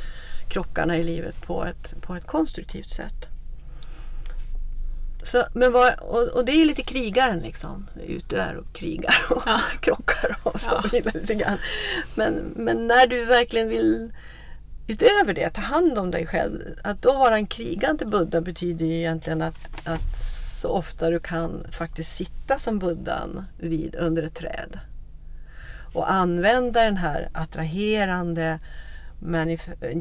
krockarna 0.50 0.98
i 0.98 1.04
livet 1.04 1.42
på 1.42 1.66
ett, 1.66 1.94
på 2.02 2.16
ett 2.16 2.28
konstruktivt 2.28 2.90
sätt. 2.90 3.26
Så, 5.24 5.46
men 5.54 5.72
vad, 5.72 6.00
och, 6.00 6.28
och, 6.28 6.46
det 6.46 6.52
är 6.52 6.66
lite 6.66 6.82
krigaren 6.84 7.40
liksom. 7.40 7.88
Ute 8.08 8.36
där 8.36 8.56
och 8.56 8.74
krigar 8.74 9.16
och 9.30 9.44
ja. 9.46 9.60
krockar 9.82 10.38
och 10.44 10.62
så 10.62 10.82
ja. 10.92 11.00
lite 11.14 11.36
grann. 11.36 11.58
Men, 12.16 12.54
men 12.56 12.88
när 12.88 13.08
du 13.08 13.26
verkligen 13.26 13.70
vill 13.70 14.12
utöver 14.90 15.34
det 15.34 15.50
ta 15.50 15.62
hand 15.62 15.98
om 15.98 16.12
dig 16.12 16.28
själv. 16.28 16.80
Att 16.84 17.02
då 17.02 17.14
vara 17.14 17.36
en 17.36 17.48
krigande 17.48 18.06
Buddha 18.06 18.42
betyder 18.42 18.86
ju 18.86 18.96
egentligen 18.96 19.42
att, 19.42 19.88
att 19.88 20.20
så 20.62 20.70
ofta 20.70 21.10
du 21.10 21.20
kan 21.20 21.68
faktiskt 21.72 22.16
sitta 22.16 22.60
som 22.60 22.80
buddhan 22.80 23.46
vid, 23.58 23.96
under 23.96 24.24
ett 24.24 24.36
träd. 24.36 24.80
Och 25.94 26.12
använda 26.12 26.84
den 26.84 26.98
här 26.98 27.30
attraherande 27.34 28.60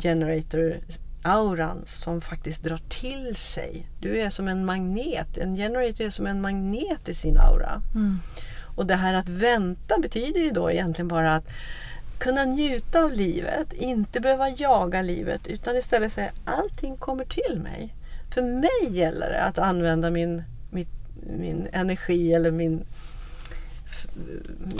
generator 0.03 0.81
auran 1.23 1.83
som 1.85 2.21
faktiskt 2.21 2.63
drar 2.63 2.81
till 2.89 3.37
sig. 3.37 3.87
Du 4.01 4.21
är 4.21 4.31
som 4.31 4.49
en 4.49 4.65
magnet. 4.65 5.39
En 5.39 5.57
generator 5.57 6.07
är 6.07 6.11
som 6.11 6.27
en 6.27 6.41
magnet 6.41 7.09
i 7.09 7.15
sin 7.15 7.39
aura. 7.39 7.83
Mm. 7.95 8.19
Och 8.77 8.87
det 8.87 8.95
här 8.95 9.15
att 9.15 9.29
vänta 9.29 9.99
betyder 9.99 10.41
ju 10.41 10.51
då 10.51 10.71
egentligen 10.71 11.09
bara 11.09 11.35
att 11.35 11.45
kunna 12.19 12.45
njuta 12.45 13.03
av 13.03 13.13
livet, 13.13 13.73
inte 13.73 14.21
behöva 14.21 14.49
jaga 14.49 15.03
livet 15.03 15.47
utan 15.47 15.77
istället 15.77 16.13
säga 16.13 16.31
allting 16.45 16.97
kommer 16.97 17.25
till 17.25 17.61
mig. 17.61 17.95
För 18.31 18.43
mig 18.43 18.99
gäller 18.99 19.31
det 19.31 19.43
att 19.43 19.59
använda 19.59 20.11
min, 20.11 20.43
min, 20.71 20.87
min 21.39 21.69
energi 21.73 22.33
eller 22.33 22.51
min, 22.51 22.85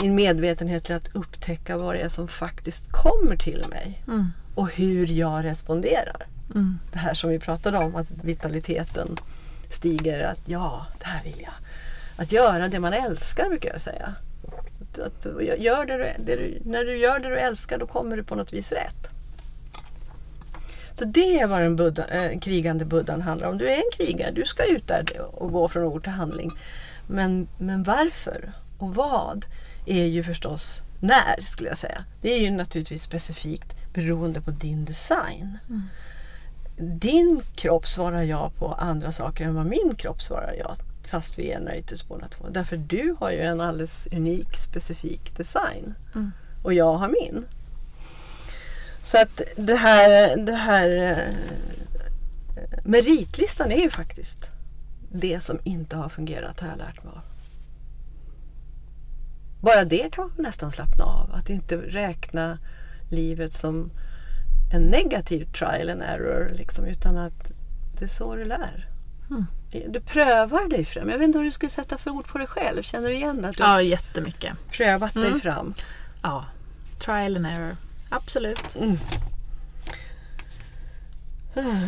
min 0.01 0.15
medvetenhet 0.15 0.83
till 0.83 0.95
att 0.95 1.15
upptäcka 1.15 1.77
vad 1.77 1.95
det 1.95 2.01
är 2.01 2.09
som 2.09 2.27
faktiskt 2.27 2.91
kommer 2.91 3.35
till 3.35 3.65
mig. 3.69 4.03
Mm. 4.07 4.27
Och 4.55 4.69
hur 4.71 5.07
jag 5.07 5.43
responderar. 5.43 6.27
Mm. 6.55 6.79
Det 6.91 6.99
här 6.99 7.13
som 7.13 7.29
vi 7.29 7.39
pratade 7.39 7.77
om, 7.77 7.95
att 7.95 8.11
vitaliteten 8.11 9.17
stiger. 9.71 10.23
Att 10.23 10.39
ja, 10.45 10.85
det 10.99 11.05
här 11.05 11.23
vill 11.23 11.41
jag. 11.41 11.53
Att 12.17 12.31
göra 12.31 12.67
det 12.67 12.79
man 12.79 12.93
älskar 12.93 13.49
brukar 13.49 13.71
jag 13.71 13.81
säga. 13.81 14.13
Att, 14.81 14.99
att 14.99 15.25
gör 15.57 15.85
det, 15.85 16.15
det 16.25 16.35
du, 16.35 16.61
när 16.65 16.85
du 16.85 16.97
gör 16.97 17.19
det 17.19 17.29
du 17.29 17.39
älskar 17.39 17.77
då 17.77 17.87
kommer 17.87 18.17
du 18.17 18.23
på 18.23 18.35
något 18.35 18.53
vis 18.53 18.71
rätt. 18.71 19.09
Så 20.99 21.05
det 21.05 21.39
är 21.39 21.47
vad 21.47 21.61
den 21.61 21.75
buddha, 21.75 22.05
äh, 22.05 22.39
krigande 22.39 22.85
buddhan 22.85 23.21
handlar 23.21 23.47
om. 23.47 23.57
Du 23.57 23.69
är 23.69 23.75
en 23.75 23.91
krigare, 23.93 24.31
du 24.31 24.45
ska 24.45 24.65
ut 24.65 24.87
där 24.87 25.05
och 25.21 25.51
gå 25.51 25.67
från 25.67 25.83
ord 25.83 26.03
till 26.03 26.11
handling. 26.11 26.51
Men, 27.07 27.47
men 27.57 27.83
varför 27.83 28.51
och 28.79 28.95
vad 28.95 29.45
är 29.85 30.05
ju 30.05 30.23
förstås 30.23 30.81
när 30.99 31.41
skulle 31.41 31.69
jag 31.69 31.77
säga. 31.77 32.03
Det 32.21 32.33
är 32.33 32.39
ju 32.39 32.51
naturligtvis 32.51 33.03
specifikt 33.03 33.93
beroende 33.93 34.41
på 34.41 34.51
din 34.51 34.85
design. 34.85 35.57
Mm. 35.69 35.83
Din 36.99 37.41
kropp 37.55 37.87
svarar 37.87 38.23
ja 38.23 38.51
på 38.57 38.73
andra 38.73 39.11
saker 39.11 39.45
än 39.45 39.55
vad 39.55 39.65
min 39.65 39.95
kropp 39.97 40.21
svarar 40.21 40.55
ja 40.59 40.75
fast 41.09 41.39
vi 41.39 41.51
är 41.51 41.59
nöjdes 41.59 42.07
båda 42.07 42.27
två. 42.27 42.49
Därför 42.49 42.77
du 42.77 43.15
har 43.19 43.31
ju 43.31 43.39
en 43.39 43.61
alldeles 43.61 44.07
unik 44.11 44.57
specifik 44.57 45.37
design 45.37 45.95
mm. 46.15 46.31
och 46.63 46.73
jag 46.73 46.93
har 46.93 47.07
min. 47.07 47.45
Så 49.03 49.21
att 49.21 49.41
det 49.55 49.75
här, 49.75 50.37
det 50.37 50.55
här 50.55 50.89
eh, 51.11 51.35
meritlistan 52.83 53.71
är 53.71 53.81
ju 53.81 53.89
faktiskt 53.89 54.51
det 55.11 55.39
som 55.43 55.59
inte 55.63 55.95
har 55.95 56.09
fungerat 56.09 56.59
har 56.59 56.67
jag 56.67 56.77
lärt 56.77 57.03
mig 57.03 57.13
av. 57.15 57.21
Bara 59.59 59.85
det 59.85 60.11
kan 60.11 60.23
man 60.27 60.45
nästan 60.45 60.71
slappna 60.71 61.05
av. 61.05 61.31
Att 61.33 61.49
inte 61.49 61.77
räkna 61.77 62.57
livet 63.09 63.53
som 63.53 63.91
en 64.73 64.83
negativ 64.83 65.51
trial 65.51 65.89
and 65.89 66.01
error 66.01 66.51
liksom, 66.55 66.85
utan 66.85 67.17
att 67.17 67.51
det 67.99 68.05
är 68.05 68.09
så 68.09 68.35
du 68.35 68.45
lär. 68.45 68.87
Mm. 69.29 69.45
Du 69.89 69.99
prövar 69.99 70.69
dig 70.69 70.85
fram. 70.85 71.09
Jag 71.09 71.17
vet 71.17 71.25
inte 71.25 71.37
hur 71.37 71.45
du 71.45 71.51
skulle 71.51 71.69
sätta 71.69 71.97
för 71.97 72.11
ord 72.11 72.27
på 72.27 72.37
dig 72.37 72.47
själv. 72.47 72.83
Känner 72.83 73.07
du 73.07 73.13
igen 73.15 73.45
att 73.45 73.57
du 73.57 73.63
Ja, 73.63 73.81
jättemycket. 73.81 74.53
prövat 74.71 75.15
mm. 75.15 75.31
dig 75.31 75.41
fram? 75.41 75.73
Ja, 76.21 76.45
trial 76.99 77.35
and 77.35 77.45
error. 77.45 77.75
Absolut. 78.09 78.75
Mm. 78.75 78.97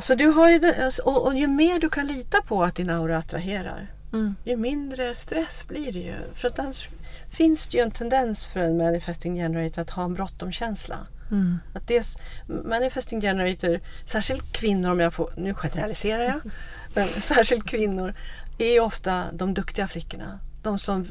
Så 0.02 0.16
du 0.16 0.28
har 0.28 0.50
ju, 0.50 0.74
och, 1.04 1.26
och 1.26 1.36
ju 1.36 1.48
mer 1.48 1.80
du 1.80 1.90
kan 1.90 2.08
lita 2.08 2.42
på 2.42 2.64
att 2.64 2.76
din 2.76 2.90
aura 2.90 3.18
attraherar, 3.18 3.88
mm. 4.14 4.36
ju 4.44 4.58
mindre 4.58 5.16
stress 5.16 5.68
blir 5.68 5.92
det 5.92 6.00
ju. 6.00 6.16
För 6.34 6.48
att 6.48 6.60
annars 6.60 6.90
finns 7.30 7.68
det 7.68 7.78
ju 7.78 7.84
en 7.84 7.92
tendens 7.92 8.48
för 8.48 8.60
en 8.60 8.78
manifesting 8.78 9.36
generator 9.36 9.82
att 9.82 9.90
ha 9.90 10.04
en 10.04 10.14
bråttom-känsla. 10.14 10.98
Mm. 11.32 11.60
Att 11.74 11.88
det 11.88 12.18
manifesting 12.66 13.22
generator, 13.22 13.80
särskilt 14.06 14.52
kvinnor 14.52 14.92
om 14.92 15.00
jag 15.00 15.14
får, 15.14 15.34
nu 15.38 15.54
generaliserar 15.54 16.24
jag, 16.24 16.42
men 16.94 17.08
särskilt 17.08 17.66
kvinnor 17.66 18.14
är 18.58 18.80
ofta 18.80 19.24
de 19.34 19.54
duktiga 19.54 19.88
flickorna. 19.88 20.40
De 20.64 20.80
som, 20.80 21.08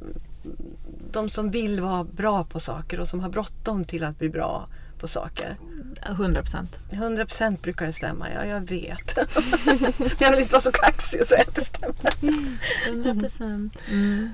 de 1.13 1.31
som 1.31 1.51
vill 1.51 1.81
vara 1.81 2.05
bra 2.05 2.45
på 2.45 2.61
saker 2.61 3.01
och 3.01 3.09
som 3.09 3.21
har 3.21 3.29
bråttom 3.29 3.85
till 3.85 4.05
att 4.05 4.19
bli 4.19 4.29
bra 4.29 4.69
på 5.01 5.09
saker. 5.09 5.57
100 6.07 6.43
procent. 6.43 6.81
100 6.91 7.27
procent 7.27 7.63
brukar 7.63 7.87
det 7.87 7.93
stämma, 7.93 8.31
ja 8.31 8.45
jag 8.45 8.61
vet. 8.61 9.19
jag 10.21 10.31
vill 10.31 10.41
inte 10.41 10.53
vara 10.53 10.61
så 10.61 10.73
kaxig 10.73 11.21
och 11.21 11.27
säga 11.27 11.45
att 11.49 11.55
det 11.55 11.65
stämmer. 11.65 12.57
100 12.89 13.15
procent. 13.15 13.77
Mm. 13.91 14.31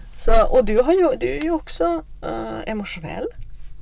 och 0.49 0.65
du, 0.65 0.83
har 0.83 0.93
ju, 0.93 1.17
du 1.21 1.37
är 1.37 1.43
ju 1.43 1.51
också 1.51 2.03
uh, 2.25 2.59
emotionell 2.67 3.27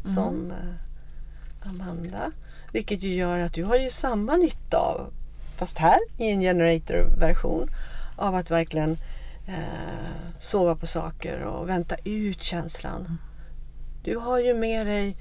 mm. 0.04 0.14
som 0.14 0.50
uh, 0.50 1.68
Amanda. 1.68 2.30
Vilket 2.72 3.02
ju 3.02 3.14
gör 3.14 3.38
att 3.38 3.52
du 3.52 3.64
har 3.64 3.76
ju 3.76 3.90
samma 3.90 4.36
nytta 4.36 4.78
av 4.78 5.12
fast 5.56 5.78
här 5.78 5.98
i 6.18 6.30
en 6.30 6.40
generator-version 6.40 7.70
av 8.16 8.34
att 8.34 8.50
verkligen 8.50 8.98
eh, 9.46 10.34
sova 10.38 10.76
på 10.76 10.86
saker 10.86 11.40
och 11.40 11.68
vänta 11.68 11.96
ut 12.04 12.42
känslan. 12.42 13.18
Du 14.02 14.16
har 14.16 14.38
ju 14.38 14.54
med 14.54 14.86
dig 14.86 15.16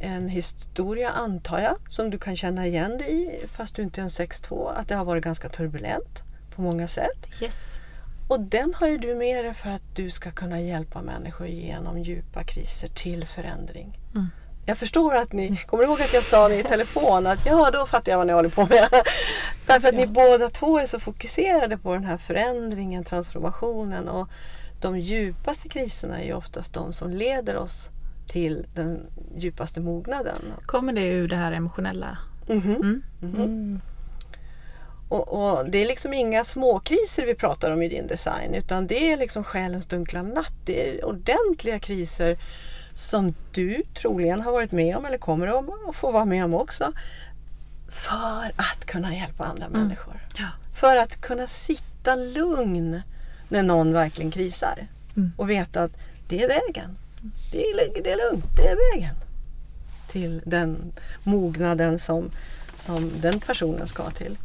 en 0.00 0.28
historia, 0.28 1.10
antar 1.10 1.58
jag, 1.58 1.76
som 1.88 2.10
du 2.10 2.18
kan 2.18 2.36
känna 2.36 2.66
igen 2.66 2.98
dig 2.98 3.42
i 3.42 3.46
fast 3.48 3.74
du 3.74 3.82
inte 3.82 4.00
är 4.00 4.02
en 4.02 4.08
6-2. 4.08 4.72
Att 4.76 4.88
det 4.88 4.94
har 4.94 5.04
varit 5.04 5.24
ganska 5.24 5.48
turbulent 5.48 6.22
på 6.54 6.62
många 6.62 6.88
sätt. 6.88 7.42
Yes. 7.42 7.80
Och 8.28 8.40
den 8.40 8.74
har 8.74 8.86
ju 8.86 8.98
du 8.98 9.14
med 9.14 9.44
dig 9.44 9.54
för 9.54 9.70
att 9.70 9.82
du 9.94 10.10
ska 10.10 10.30
kunna 10.30 10.60
hjälpa 10.60 11.02
människor 11.02 11.46
genom 11.46 11.98
djupa 11.98 12.44
kriser 12.44 12.88
till 12.88 13.26
förändring. 13.26 13.98
Mm. 14.14 14.28
Jag 14.66 14.78
förstår 14.78 15.16
att 15.16 15.32
ni, 15.32 15.56
kommer 15.56 15.84
ihåg 15.84 16.00
att 16.02 16.14
jag 16.14 16.22
sa 16.22 16.48
det 16.48 16.60
i 16.60 16.62
telefon 16.62 17.26
att 17.26 17.46
ja 17.46 17.70
då 17.72 17.86
fattar 17.86 18.12
jag 18.12 18.18
vad 18.18 18.26
ni 18.26 18.32
håller 18.32 18.48
på 18.48 18.66
med. 18.66 18.88
Därför 19.66 19.88
att 19.88 19.94
ni 19.94 20.06
båda 20.06 20.48
två 20.48 20.78
är 20.78 20.86
så 20.86 21.00
fokuserade 21.00 21.78
på 21.78 21.94
den 21.94 22.04
här 22.04 22.16
förändringen, 22.16 23.04
transformationen 23.04 24.08
och 24.08 24.28
de 24.80 24.98
djupaste 24.98 25.68
kriserna 25.68 26.20
är 26.20 26.24
ju 26.24 26.32
oftast 26.32 26.72
de 26.72 26.92
som 26.92 27.10
leder 27.10 27.56
oss 27.56 27.90
till 28.30 28.66
den 28.74 29.06
djupaste 29.36 29.80
mognaden. 29.80 30.38
Kommer 30.66 30.92
det 30.92 31.06
ur 31.06 31.28
det 31.28 31.36
här 31.36 31.52
emotionella? 31.52 32.18
Mm 32.48 32.60
-hmm. 32.62 32.82
mm. 32.82 33.02
Mm. 33.22 33.80
Och, 35.08 35.28
och, 35.28 35.70
det 35.70 35.78
är 35.78 35.86
liksom 35.86 36.14
inga 36.14 36.44
småkriser 36.44 37.26
vi 37.26 37.34
pratar 37.34 37.70
om 37.70 37.82
i 37.82 37.88
din 37.88 38.06
design 38.06 38.54
utan 38.54 38.86
det 38.86 39.12
är 39.12 39.16
liksom 39.16 39.44
själens 39.44 39.86
dunkla 39.86 40.22
natt. 40.22 40.52
Det 40.64 40.88
är 40.88 41.04
ordentliga 41.04 41.78
kriser 41.78 42.38
som 42.94 43.34
du 43.52 43.82
troligen 43.94 44.40
har 44.40 44.52
varit 44.52 44.72
med 44.72 44.96
om 44.96 45.04
eller 45.04 45.18
kommer 45.18 45.46
att 45.88 45.96
få 45.96 46.10
vara 46.10 46.24
med 46.24 46.44
om 46.44 46.54
också. 46.54 46.92
För 47.88 48.52
att 48.56 48.86
kunna 48.86 49.14
hjälpa 49.14 49.44
andra 49.44 49.66
mm. 49.66 49.80
människor. 49.82 50.20
Ja. 50.38 50.48
För 50.74 50.96
att 50.96 51.20
kunna 51.20 51.46
sitta 51.46 52.14
lugn 52.14 53.02
när 53.48 53.62
någon 53.62 53.92
verkligen 53.92 54.30
krisar. 54.30 54.86
Mm. 55.16 55.32
Och 55.36 55.50
veta 55.50 55.82
att 55.82 55.98
det 56.28 56.42
är 56.42 56.48
vägen. 56.48 56.96
Det 57.52 57.64
är, 57.64 58.02
det 58.02 58.12
är 58.12 58.30
lugnt, 58.30 58.44
det 58.56 58.68
är 58.68 58.94
vägen. 58.94 59.14
Till 60.10 60.42
den 60.44 60.92
mognaden 61.22 61.98
som, 61.98 62.30
som 62.76 63.20
den 63.20 63.40
personen 63.40 63.88
ska 63.88 64.10
till. 64.10 64.38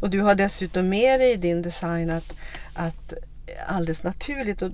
Och 0.00 0.10
du 0.10 0.20
har 0.20 0.34
dessutom 0.34 0.88
med 0.88 1.20
dig 1.20 1.32
i 1.32 1.36
din 1.36 1.62
design 1.62 2.10
att, 2.10 2.36
att 2.74 3.14
alldeles 3.66 4.04
naturligt 4.04 4.62
och 4.62 4.70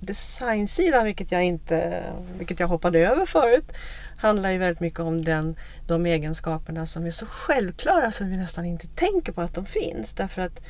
designsidan, 0.00 1.04
vilket 1.04 1.32
jag, 1.32 1.44
inte, 1.44 2.02
vilket 2.38 2.60
jag 2.60 2.68
hoppade 2.68 2.98
över 2.98 3.26
förut, 3.26 3.72
handlar 4.16 4.50
ju 4.50 4.58
väldigt 4.58 4.80
mycket 4.80 5.00
om 5.00 5.24
den, 5.24 5.56
de 5.86 6.06
egenskaperna 6.06 6.86
som 6.86 7.06
är 7.06 7.10
så 7.10 7.26
självklara 7.26 8.10
så 8.10 8.24
vi 8.24 8.36
nästan 8.36 8.64
inte 8.64 8.86
tänker 8.86 9.32
på 9.32 9.40
att 9.40 9.54
de 9.54 9.66
finns. 9.66 10.12
Därför 10.14 10.42
att 10.42 10.60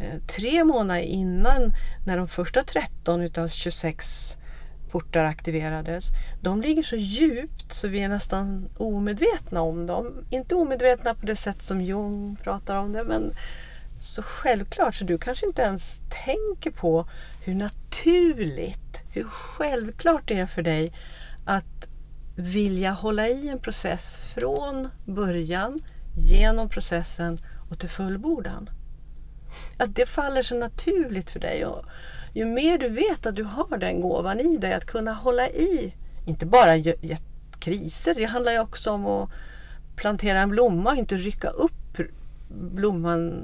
eh, 0.00 0.20
tre 0.26 0.64
månader 0.64 1.00
innan, 1.00 1.72
när 2.06 2.16
de 2.16 2.28
första 2.28 2.62
13 2.62 3.22
utav 3.22 3.48
26 3.48 4.36
portar 4.92 5.24
aktiverades, 5.24 6.08
de 6.40 6.60
ligger 6.60 6.82
så 6.82 6.96
djupt 6.96 7.72
så 7.72 7.88
vi 7.88 8.02
är 8.02 8.08
nästan 8.08 8.68
omedvetna 8.76 9.60
om 9.60 9.86
dem. 9.86 10.24
Inte 10.30 10.54
omedvetna 10.54 11.14
på 11.14 11.26
det 11.26 11.36
sätt 11.36 11.62
som 11.62 11.80
Jung 11.80 12.36
pratar 12.42 12.76
om 12.76 12.92
det, 12.92 13.04
men 13.04 13.32
så 13.98 14.22
självklart 14.22 14.94
så 14.94 15.04
du 15.04 15.18
kanske 15.18 15.46
inte 15.46 15.62
ens 15.62 16.02
tänker 16.24 16.70
på 16.70 17.08
hur 17.44 17.54
naturligt, 17.54 18.98
hur 19.10 19.24
självklart 19.24 20.28
det 20.28 20.38
är 20.38 20.46
för 20.46 20.62
dig 20.62 20.92
att 21.44 21.88
vilja 22.36 22.90
hålla 22.90 23.28
i 23.28 23.48
en 23.48 23.58
process 23.58 24.18
från 24.34 24.88
början, 25.04 25.78
genom 26.16 26.68
processen 26.68 27.40
och 27.70 27.78
till 27.78 27.88
fullbordan. 27.88 28.70
Att 29.76 29.94
det 29.94 30.06
faller 30.06 30.42
så 30.42 30.54
naturligt 30.58 31.30
för 31.30 31.40
dig. 31.40 31.66
Och 31.66 31.84
ju 32.32 32.44
mer 32.44 32.78
du 32.78 32.88
vet 32.88 33.26
att 33.26 33.34
du 33.34 33.44
har 33.44 33.78
den 33.78 34.00
gåvan 34.00 34.40
i 34.40 34.56
dig 34.56 34.72
att 34.72 34.86
kunna 34.86 35.12
hålla 35.12 35.48
i, 35.48 35.94
inte 36.26 36.46
bara 36.46 36.94
kriser, 37.60 38.14
det 38.14 38.24
handlar 38.24 38.52
ju 38.52 38.58
också 38.58 38.90
om 38.90 39.06
att 39.06 39.30
plantera 39.96 40.40
en 40.40 40.50
blomma 40.50 40.90
och 40.90 40.96
inte 40.96 41.16
rycka 41.16 41.48
upp 41.48 41.98
blomman, 42.48 43.42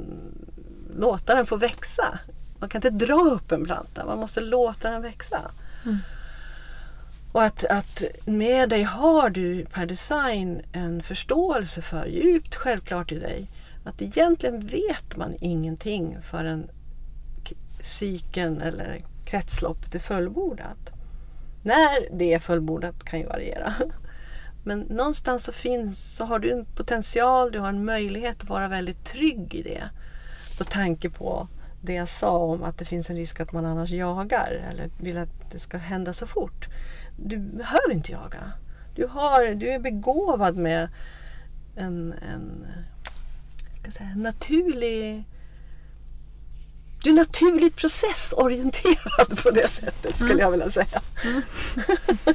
låta 0.97 1.35
den 1.35 1.47
få 1.47 1.57
växa. 1.57 2.19
Man 2.59 2.69
kan 2.69 2.79
inte 2.79 3.07
dra 3.07 3.21
upp 3.21 3.53
en 3.53 3.65
planta, 3.65 4.07
man 4.07 4.19
måste 4.19 4.41
låta 4.41 4.91
den 4.91 5.03
växa. 5.03 5.51
Mm. 5.85 5.99
Och 7.33 7.43
att, 7.43 7.65
att 7.65 8.03
med 8.25 8.69
dig 8.69 8.83
har 8.83 9.31
du 9.31 9.65
per 9.65 9.87
design 9.87 10.63
en 10.73 11.03
förståelse 11.03 11.83
för, 11.83 12.07
djupt 12.07 12.55
självklart 12.55 13.13
i 13.13 13.19
dig, 13.19 13.49
att 13.85 14.03
egentligen 14.03 14.67
vet 14.67 15.17
man 15.17 15.37
ingenting 15.41 16.19
förrän 16.23 16.69
cykeln 17.81 18.61
eller 18.61 19.01
kretsloppet 19.25 19.95
är 19.95 19.99
fullbordat. 19.99 20.93
När 21.63 22.19
det 22.19 22.35
är 22.35 22.39
fullbordat 22.39 23.05
kan 23.05 23.19
ju 23.19 23.27
variera. 23.27 23.73
Men 24.65 24.81
någonstans 24.81 25.45
så 25.45 25.53
finns, 25.53 26.17
så 26.17 26.25
har 26.25 26.39
du 26.39 26.51
en 26.51 26.65
potential, 26.65 27.53
du 27.53 27.59
har 27.59 27.69
en 27.69 27.85
möjlighet 27.85 28.43
att 28.43 28.49
vara 28.49 28.69
väldigt 28.69 29.05
trygg 29.05 29.55
i 29.55 29.63
det. 29.63 29.89
På 30.59 30.65
tanke 30.65 31.11
på 31.11 31.49
det 31.81 31.95
jag 31.95 32.09
sa 32.09 32.39
om 32.39 32.63
att 32.63 32.79
det 32.79 32.85
finns 32.85 33.11
en 33.11 33.17
risk 33.17 33.41
att 33.41 33.53
man 33.53 33.67
annars 33.67 33.91
jagar 33.91 34.69
eller 34.71 34.91
vill 35.01 35.19
att 35.19 35.51
det 35.53 35.59
ska 35.59 35.79
hända 35.79 36.13
så 36.13 36.27
fort. 36.27 36.69
Du 37.17 37.39
behöver 37.39 37.93
inte 37.93 38.13
jaga. 38.13 38.53
Du, 38.95 39.07
har, 39.07 39.55
du 39.55 39.69
är 39.69 39.79
begåvad 39.79 40.57
med 40.57 40.89
en, 41.77 42.13
en 42.13 42.67
ska 43.71 43.91
säga, 43.91 44.15
naturlig 44.17 45.25
du 47.03 47.11
är 47.11 47.15
naturligt 47.15 47.77
processorienterad 47.77 49.43
på 49.43 49.51
det 49.51 49.69
sättet 49.69 50.17
skulle 50.17 50.33
mm. 50.33 50.41
jag 50.41 50.51
vilja 50.51 50.71
säga. 50.71 51.03
Mm. 51.25 51.43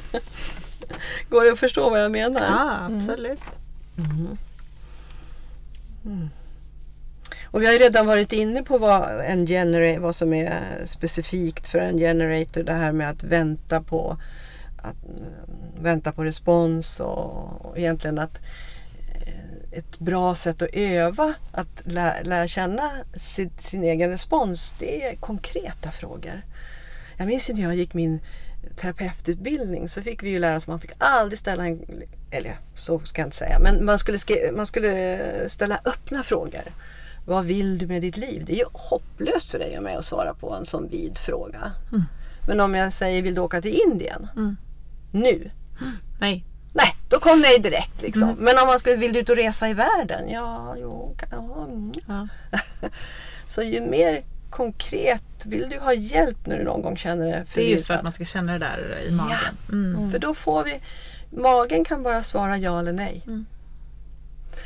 Går 1.28 1.44
det 1.44 1.52
att 1.52 1.58
förstå 1.58 1.90
vad 1.90 2.02
jag 2.02 2.12
menar? 2.12 2.40
Ja, 2.40 2.96
absolut. 2.96 3.40
Mm. 3.98 4.36
Mm. 6.04 6.28
Och 7.44 7.62
vi 7.62 7.66
har 7.66 7.72
ju 7.72 7.78
redan 7.78 8.06
varit 8.06 8.32
inne 8.32 8.62
på 8.62 8.78
vad, 8.78 9.20
en 9.20 9.46
genera- 9.46 10.00
vad 10.00 10.16
som 10.16 10.32
är 10.32 10.82
specifikt 10.86 11.66
för 11.66 11.78
en 11.78 11.98
generator. 11.98 12.62
Det 12.62 12.72
här 12.72 12.92
med 12.92 13.10
att 13.10 13.24
vänta 13.24 13.80
på, 13.80 14.16
att, 14.76 14.96
vänta 15.80 16.12
på 16.12 16.24
respons 16.24 17.00
och, 17.00 17.66
och 17.66 17.78
egentligen 17.78 18.18
att 18.18 18.38
ett 19.76 19.98
bra 19.98 20.34
sätt 20.34 20.62
att 20.62 20.68
öva 20.72 21.34
att 21.52 21.82
lä 21.84 22.22
lära 22.22 22.46
känna 22.46 22.90
sin, 23.16 23.50
sin, 23.58 23.84
egen 23.84 24.10
respons 24.10 24.74
det 24.78 25.04
är 25.04 25.16
konkreta 25.16 25.90
frågor. 25.90 26.42
Jag 27.16 27.26
minns 27.26 27.48
när 27.48 27.62
jag 27.62 27.74
gick 27.74 27.94
min 27.94 28.20
terapeututbildning 28.76 29.88
så 29.88 30.02
fick 30.02 30.22
vi 30.22 30.30
ju 30.30 30.38
lära 30.38 30.56
oss 30.56 30.64
att 30.64 30.68
man 30.68 30.80
fick 30.80 30.92
aldrig 30.98 31.38
ställa 31.38 31.66
en, 31.66 32.02
eller 32.30 32.58
så 32.74 32.98
ska 32.98 33.20
jag 33.20 33.26
inte 33.26 33.36
säga, 33.36 33.58
men 33.58 33.84
man 33.84 33.98
skulle, 33.98 34.18
man 34.56 34.66
skulle 34.66 35.48
ställa 35.48 35.80
öppna 35.84 36.22
frågor. 36.22 36.62
Vad 37.26 37.44
vill 37.44 37.78
du 37.78 37.86
med 37.86 38.02
ditt 38.02 38.16
liv? 38.16 38.44
Det 38.46 38.52
är 38.52 38.56
ju 38.56 38.64
hopplöst 38.72 39.50
för 39.50 39.58
dig 39.58 39.76
och 39.76 39.82
mig 39.82 39.94
att 39.94 40.04
svara 40.04 40.34
på 40.34 40.54
en 40.54 40.66
sån 40.66 40.88
vid 40.88 41.18
fråga. 41.18 41.72
Mm. 41.92 42.04
Men 42.48 42.60
om 42.60 42.74
jag 42.74 42.92
säger, 42.92 43.22
vill 43.22 43.34
du 43.34 43.40
åka 43.40 43.62
till 43.62 43.80
Indien? 43.86 44.28
Mm. 44.36 44.56
Nu? 45.12 45.50
Nej. 45.80 45.90
Nej, 46.20 46.44
då 47.14 47.20
kom 47.20 47.40
nej 47.40 47.58
direkt. 47.58 48.02
Liksom. 48.02 48.22
Mm. 48.22 48.44
Men 48.44 48.58
om 48.58 48.66
man 48.66 48.78
skulle, 48.78 48.96
vill 48.96 49.12
du 49.12 49.20
ut 49.20 49.28
och 49.28 49.36
resa 49.36 49.68
i 49.68 49.74
världen? 49.74 50.28
Ja, 50.28 50.76
jo, 50.78 51.16
ja. 51.30 51.66
Mm. 51.68 51.92
ja. 52.06 52.28
så 53.46 53.62
ju 53.62 53.80
mer 53.80 54.22
konkret, 54.50 55.22
vill 55.44 55.68
du 55.68 55.78
ha 55.78 55.94
hjälp 55.94 56.46
när 56.46 56.58
du 56.58 56.64
någon 56.64 56.82
gång 56.82 56.96
känner 56.96 57.26
det 57.26 57.44
Det 57.54 57.60
är 57.60 57.68
just 57.68 57.86
för 57.86 57.94
att 57.94 58.02
man 58.02 58.12
ska 58.12 58.24
känna 58.24 58.52
det 58.52 58.58
där 58.58 59.02
i 59.08 59.12
magen. 59.12 59.38
Ja. 59.68 59.72
Mm. 59.72 60.10
För 60.10 60.18
då 60.18 60.34
får 60.34 60.64
vi, 60.64 60.80
magen 61.30 61.84
kan 61.84 62.02
bara 62.02 62.22
svara 62.22 62.58
ja 62.58 62.78
eller 62.78 62.92
nej. 62.92 63.22
Mm. 63.26 63.46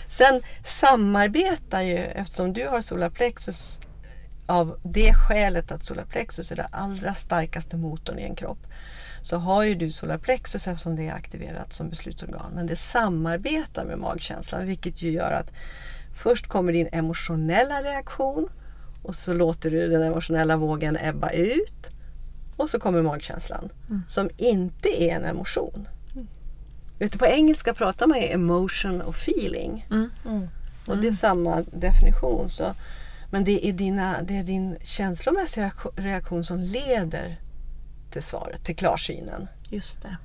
Sen 0.08 0.42
samarbetar 0.64 1.82
ju, 1.82 1.96
eftersom 1.96 2.52
du 2.52 2.68
har 2.68 2.80
solarplexus 2.80 3.78
av 4.46 4.78
det 4.82 5.14
skälet 5.14 5.72
att 5.72 5.84
solarplexus 5.84 6.52
är 6.52 6.56
den 6.56 6.68
allra 6.72 7.14
starkaste 7.14 7.76
motorn 7.76 8.18
i 8.18 8.22
en 8.22 8.34
kropp 8.34 8.66
så 9.22 9.36
har 9.36 9.62
ju 9.62 9.74
du 9.74 9.90
solarplexus 9.90 10.68
eftersom 10.68 10.96
det 10.96 11.08
är 11.08 11.12
aktiverat 11.12 11.72
som 11.72 11.88
beslutsorgan. 11.88 12.52
Men 12.54 12.66
det 12.66 12.76
samarbetar 12.76 13.84
med 13.84 13.98
magkänslan 13.98 14.66
vilket 14.66 15.02
ju 15.02 15.10
gör 15.10 15.32
att 15.32 15.52
först 16.14 16.46
kommer 16.46 16.72
din 16.72 16.88
emotionella 16.92 17.82
reaktion 17.82 18.48
och 19.02 19.14
så 19.14 19.32
låter 19.32 19.70
du 19.70 19.88
den 19.88 20.02
emotionella 20.02 20.56
vågen 20.56 20.96
ebba 20.96 21.30
ut 21.30 21.90
och 22.56 22.70
så 22.70 22.80
kommer 22.80 23.02
magkänslan 23.02 23.68
mm. 23.88 24.02
som 24.08 24.30
inte 24.36 25.02
är 25.02 25.16
en 25.16 25.24
emotion. 25.24 25.88
Vet 26.98 27.12
du, 27.12 27.18
på 27.18 27.26
engelska 27.26 27.74
pratar 27.74 28.06
man 28.06 28.20
ju 28.20 28.26
emotion 28.26 29.00
och 29.00 29.14
feeling. 29.14 29.86
Mm. 29.90 30.10
Mm. 30.26 30.48
Och 30.86 30.98
det 30.98 31.08
är 31.08 31.12
samma 31.12 31.64
definition. 31.72 32.50
Så, 32.50 32.74
men 33.30 33.44
det 33.44 33.68
är, 33.68 33.72
dina, 33.72 34.22
det 34.22 34.36
är 34.36 34.42
din 34.42 34.76
känslomässiga 34.82 35.72
reaktion 35.96 36.44
som 36.44 36.58
leder 36.58 37.36
till 38.10 38.22
svaret, 38.22 38.64
till 38.64 38.76
klarsynen. 38.76 39.48
Just 39.70 40.02
det. 40.02 40.16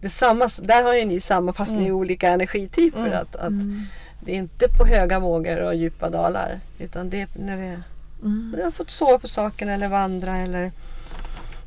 det 0.00 0.08
samma, 0.08 0.48
där 0.58 0.82
har 0.82 0.94
ju 0.94 1.04
ni 1.04 1.20
samma 1.20 1.52
fast 1.52 1.70
mm. 1.72 1.82
ni 1.82 1.86
är 1.86 1.90
mm. 1.90 2.00
olika 2.00 2.28
energityper. 2.28 3.06
Mm. 3.06 3.12
Att, 3.12 3.36
att 3.36 3.48
mm. 3.48 3.86
Det 4.20 4.32
är 4.32 4.36
inte 4.36 4.68
på 4.68 4.86
höga 4.86 5.20
vågor 5.20 5.60
och 5.60 5.74
djupa 5.74 6.10
dalar. 6.10 6.60
Utan 6.78 7.10
det 7.10 7.20
är 7.20 7.28
när, 7.34 7.56
det, 7.56 7.82
mm. 8.22 8.48
när 8.50 8.58
du 8.58 8.64
har 8.64 8.70
fått 8.70 8.90
sova 8.90 9.18
på 9.18 9.28
saken 9.28 9.68
eller 9.68 9.88
vandra 9.88 10.36
eller 10.36 10.72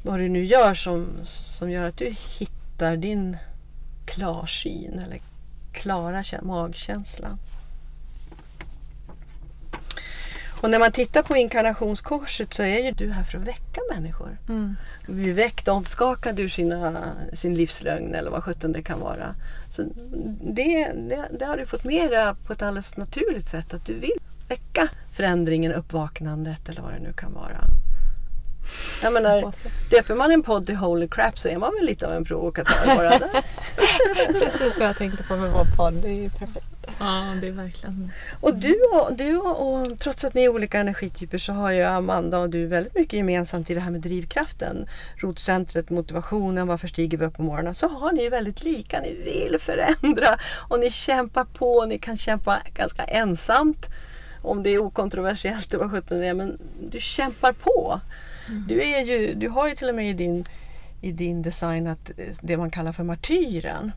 vad 0.04 0.20
du 0.20 0.30
nu 0.30 0.46
gör 0.46 0.74
som, 0.74 1.08
som 1.24 1.72
gör 1.72 1.84
att 1.84 1.98
du 1.98 2.16
hittar 2.40 2.98
din 2.98 3.38
klarsyn 4.06 5.00
eller 5.00 5.20
klara 5.72 6.24
magkänsla. 6.42 7.38
Och 10.62 10.70
när 10.70 10.80
man 10.80 10.92
tittar 10.92 11.24
på 11.24 11.36
inkarnationskorset 11.36 12.54
så 12.54 12.64
är 12.64 12.80
ju 12.80 12.92
du 12.92 13.12
här 13.12 13.24
för 13.24 13.38
att 13.38 13.48
väcka 13.48 13.82
människor. 13.94 14.38
Mm. 14.50 14.76
Bli 15.08 15.32
väckt, 15.32 15.68
omskakad 15.68 16.40
ur 16.40 16.50
sina, 16.50 17.14
sin 17.34 17.56
livslögn 17.56 18.16
eller 18.16 18.32
vad 18.32 18.44
sjutton 18.44 18.72
det 18.72 18.82
kan 18.82 19.00
vara. 19.00 19.36
Så 19.70 19.84
det, 20.42 20.92
det, 20.94 21.30
det 21.40 21.46
har 21.46 21.58
du 21.58 21.66
fått 21.66 21.84
med 21.84 22.12
dig 22.12 22.34
på 22.48 22.54
ett 22.54 22.62
alldeles 22.62 22.98
naturligt 22.98 23.48
sätt 23.48 23.74
att 23.74 23.86
du 23.86 23.94
vill 23.94 24.20
väcka 24.48 24.90
förändringen, 25.12 25.74
uppvaknandet 25.74 26.70
eller 26.70 26.82
vad 26.82 26.94
det 26.94 27.00
nu 27.00 27.14
kan 27.14 27.34
vara. 27.34 27.62
Jag 29.04 29.14
menar, 29.14 29.54
döper 29.90 30.16
man 30.16 30.32
en 30.32 30.44
podd 30.44 30.66
till 30.66 30.76
Holy 30.76 31.08
Crap 31.08 31.40
så 31.40 31.48
är 31.48 31.58
man 31.58 31.74
väl 31.74 31.86
lite 31.86 32.08
av 32.08 32.14
en 32.14 32.26
provokatör 32.26 32.96
bara 32.96 33.10
där. 33.10 33.44
Precis 34.40 34.80
vad 34.80 34.88
jag 34.90 34.98
tänkte 34.98 35.24
på 35.24 35.36
med 35.36 35.52
vår 35.52 35.66
podd. 35.78 35.94
Det 35.94 36.08
är 36.08 36.22
ju 36.22 36.30
perfekt. 36.30 36.77
Ja, 37.00 37.36
det 37.42 37.48
är 37.48 37.52
verkligen. 37.52 38.12
Och 38.42 38.56
du 38.56 38.76
och, 38.94 39.14
du 39.14 39.38
och, 39.38 39.82
och, 39.82 40.00
trots 40.00 40.24
att 40.24 40.34
ni 40.34 40.44
är 40.44 40.50
olika 40.50 40.80
energityper 40.80 41.38
så 41.38 41.54
har 41.54 41.72
ju 41.72 41.84
Amanda 41.84 42.40
och 42.40 42.50
du 42.50 42.66
väldigt 42.66 42.96
mycket 42.96 43.14
gemensamt 43.14 43.70
i 43.70 43.74
det 43.74 43.80
här 43.80 43.92
med 43.92 44.02
drivkraften. 44.02 44.88
Rotcentret, 45.16 45.90
motivationen, 45.90 46.68
varför 46.68 46.88
stiger 46.88 47.18
vi 47.18 47.26
upp 47.26 47.36
på 47.36 47.44
morgonen? 47.44 47.76
Så 47.76 47.88
har 47.88 48.12
ni 48.12 48.24
ju 48.24 48.30
väldigt 48.30 48.64
lika. 48.64 49.00
Ni 49.00 49.14
vill 49.14 49.60
förändra 49.60 50.38
och 50.68 50.80
ni 50.80 50.92
kämpar 50.92 51.46
på. 51.46 51.86
Ni 51.86 52.00
kan 52.00 52.18
kämpa 52.18 52.62
ganska 52.74 53.04
ensamt 53.04 53.88
om 54.42 54.64
det 54.64 54.70
är 54.70 54.80
okontroversiellt, 54.80 55.72
det 55.72 55.78
var 55.78 55.90
sjutton 55.90 56.20
det 56.20 56.34
men 56.34 56.58
du 56.92 57.00
kämpar 57.00 57.54
på. 57.54 58.00
Du, 58.68 58.84
är 58.84 59.06
ju, 59.06 59.34
du 59.34 59.50
har 59.50 59.68
ju 59.68 59.76
till 59.76 59.90
och 59.90 59.96
med 59.96 60.10
i 60.10 60.14
din, 60.14 60.46
i 61.02 61.12
din 61.12 61.42
design 61.42 61.88
att 61.88 62.10
eh, 62.18 62.26
det 62.42 62.58
man 62.58 62.72
kallar 62.72 62.92
för 62.92 63.04
martyren. 63.04 63.92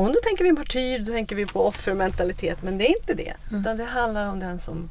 Och 0.00 0.12
då 0.12 0.20
tänker 0.22 0.44
vi 0.44 0.52
martyr, 0.52 0.98
då 0.98 1.12
tänker 1.12 1.36
vi 1.36 1.46
på 1.46 1.66
offermentalitet 1.66 2.62
men 2.62 2.78
det 2.78 2.86
är 2.86 2.98
inte 2.98 3.14
det. 3.14 3.32
Mm. 3.48 3.60
Utan 3.60 3.76
det 3.76 3.84
handlar 3.84 4.28
om 4.28 4.40
den 4.40 4.58
som 4.58 4.90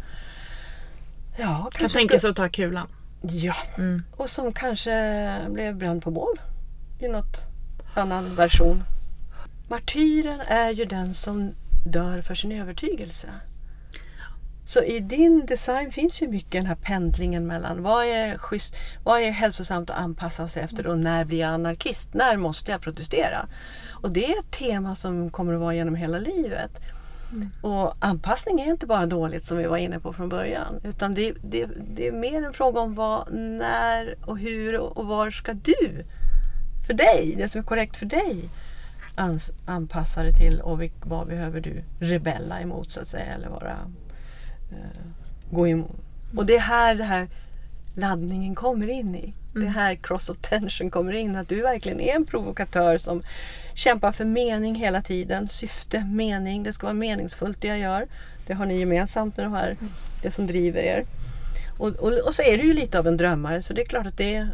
ja, 1.38 1.70
kan 1.74 1.90
tänka 1.90 2.20
sig 2.20 2.30
att 2.30 2.36
ta 2.36 2.50
kulan. 2.50 2.88
Ja, 3.22 3.56
mm. 3.78 4.04
och 4.18 4.30
som 4.30 4.54
kanske 4.54 5.46
blev 5.50 5.76
bränd 5.76 6.04
på 6.04 6.12
bål 6.12 6.40
i 7.00 7.08
något 7.08 7.42
annan 7.96 8.36
version. 8.36 8.84
Martyren 9.70 10.40
är 10.48 10.72
ju 10.72 10.86
den 10.86 11.14
som 11.14 11.52
dör 11.86 12.22
för 12.22 12.36
sin 12.36 12.52
övertygelse. 12.52 13.30
Så 14.70 14.84
i 14.84 15.00
din 15.00 15.46
design 15.46 15.92
finns 15.92 16.22
ju 16.22 16.28
mycket 16.28 16.52
den 16.52 16.66
här 16.66 16.76
pendlingen 16.76 17.48
mellan 17.48 17.84
vad 17.84 18.06
är, 18.06 18.38
schysst, 18.38 18.76
vad 19.04 19.22
är 19.22 19.32
hälsosamt 19.32 19.90
att 19.90 19.98
anpassa 19.98 20.48
sig 20.48 20.64
efter 20.64 20.88
och 20.88 21.00
när 21.00 21.26
blir 21.26 21.40
jag 21.40 21.50
anarkist? 21.50 22.14
När 22.14 22.38
måste 22.38 22.72
jag 22.72 22.82
protestera? 22.82 23.48
Och 24.02 24.14
det 24.14 24.26
är 24.26 24.40
ett 24.40 24.52
tema 24.52 24.96
som 24.96 25.30
kommer 25.30 25.54
att 25.54 25.60
vara 25.60 25.76
genom 25.76 25.96
hela 25.96 26.20
livet. 26.20 26.72
Och 27.62 27.94
anpassning 28.00 28.62
är 28.62 28.70
inte 28.70 28.86
bara 28.86 29.06
dåligt 29.06 29.46
som 29.46 29.58
vi 29.58 29.66
var 29.66 29.78
inne 29.78 30.00
på 30.00 30.14
från 30.14 30.30
början. 30.30 30.80
Utan 30.84 31.14
det, 31.14 31.34
det, 31.42 31.70
det 31.96 32.08
är 32.08 32.12
mer 32.12 32.44
en 32.44 32.54
fråga 32.54 32.82
om 32.82 32.96
vad, 32.96 33.34
när 33.34 34.16
och 34.26 34.38
hur 34.38 34.80
och, 34.80 35.06
var 35.06 35.32
ska 35.32 35.54
du, 35.54 36.06
för 36.88 36.94
dig, 36.94 37.36
det 37.38 37.50
som 37.50 37.60
är 37.60 37.66
korrekt 37.66 37.98
för 37.98 38.06
dig, 38.06 38.50
ans, 39.16 39.52
anpassa 39.66 40.24
dig 40.24 40.34
till 40.34 40.62
och 40.62 40.80
vad 41.04 41.28
behöver 41.28 41.62
du 41.62 41.84
rebella 42.00 42.62
emot 42.62 42.90
så 42.90 43.00
att 43.00 43.08
säga. 43.08 43.34
Eller 43.34 43.50
vara, 43.50 43.78
eh, 44.72 45.02
gå 45.52 45.68
emot. 45.68 45.96
Och 46.38 46.46
det 46.46 46.56
är 46.56 46.60
här 46.60 46.96
det 46.96 47.04
här 47.04 47.30
laddningen 47.96 48.56
kommer 48.56 48.88
in 48.88 49.16
i. 49.16 49.34
Det 49.54 49.66
är 49.66 49.70
här 49.70 49.96
cross 49.96 50.30
of 50.30 50.38
tension 50.42 50.90
kommer 50.90 51.14
in. 51.14 51.36
Att 51.36 51.50
du 51.50 51.62
verkligen 51.62 52.02
är 52.02 52.16
en 52.16 52.26
provokatör 52.26 52.98
som 52.98 53.24
kämpar 53.74 54.12
för 54.12 54.26
mening 54.26 54.76
hela 54.76 55.02
tiden. 55.02 55.48
Syfte, 55.48 56.06
mening. 56.06 56.64
Det 56.64 56.74
ska 56.74 56.86
vara 56.86 56.94
meningsfullt 56.94 57.62
det 57.62 57.68
jag 57.68 57.80
gör. 57.80 58.08
Det 58.48 58.54
har 58.54 58.66
ni 58.66 58.80
gemensamt 58.80 59.38
med 59.38 59.46
de 59.46 59.54
här, 59.54 59.78
det 60.22 60.32
som 60.32 60.48
driver 60.48 60.84
er. 60.84 61.06
Och, 61.78 61.88
och, 61.88 62.14
och 62.14 62.34
så 62.34 62.42
är 62.42 62.58
du 62.58 62.64
ju 62.64 62.74
lite 62.74 63.00
av 63.00 63.08
en 63.08 63.18
drömmare 63.18 63.62
så 63.62 63.74
det 63.74 63.82
är 63.82 63.86
klart 63.86 64.06
att 64.06 64.18
det, 64.18 64.48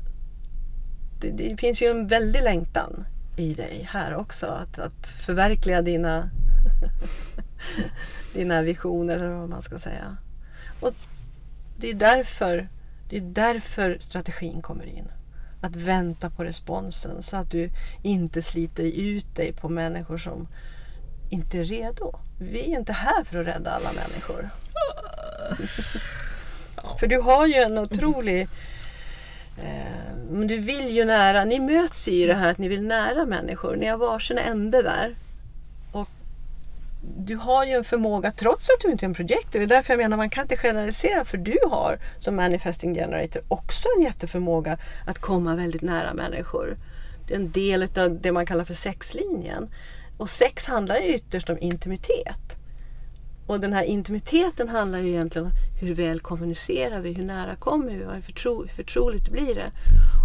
det, 1.21 1.31
det 1.31 1.57
finns 1.57 1.81
ju 1.81 1.87
en 1.87 2.07
väldig 2.07 2.43
längtan 2.43 3.05
i 3.37 3.53
dig 3.53 3.87
här 3.91 4.15
också. 4.15 4.45
Att, 4.45 4.79
att 4.79 5.07
förverkliga 5.25 5.81
dina, 5.81 6.29
dina 8.33 8.61
visioner 8.61 9.15
eller 9.15 9.29
vad 9.29 9.49
man 9.49 9.61
ska 9.61 9.77
säga. 9.77 10.17
Och 10.79 10.93
det 11.77 11.89
är 11.89 11.93
därför 11.93 12.67
det 13.09 13.17
är 13.17 13.21
därför 13.21 13.97
strategin 13.99 14.61
kommer 14.61 14.85
in. 14.85 15.11
Att 15.61 15.75
vänta 15.75 16.29
på 16.29 16.43
responsen 16.43 17.23
så 17.23 17.37
att 17.37 17.51
du 17.51 17.69
inte 18.03 18.41
sliter 18.41 18.83
ut 18.83 19.35
dig 19.35 19.53
på 19.53 19.69
människor 19.69 20.17
som 20.17 20.47
inte 21.29 21.59
är 21.59 21.63
redo. 21.63 22.19
Vi 22.39 22.59
är 22.59 22.79
inte 22.79 22.93
här 22.93 23.23
för 23.23 23.37
att 23.37 23.47
rädda 23.47 23.71
alla 23.71 23.91
människor. 23.93 24.49
för 26.99 27.07
du 27.07 27.21
har 27.21 27.47
ju 27.47 27.53
en 27.53 27.77
otrolig... 27.77 28.47
Eh, 29.57 30.45
du 30.47 30.57
vill 30.57 30.95
ju 30.95 31.05
nära, 31.05 31.45
ni 31.45 31.59
möts 31.59 32.07
ju 32.07 32.11
i 32.11 32.25
det 32.25 32.33
här 32.33 32.51
att 32.51 32.57
ni 32.57 32.67
vill 32.67 32.83
nära 32.83 33.25
människor. 33.25 33.75
Ni 33.75 33.87
har 33.87 33.97
varsin 33.97 34.37
ände 34.37 34.81
där. 34.81 35.15
Du 37.17 37.35
har 37.35 37.65
ju 37.65 37.71
en 37.71 37.83
förmåga, 37.83 38.31
trots 38.31 38.69
att 38.69 38.79
du 38.81 38.91
inte 38.91 39.05
är 39.05 39.07
en 39.07 39.13
projektor, 39.13 39.59
det 39.59 39.65
är 39.65 39.67
därför 39.67 39.93
jag 39.93 39.97
menar 39.97 40.17
man 40.17 40.29
kan 40.29 40.41
inte 40.41 40.57
generalisera 40.57 41.25
för 41.25 41.37
du 41.37 41.57
har 41.71 41.99
som 42.19 42.35
manifesting 42.35 42.93
generator 42.93 43.41
också 43.47 43.87
en 43.97 44.03
jätteförmåga 44.03 44.77
att 45.05 45.19
komma 45.19 45.55
väldigt 45.55 45.81
nära 45.81 46.13
människor. 46.13 46.77
Det 47.27 47.33
är 47.33 47.39
en 47.39 47.51
del 47.51 47.83
av 47.83 48.21
det 48.21 48.31
man 48.31 48.45
kallar 48.45 48.65
för 48.65 48.73
sexlinjen. 48.73 49.69
Och 50.17 50.29
sex 50.29 50.67
handlar 50.67 50.95
ju 50.95 51.15
ytterst 51.15 51.49
om 51.49 51.57
intimitet. 51.59 52.57
Och 53.47 53.59
den 53.59 53.73
här 53.73 53.83
intimiteten 53.83 54.69
handlar 54.69 54.99
ju 54.99 55.09
egentligen 55.09 55.47
om 55.47 55.53
hur 55.81 55.95
väl 55.95 56.19
kommunicerar 56.19 56.99
vi, 56.99 57.13
hur 57.13 57.23
nära 57.23 57.55
kommer 57.55 57.91
vi, 57.91 58.03
hur 58.03 58.21
förtro, 58.21 58.67
förtroligt 58.75 59.29
blir 59.29 59.55
det? 59.55 59.71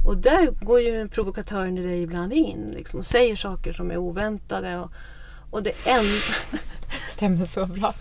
Och 0.07 0.17
där 0.17 0.47
går 0.65 0.81
ju 0.81 1.09
provokatören 1.09 1.79
i 1.79 1.83
dig 1.83 2.03
ibland 2.03 2.33
in 2.33 2.75
liksom, 2.77 2.99
och 2.99 3.07
säger 3.07 3.37
saker 3.37 3.73
som 3.73 3.91
är 3.91 3.97
oväntade. 3.97 4.79
Och, 4.79 4.91
och 5.51 5.63
det 5.63 5.73
enda... 5.87 6.21
Stämmer 7.11 7.47
så 7.47 7.67
bra. 7.67 7.95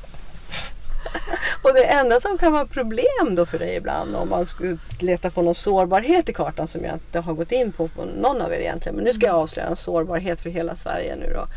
och 1.61 1.73
det 1.73 1.83
enda 1.83 2.19
som 2.19 2.37
kan 2.37 2.53
vara 2.53 2.65
problem 2.65 3.35
då 3.35 3.45
för 3.45 3.59
dig 3.59 3.75
ibland 3.75 4.15
om 4.15 4.29
man 4.29 4.45
skulle 4.45 4.77
leta 4.99 5.29
på 5.29 5.41
någon 5.41 5.55
sårbarhet 5.55 6.29
i 6.29 6.33
kartan 6.33 6.67
som 6.67 6.83
jag 6.83 6.93
inte 6.93 7.19
har 7.19 7.33
gått 7.33 7.51
in 7.51 7.71
på 7.71 7.87
på 7.87 8.05
någon 8.05 8.41
av 8.41 8.53
er 8.53 8.59
egentligen. 8.59 8.95
Men 8.95 9.05
nu 9.05 9.13
ska 9.13 9.25
jag 9.25 9.35
avslöja 9.35 9.67
en 9.67 9.75
sårbarhet 9.75 10.41
för 10.41 10.49
hela 10.49 10.75
Sverige 10.75 11.15
nu 11.15 11.33
då. 11.33 11.47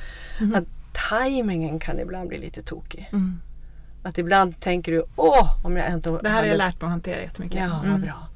Mm. 0.45 0.55
Att 0.55 0.65
tajmingen 0.93 1.79
kan 1.79 2.01
ibland 2.01 2.29
bli 2.29 2.39
lite 2.39 2.63
tokig. 2.63 3.09
Mm. 3.13 3.41
Att 4.03 4.19
ibland 4.19 4.61
tänker 4.61 4.93
du, 4.93 5.05
åh 5.17 5.65
om 5.65 5.77
jag 5.77 5.93
inte... 5.93 6.11
Det 6.11 6.29
här 6.29 6.39
har 6.39 6.47
jag 6.47 6.59
lärt 6.59 6.81
mig 6.81 6.87
att 6.87 6.93
hantera 6.93 7.21
jättemycket. 7.21 7.61
Ja, 7.61 7.83
vad 7.85 8.01
bra. 8.01 8.29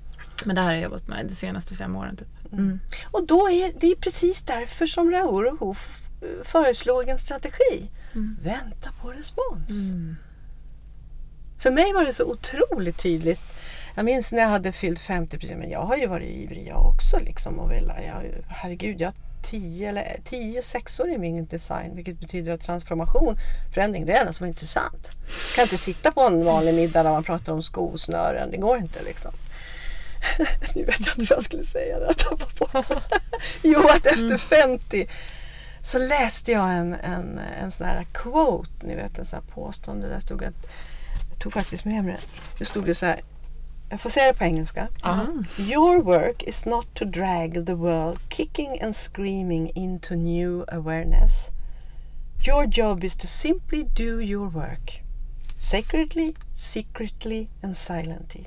Men 0.45 0.55
det 0.55 0.61
här 0.61 0.69
har 0.69 0.75
jag 0.75 0.83
jobbat 0.83 1.09
med 1.09 1.27
de 1.27 1.35
senaste 1.35 1.75
fem 1.75 1.97
åren. 1.97 2.17
Typ. 2.17 2.53
Mm. 2.53 2.81
Och 3.11 3.27
då 3.27 3.49
är 3.49 3.73
det 3.81 3.87
är 3.87 3.97
precis 3.97 4.43
därför 4.43 4.87
som 4.87 5.11
Raoul 5.11 5.47
och 5.47 5.59
Hoof 5.59 6.06
föreslog 6.45 7.09
en 7.09 7.19
strategi. 7.19 7.91
Mm. 8.15 8.37
Vänta 8.43 8.93
på 9.03 9.11
respons. 9.11 9.71
Mm. 9.71 10.17
För 11.59 11.71
mig 11.71 11.93
var 11.93 12.05
det 12.05 12.13
så 12.13 12.25
otroligt 12.25 12.99
tydligt. 12.99 13.41
Jag 13.95 14.05
minns 14.05 14.33
när 14.33 14.43
jag 14.43 14.49
hade 14.49 14.73
fyllt 14.73 15.01
50 15.01 15.39
precis, 15.39 15.57
men 15.57 15.71
jag 15.71 15.83
har 15.83 15.97
ju 15.97 16.07
varit 16.07 16.31
ivrig 16.31 16.67
jag 16.69 16.87
också. 16.87 17.21
Liksom, 17.21 17.59
och 17.59 17.71
velat, 17.71 17.97
jag, 18.07 18.23
herregud, 18.49 19.01
jag 19.01 19.09
har 19.09 19.15
10 19.51 19.89
eller 19.89 20.17
10 20.25 20.63
sexor 20.63 21.09
i 21.09 21.19
min 21.19 21.47
design 21.47 21.95
vilket 21.95 22.21
betyder 22.21 22.53
att 22.53 22.61
transformation, 22.61 23.37
förändring, 23.75 24.07
det 24.07 24.13
är 24.13 24.25
det 24.25 24.33
som 24.33 24.45
är 24.45 24.49
intressant. 24.49 25.11
Jag 25.49 25.55
kan 25.57 25.63
inte 25.63 25.79
sitta 25.79 26.13
på 26.13 26.21
en 26.21 26.45
vanlig 26.45 26.75
middag 26.75 27.03
där 27.03 27.11
man 27.11 27.25
pratar 27.25 27.53
om 27.53 27.63
skosnören, 27.63 28.51
det 28.51 28.57
går 28.57 28.79
inte 28.79 29.03
liksom. 29.03 29.33
nu 30.75 30.85
vet 30.85 31.07
jag 31.07 31.19
inte 31.19 31.31
vad 31.31 31.39
jag 31.39 31.45
skulle 31.45 31.65
säga. 31.65 31.99
Jag 31.99 32.39
på. 32.59 32.85
jo, 33.63 33.89
att 33.89 34.07
efter 34.07 34.37
50 34.37 34.97
mm 34.97 35.09
så 35.87 35.99
läste 35.99 36.53
jag 36.53 36.73
en, 36.73 36.95
en, 36.95 37.39
en 37.39 37.71
sån 37.71 37.87
här 37.87 38.07
quote, 38.13 38.87
ni 38.87 38.95
vet 38.95 39.19
en 39.19 39.25
sån 39.25 39.37
här 39.37 39.55
påstående. 39.55 40.09
Där 40.09 40.21
stod 40.21 40.45
att, 40.45 40.67
jag 41.31 41.39
tog 41.39 41.53
faktiskt 41.53 41.85
med 41.85 42.05
mig 42.05 42.13
det. 42.13 42.21
Det 42.59 42.65
stod 42.65 42.87
det 42.87 42.95
så 42.95 43.07
här, 43.07 43.21
jag 43.89 44.01
får 44.01 44.11
säga 44.11 44.33
det 44.33 44.39
på 44.39 44.45
engelska. 44.45 44.89
Mm. 45.05 45.45
Your 45.59 46.03
work 46.03 46.43
is 46.43 46.67
not 46.67 46.95
to 46.95 47.05
drag 47.05 47.67
the 47.67 47.75
world 47.75 48.19
kicking 48.31 48.83
and 48.83 48.97
screaming 48.97 49.71
into 49.75 50.15
new 50.15 50.65
awareness. 50.69 51.49
Your 52.47 52.67
job 52.67 53.05
is 53.05 53.17
to 53.17 53.27
simply 53.27 53.85
do 53.85 54.21
your 54.21 54.51
work. 54.51 55.03
Sacredly, 55.61 56.35
secretly 56.55 57.49
and 57.63 57.77
silently. 57.77 58.47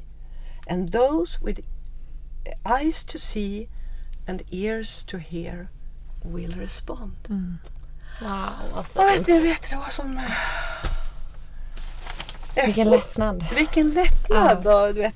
And 0.67 0.91
those 0.91 1.39
with 1.41 1.59
eyes 2.65 3.05
to 3.05 3.17
see 3.17 3.67
and 4.27 4.41
ears 4.51 5.05
to 5.05 5.17
hear 5.17 5.69
will 6.23 6.53
respond. 6.59 7.15
Mm. 7.29 7.57
Wow, 8.21 8.85
vad 8.93 9.11
fint. 9.11 9.27
vet, 9.27 9.35
jag 9.35 9.41
vet, 9.41 9.69
det 9.69 9.75
var 9.75 9.89
som... 9.89 10.21
Efter, 12.49 12.65
vilken 12.65 12.89
lättnad. 12.89 13.45
Vilken 13.55 13.91
lättnad. 13.91 14.61
Ja. 14.65 14.87
Och, 14.87 14.95
du 14.95 15.01
vet, 15.01 15.15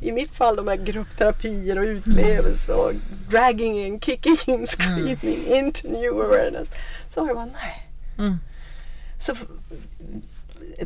I 0.00 0.12
mitt 0.12 0.30
fall 0.30 0.56
de 0.56 0.68
här 0.68 0.76
gruppterapier 0.76 1.78
och 1.78 1.84
utlevelser 1.84 2.76
och 2.76 2.92
dragging 3.28 3.78
in, 3.78 4.00
kicking 4.00 4.36
in, 4.46 4.66
screaming 4.66 5.46
mm. 5.46 5.64
into 5.64 5.88
new 5.88 6.12
awareness. 6.12 6.70
Så 7.10 7.20
har 7.20 7.28
det 7.28 7.34
bara, 7.34 7.44
nej. 7.44 7.88
Mm. 8.18 8.38
Så 9.18 9.34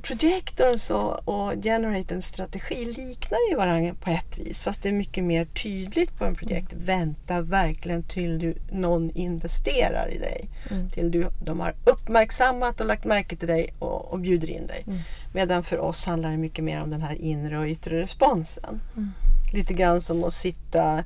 projektorns 0.03 0.91
och, 0.91 1.29
och 1.29 1.63
generatorns 1.63 2.27
strategi 2.27 2.85
liknar 2.85 3.51
ju 3.51 3.57
varandra 3.57 3.95
på 4.01 4.11
ett 4.11 4.39
vis 4.39 4.63
fast 4.63 4.83
det 4.83 4.89
är 4.89 4.93
mycket 4.93 5.25
mer 5.25 5.45
tydligt 5.45 6.19
på 6.19 6.25
en 6.25 6.35
projekt. 6.35 6.73
Mm. 6.73 6.85
Vänta 6.85 7.41
verkligen 7.41 8.03
till 8.03 8.39
du, 8.39 8.55
någon 8.73 9.11
investerar 9.11 10.11
i 10.13 10.19
dig. 10.19 10.49
Mm. 10.71 10.91
Till 10.91 11.11
du, 11.11 11.31
de 11.45 11.61
har 11.61 11.75
uppmärksammat 11.85 12.81
och 12.81 12.87
lagt 12.87 13.05
märke 13.05 13.37
till 13.37 13.49
dig 13.49 13.75
och, 13.79 14.13
och 14.13 14.19
bjuder 14.21 14.51
in 14.51 14.67
dig. 14.67 14.85
Mm. 14.87 14.99
Medan 15.33 15.63
för 15.63 15.79
oss 15.79 16.07
handlar 16.07 16.31
det 16.31 16.37
mycket 16.37 16.65
mer 16.65 16.83
om 16.83 16.91
den 16.91 17.03
här 17.03 17.15
inre 17.15 17.59
och 17.59 17.67
yttre 17.67 18.01
responsen. 18.01 18.81
Mm. 18.97 19.11
Lite 19.53 19.75
grann 19.75 20.01
som 20.01 20.25
att 20.25 20.35
sitta 20.35 21.05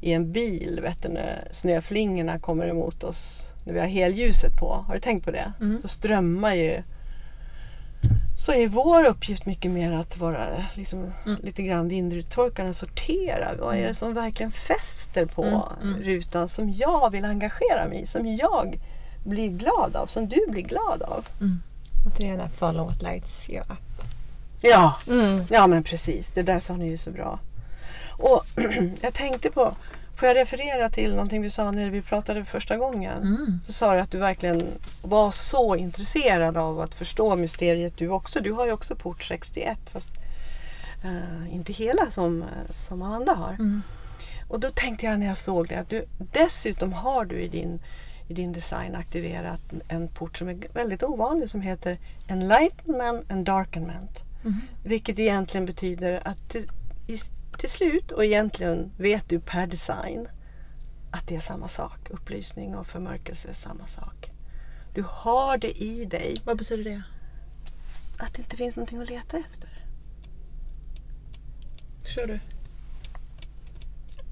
i 0.00 0.12
en 0.12 0.32
bil 0.32 0.80
vet 0.82 1.02
du, 1.02 1.08
när 1.08 1.48
snöflingorna 1.52 2.38
kommer 2.38 2.68
emot 2.68 3.04
oss 3.04 3.52
när 3.64 3.74
vi 3.74 3.80
har 3.80 3.86
helljuset 3.86 4.58
på. 4.58 4.84
Har 4.86 4.94
du 4.94 5.00
tänkt 5.00 5.24
på 5.24 5.30
det? 5.30 5.52
Mm. 5.60 5.82
Så 5.82 5.88
strömmar 5.88 6.54
ju 6.54 6.82
så 8.42 8.52
är 8.52 8.68
vår 8.68 9.04
uppgift 9.04 9.46
mycket 9.46 9.70
mer 9.70 9.92
att 9.92 10.18
vara 10.18 10.64
liksom, 10.74 11.12
mm. 11.26 11.40
lite 11.42 11.62
grann 11.62 11.88
vindrutetorkaren, 11.88 12.74
sortera. 12.74 13.50
Vad 13.58 13.74
är 13.74 13.78
det 13.78 13.82
mm. 13.82 13.94
som 13.94 14.14
verkligen 14.14 14.52
fäster 14.52 15.26
på 15.26 15.44
mm. 15.44 15.94
Mm. 15.94 16.02
rutan 16.02 16.48
som 16.48 16.72
jag 16.72 17.10
vill 17.10 17.24
engagera 17.24 17.88
mig 17.88 18.02
i, 18.02 18.06
som 18.06 18.26
jag 18.26 18.80
blir 19.24 19.48
glad 19.48 19.96
av, 19.96 20.06
som 20.06 20.28
du 20.28 20.46
blir 20.48 20.62
glad 20.62 21.02
av. 21.02 21.28
Mm. 21.40 21.62
Återigen, 22.06 22.40
follow 22.58 22.86
what 22.86 23.02
lights 23.02 23.50
you 23.50 23.60
up. 23.60 24.02
Ja, 24.60 24.96
mm. 25.08 25.44
ja 25.50 25.66
men 25.66 25.82
precis. 25.82 26.30
Det 26.30 26.42
där 26.42 26.60
sa 26.60 26.76
ni 26.76 26.88
ju 26.88 26.98
så 26.98 27.10
bra. 27.10 27.38
Och 28.10 28.44
jag 29.00 29.14
tänkte 29.14 29.50
på 29.50 29.74
Får 30.22 30.28
jag 30.28 30.36
referera 30.36 30.90
till 30.90 31.10
någonting 31.10 31.42
vi 31.42 31.50
sa 31.50 31.70
när 31.70 31.90
vi 31.90 32.02
pratade 32.02 32.44
första 32.44 32.76
gången? 32.76 33.22
Mm. 33.22 33.60
Så 33.66 33.72
sa 33.72 33.94
du 33.94 34.00
att 34.00 34.10
du 34.10 34.18
verkligen 34.18 34.68
var 35.02 35.30
så 35.30 35.76
intresserad 35.76 36.56
av 36.56 36.80
att 36.80 36.94
förstå 36.94 37.36
mysteriet 37.36 37.96
du 37.96 38.08
också. 38.08 38.40
Du 38.40 38.52
har 38.52 38.66
ju 38.66 38.72
också 38.72 38.96
port 38.96 39.22
61 39.22 39.78
fast 39.92 40.08
uh, 41.04 41.54
inte 41.54 41.72
hela 41.72 42.10
som, 42.10 42.44
som 42.70 43.02
Amanda 43.02 43.34
har. 43.34 43.52
Mm. 43.52 43.82
Och 44.48 44.60
då 44.60 44.70
tänkte 44.70 45.06
jag 45.06 45.18
när 45.18 45.26
jag 45.26 45.36
såg 45.36 45.68
det 45.68 45.76
att 45.76 45.90
du 45.90 46.04
dessutom 46.18 46.92
har 46.92 47.24
du 47.24 47.40
i 47.40 47.48
din, 47.48 47.80
i 48.28 48.34
din 48.34 48.52
design 48.52 48.94
aktiverat 48.94 49.60
en 49.88 50.08
port 50.08 50.38
som 50.38 50.48
är 50.48 50.58
väldigt 50.74 51.02
ovanlig 51.02 51.50
som 51.50 51.60
heter 51.60 51.98
Enlightenment 52.28 53.30
and 53.30 53.46
Darkenment. 53.46 54.22
Mm. 54.44 54.60
Vilket 54.84 55.18
egentligen 55.18 55.66
betyder 55.66 56.28
att 56.28 56.56
i, 57.06 57.18
till 57.58 57.70
slut 57.70 58.12
och 58.12 58.24
egentligen 58.24 58.92
vet 58.96 59.28
du 59.28 59.40
per 59.40 59.66
design 59.66 60.28
att 61.10 61.26
det 61.28 61.36
är 61.36 61.40
samma 61.40 61.68
sak. 61.68 62.10
Upplysning 62.10 62.76
och 62.76 62.86
förmörkelse 62.86 63.48
är 63.48 63.52
samma 63.52 63.86
sak. 63.86 64.30
Du 64.94 65.04
har 65.08 65.58
det 65.58 65.82
i 65.82 66.04
dig. 66.04 66.36
Vad 66.44 66.58
betyder 66.58 66.84
det? 66.84 67.02
att 68.18 68.34
det 68.34 68.38
inte 68.42 68.56
finns 68.56 68.76
någonting 68.76 68.98
att 69.02 69.08
leta 69.08 69.36
efter. 69.38 69.84
Förstår 72.04 72.26
du? 72.26 72.40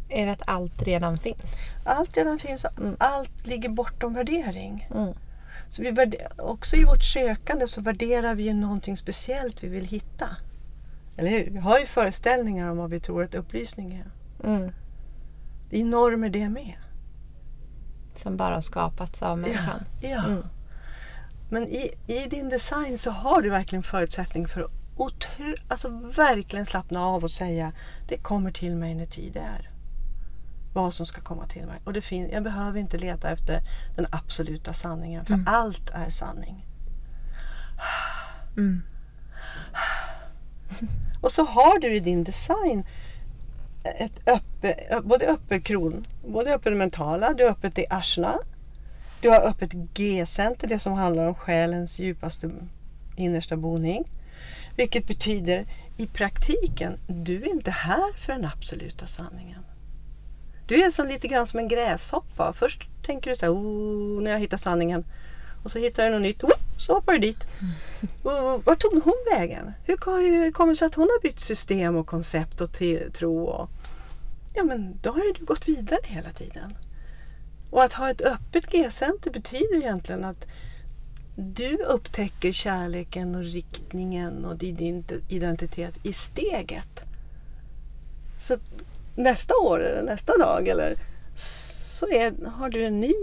Är 0.08 0.26
det 0.26 0.32
att 0.32 0.42
allt 0.46 0.82
redan 0.82 1.18
finns? 1.18 1.56
Allt 1.84 2.16
redan 2.16 2.38
finns, 2.38 2.64
Mm. 2.78 2.96
allt 2.98 3.46
ligger 3.46 3.68
bortom 3.68 4.14
värdering. 4.14 4.88
Mm. 4.94 5.14
Så 5.70 5.82
vi 5.82 5.90
värde- 5.90 6.28
också 6.38 6.76
i 6.76 6.84
vårt 6.84 7.04
sökande 7.04 7.66
så 7.66 7.80
värderar 7.80 8.34
vi 8.34 8.42
ju 8.42 8.52
någonting 8.54 8.96
speciellt 8.96 9.62
vi 9.64 9.68
vill 9.68 9.84
hitta. 9.84 10.36
Eller 11.16 11.30
hur? 11.30 11.50
Vi 11.50 11.58
har 11.58 11.78
ju 11.78 11.86
föreställningar 11.86 12.70
om 12.70 12.76
vad 12.76 12.90
vi 12.90 13.00
tror 13.00 13.24
att 13.24 13.34
upplysning 13.34 13.92
är. 13.94 14.11
Mm. 14.48 14.72
Det 15.70 15.80
är 15.80 15.84
normer 15.84 16.28
det 16.30 16.48
med. 16.48 16.74
Som 18.14 18.36
bara 18.36 18.54
har 18.54 18.61
skapats 18.61 19.22
av 19.22 19.38
människan. 19.38 19.84
Ja. 20.02 20.24
Mm. 20.26 20.42
Men 21.50 21.62
i, 21.62 21.90
i 22.06 22.26
din 22.30 22.48
design 22.48 22.98
så 22.98 23.11
har 23.11 23.42
du 23.42 23.50
verkligen 23.50 23.82
förutsättning 23.82 24.48
för 24.48 24.61
att 24.61 24.70
otro, 24.96 25.54
alltså 25.68 25.88
verkligen 26.16 26.66
slappna 26.66 27.00
av 27.00 27.24
och 27.24 27.30
säga 27.30 27.72
det 28.08 28.16
kommer 28.16 28.50
till 28.52 28.76
mig 28.76 28.94
när 28.94 29.06
tid 29.06 29.36
är. 29.36 29.70
Vad 30.74 30.94
som 30.94 31.06
ska 31.06 31.20
komma 31.20 31.46
till 31.46 31.66
mig. 31.66 31.80
Och 31.84 31.92
det 31.92 32.00
fin- 32.00 32.30
jag 32.32 32.42
behöver 32.42 32.80
inte 32.80 32.98
leta 32.98 33.30
efter 33.30 33.62
den 33.96 34.06
absoluta 34.12 34.72
sanningen 34.72 35.24
för 35.24 35.42
allt 35.46 35.90
är 35.90 36.08
sanning. 36.08 36.66
Och 41.20 41.32
så 41.32 41.44
har 41.44 41.78
du 41.78 41.94
i 41.94 42.00
din 42.00 42.24
design 42.24 42.84
ett 43.84 44.28
öppe, 44.28 45.00
både 45.02 45.26
öppet 45.26 45.64
kron, 45.64 46.06
både 46.26 46.54
öppet 46.54 46.76
mentala, 46.76 47.32
du 47.34 47.44
har 47.44 47.50
öppet 47.50 47.78
i 47.78 47.86
ashna. 47.90 48.38
Du 49.20 49.28
har 49.28 49.40
öppet 49.40 49.72
G-center, 49.72 50.68
det 50.68 50.78
som 50.78 50.92
handlar 50.92 51.26
om 51.26 51.34
själens 51.34 51.98
djupaste 51.98 52.50
innersta 53.16 53.56
boning. 53.56 54.04
Vilket 54.76 55.06
betyder 55.06 55.66
i 55.96 56.06
praktiken, 56.06 56.98
du 57.06 57.42
är 57.42 57.48
inte 57.48 57.70
här 57.70 58.12
för 58.18 58.32
den 58.32 58.44
absoluta 58.44 59.06
sanningen. 59.06 59.64
Du 60.66 60.84
är 60.84 60.90
som 60.90 61.06
lite 61.06 61.28
grann 61.28 61.46
som 61.46 61.58
en 61.58 61.68
gräshoppa. 61.68 62.52
Först 62.52 62.88
tänker 63.06 63.30
du 63.30 63.36
så 63.36 63.46
här, 63.46 63.52
oh, 63.52 64.22
när 64.22 64.30
jag 64.30 64.38
hittar 64.38 64.56
sanningen. 64.56 65.04
Och 65.64 65.70
så 65.70 65.78
hittar 65.78 66.04
du 66.04 66.10
något 66.10 66.22
nytt, 66.22 66.44
oh, 66.44 66.50
så 66.86 66.94
hoppar 66.94 67.12
du 67.12 67.18
dit. 67.18 67.46
Och, 68.22 68.64
vad 68.64 68.78
tog 68.78 69.02
hon 69.02 69.24
vägen? 69.32 69.72
Hur 69.84 69.96
kommer 70.52 70.68
det 70.68 70.76
sig 70.76 70.86
att 70.86 70.94
hon 70.94 71.08
har 71.08 71.22
bytt 71.22 71.40
system 71.40 71.96
och 71.96 72.06
koncept 72.06 72.60
och 72.60 72.78
tro? 73.12 73.44
Och, 73.44 73.68
ja 74.54 74.64
men 74.64 74.98
då 75.02 75.10
har 75.10 75.24
ju 75.24 75.32
du 75.32 75.44
gått 75.44 75.68
vidare 75.68 76.00
hela 76.02 76.30
tiden. 76.30 76.74
Och 77.70 77.82
att 77.82 77.92
ha 77.92 78.10
ett 78.10 78.20
öppet 78.20 78.66
G-center 78.66 79.30
betyder 79.30 79.76
egentligen 79.76 80.24
att 80.24 80.46
du 81.36 81.76
upptäcker 81.76 82.52
kärleken 82.52 83.34
och 83.34 83.44
riktningen 83.44 84.44
och 84.44 84.56
din 84.56 85.04
identitet 85.28 85.94
i 86.02 86.12
steget. 86.12 87.04
Så 88.38 88.56
nästa 89.14 89.54
år 89.56 89.82
eller 89.82 90.02
nästa 90.02 90.36
dag 90.36 90.68
eller 90.68 90.96
så 92.00 92.08
är, 92.08 92.46
har 92.46 92.70
du 92.70 92.84
en 92.84 93.00
ny 93.00 93.14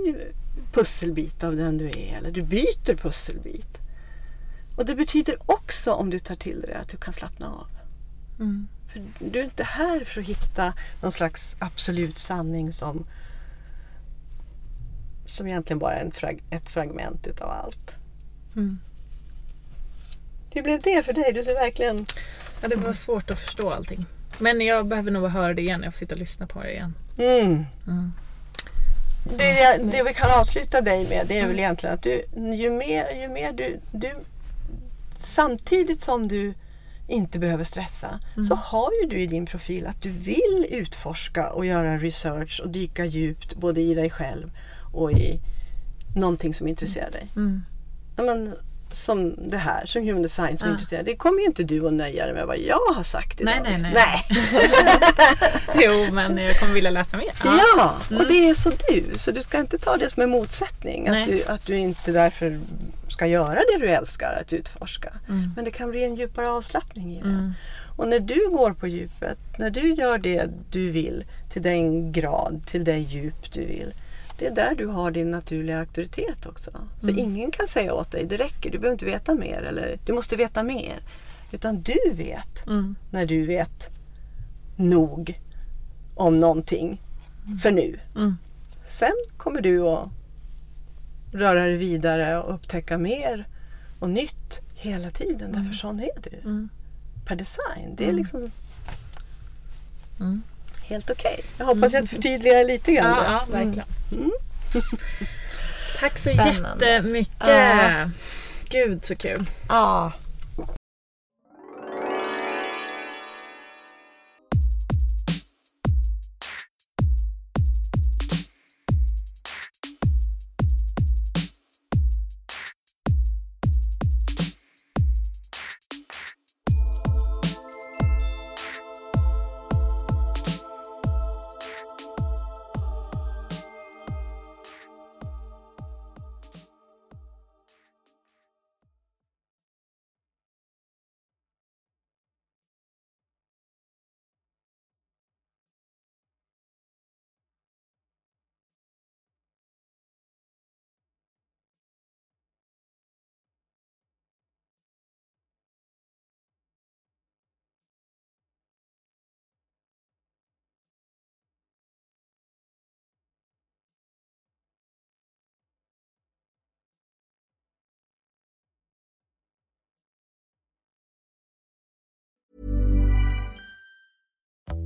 pusselbit 0.71 1.43
av 1.43 1.55
den 1.55 1.77
du 1.77 1.85
är 1.85 2.17
eller 2.17 2.31
du 2.31 2.41
byter 2.41 2.95
pusselbit. 2.95 3.77
Och 4.75 4.85
det 4.85 4.95
betyder 4.95 5.37
också 5.45 5.93
om 5.93 6.09
du 6.09 6.19
tar 6.19 6.35
till 6.35 6.61
det 6.61 6.77
att 6.77 6.89
du 6.89 6.97
kan 6.97 7.13
slappna 7.13 7.47
av. 7.47 7.67
Mm. 8.39 8.67
För 8.87 9.03
du 9.19 9.39
är 9.39 9.43
inte 9.43 9.63
här 9.63 10.03
för 10.03 10.21
att 10.21 10.27
hitta 10.27 10.73
någon 11.01 11.11
slags 11.11 11.55
absolut 11.59 12.19
sanning 12.19 12.73
som 12.73 13.05
som 15.25 15.47
egentligen 15.47 15.79
bara 15.79 15.95
är 15.95 16.05
en 16.05 16.11
frag, 16.11 16.43
ett 16.49 16.69
fragment 16.69 17.27
utav 17.27 17.49
allt. 17.49 17.95
Mm. 18.55 18.79
Hur 20.51 20.63
blev 20.63 20.81
det 20.81 21.03
för 21.03 21.13
dig? 21.13 21.33
Du 21.33 21.43
ser 21.43 21.53
verkligen... 21.53 22.05
Ja, 22.61 22.67
det 22.67 22.75
var 22.75 22.93
svårt 22.93 23.31
att 23.31 23.39
förstå 23.39 23.69
allting. 23.69 24.05
Men 24.37 24.61
jag 24.61 24.87
behöver 24.87 25.11
nog 25.11 25.29
höra 25.29 25.53
det 25.53 25.61
igen. 25.61 25.83
Jag 25.83 25.93
får 25.93 25.97
sitta 25.97 26.15
och 26.15 26.19
lyssna 26.19 26.47
på 26.47 26.63
det 26.63 26.71
igen. 26.71 26.93
Mm. 27.17 27.65
Mm. 29.31 29.37
Det, 29.37 29.97
det 29.97 30.03
vi 30.03 30.13
kan 30.13 30.31
avsluta 30.39 30.81
dig 30.81 31.09
med 31.09 31.27
det 31.27 31.39
är 31.39 31.47
väl 31.47 31.59
egentligen 31.59 31.95
att 31.95 32.03
du, 32.03 32.25
ju 32.35 32.71
mer, 32.71 33.21
ju 33.21 33.27
mer 33.27 33.51
du, 33.53 33.79
du 33.91 34.11
samtidigt 35.19 36.01
som 36.01 36.27
du 36.27 36.53
inte 37.07 37.39
behöver 37.39 37.63
stressa 37.63 38.19
så 38.47 38.55
har 38.55 38.91
ju 39.01 39.07
du 39.07 39.19
i 39.19 39.27
din 39.27 39.45
profil 39.45 39.87
att 39.87 40.01
du 40.01 40.09
vill 40.09 40.67
utforska 40.69 41.49
och 41.49 41.65
göra 41.65 41.97
research 41.97 42.61
och 42.63 42.69
dyka 42.69 43.05
djupt 43.05 43.55
både 43.55 43.81
i 43.81 43.93
dig 43.93 44.09
själv 44.09 44.51
och 44.93 45.11
i 45.11 45.39
någonting 46.15 46.53
som 46.53 46.67
intresserar 46.67 47.11
dig. 47.11 47.27
Mm. 47.35 47.61
Men, 48.15 48.55
som 48.93 49.35
det 49.49 49.57
här, 49.57 49.85
som 49.85 50.03
human 50.03 50.21
design 50.21 50.57
som 50.57 50.67
Ja. 50.67 50.73
intresserar 50.73 51.03
dig. 51.03 51.13
Det 51.13 51.17
kommer 51.17 51.39
ju 51.39 51.45
inte 51.45 51.63
du 51.63 51.87
att 51.87 51.93
nöja 51.93 52.25
dig 52.25 52.33
med 52.33 52.47
vad 52.47 52.57
jag 52.57 52.93
har 52.95 53.03
sagt 53.03 53.41
idag. 53.41 53.53
Nej, 53.63 53.79
nej, 53.79 53.93
nej. 53.93 53.93
nej. 53.93 54.41
Jo, 55.75 56.13
men 56.13 56.37
jag 56.37 56.59
kommer 56.59 56.73
vilja 56.73 56.89
läsa 56.91 57.17
mer. 57.17 57.31
Ja, 57.43 57.95
och 58.19 58.27
det 58.27 58.49
är 58.49 58.53
så 58.53 58.71
du. 58.89 59.17
Så 59.17 59.31
du 59.31 59.41
ska 59.41 59.59
inte 59.59 59.77
ta 59.77 59.97
det 59.97 60.09
som 60.09 60.23
en 60.23 60.29
motsättning. 60.29 61.07
Att 61.07 61.25
du, 61.27 61.43
att 61.43 61.65
du 61.65 61.75
inte 61.75 62.11
därför 62.11 62.59
ska 63.07 63.27
göra 63.27 63.53
det 63.55 63.77
du 63.79 63.89
älskar, 63.89 64.37
att 64.41 64.53
utforska. 64.53 65.09
Mm. 65.29 65.51
Men 65.55 65.65
det 65.65 65.71
kan 65.71 65.91
bli 65.91 66.03
en 66.03 66.15
djupare 66.15 66.51
avslappning 66.51 67.11
i 67.17 67.21
det. 67.21 67.29
Mm. 67.29 67.53
Och 67.97 68.07
när 68.07 68.19
du 68.19 68.49
går 68.49 68.71
på 68.73 68.87
djupet, 68.87 69.37
när 69.57 69.69
du 69.69 69.93
gör 69.93 70.17
det 70.17 70.49
du 70.71 70.91
vill 70.91 71.25
till 71.53 71.61
den 71.61 72.11
grad, 72.11 72.61
till 72.65 72.83
det 72.83 72.97
djup 72.97 73.53
du 73.53 73.65
vill. 73.65 73.93
Det 74.37 74.47
är 74.47 74.51
där 74.55 74.75
du 74.75 74.85
har 74.85 75.11
din 75.11 75.31
naturliga 75.31 75.79
auktoritet 75.79 76.45
också. 76.45 76.71
Så 77.01 77.07
Mm. 77.09 77.19
ingen 77.19 77.51
kan 77.51 77.67
säga 77.67 77.93
åt 77.93 78.11
dig, 78.11 78.25
det 78.25 78.37
räcker, 78.37 78.71
du 78.71 78.77
behöver 78.79 78.93
inte 78.93 79.05
veta 79.05 79.35
mer 79.35 79.61
eller 79.61 79.99
du 80.05 80.13
måste 80.13 80.35
veta 80.35 80.63
mer. 80.63 80.99
Utan 81.51 81.81
du 81.81 81.97
vet 82.13 82.67
Mm. 82.67 82.95
när 83.11 83.25
du 83.25 83.45
vet 83.45 83.89
nog 84.75 85.39
om 86.15 86.39
någonting 86.39 87.01
för 87.61 87.71
nu. 87.71 87.99
Mm. 88.15 88.37
Sen 88.83 89.13
kommer 89.37 89.61
du 89.61 89.81
att 89.81 90.09
röra 91.33 91.63
dig 91.63 91.77
vidare 91.77 92.37
och 92.43 92.53
upptäcka 92.55 92.97
mer 92.97 93.47
och 93.99 94.09
nytt 94.09 94.59
hela 94.75 95.11
tiden. 95.11 95.51
Därför 95.51 95.73
sån 95.73 95.99
är 95.99 96.21
du. 96.23 96.37
Mm. 96.49 96.69
Per 97.25 97.35
design. 97.35 97.95
Det 97.95 98.09
är 98.09 98.13
liksom 98.13 98.51
Mm. 100.19 100.41
Helt 100.87 101.09
okej. 101.09 101.39
Jag 101.57 101.65
hoppas 101.65 101.93
jag 101.93 102.09
förtydligar 102.09 102.65
lite 102.65 102.91
grann. 102.91 103.17
Ja, 103.17 103.23
ja, 103.25 103.45
verkligen. 103.51 103.87
Mm. 104.11 104.31
Tack 105.99 106.17
så 106.17 106.29
Spännande. 106.33 106.89
jättemycket. 106.89 107.33
Ja. 107.39 108.09
Gud 108.69 109.05
så 109.05 109.15
kul. 109.15 109.45
Ja. 109.69 110.11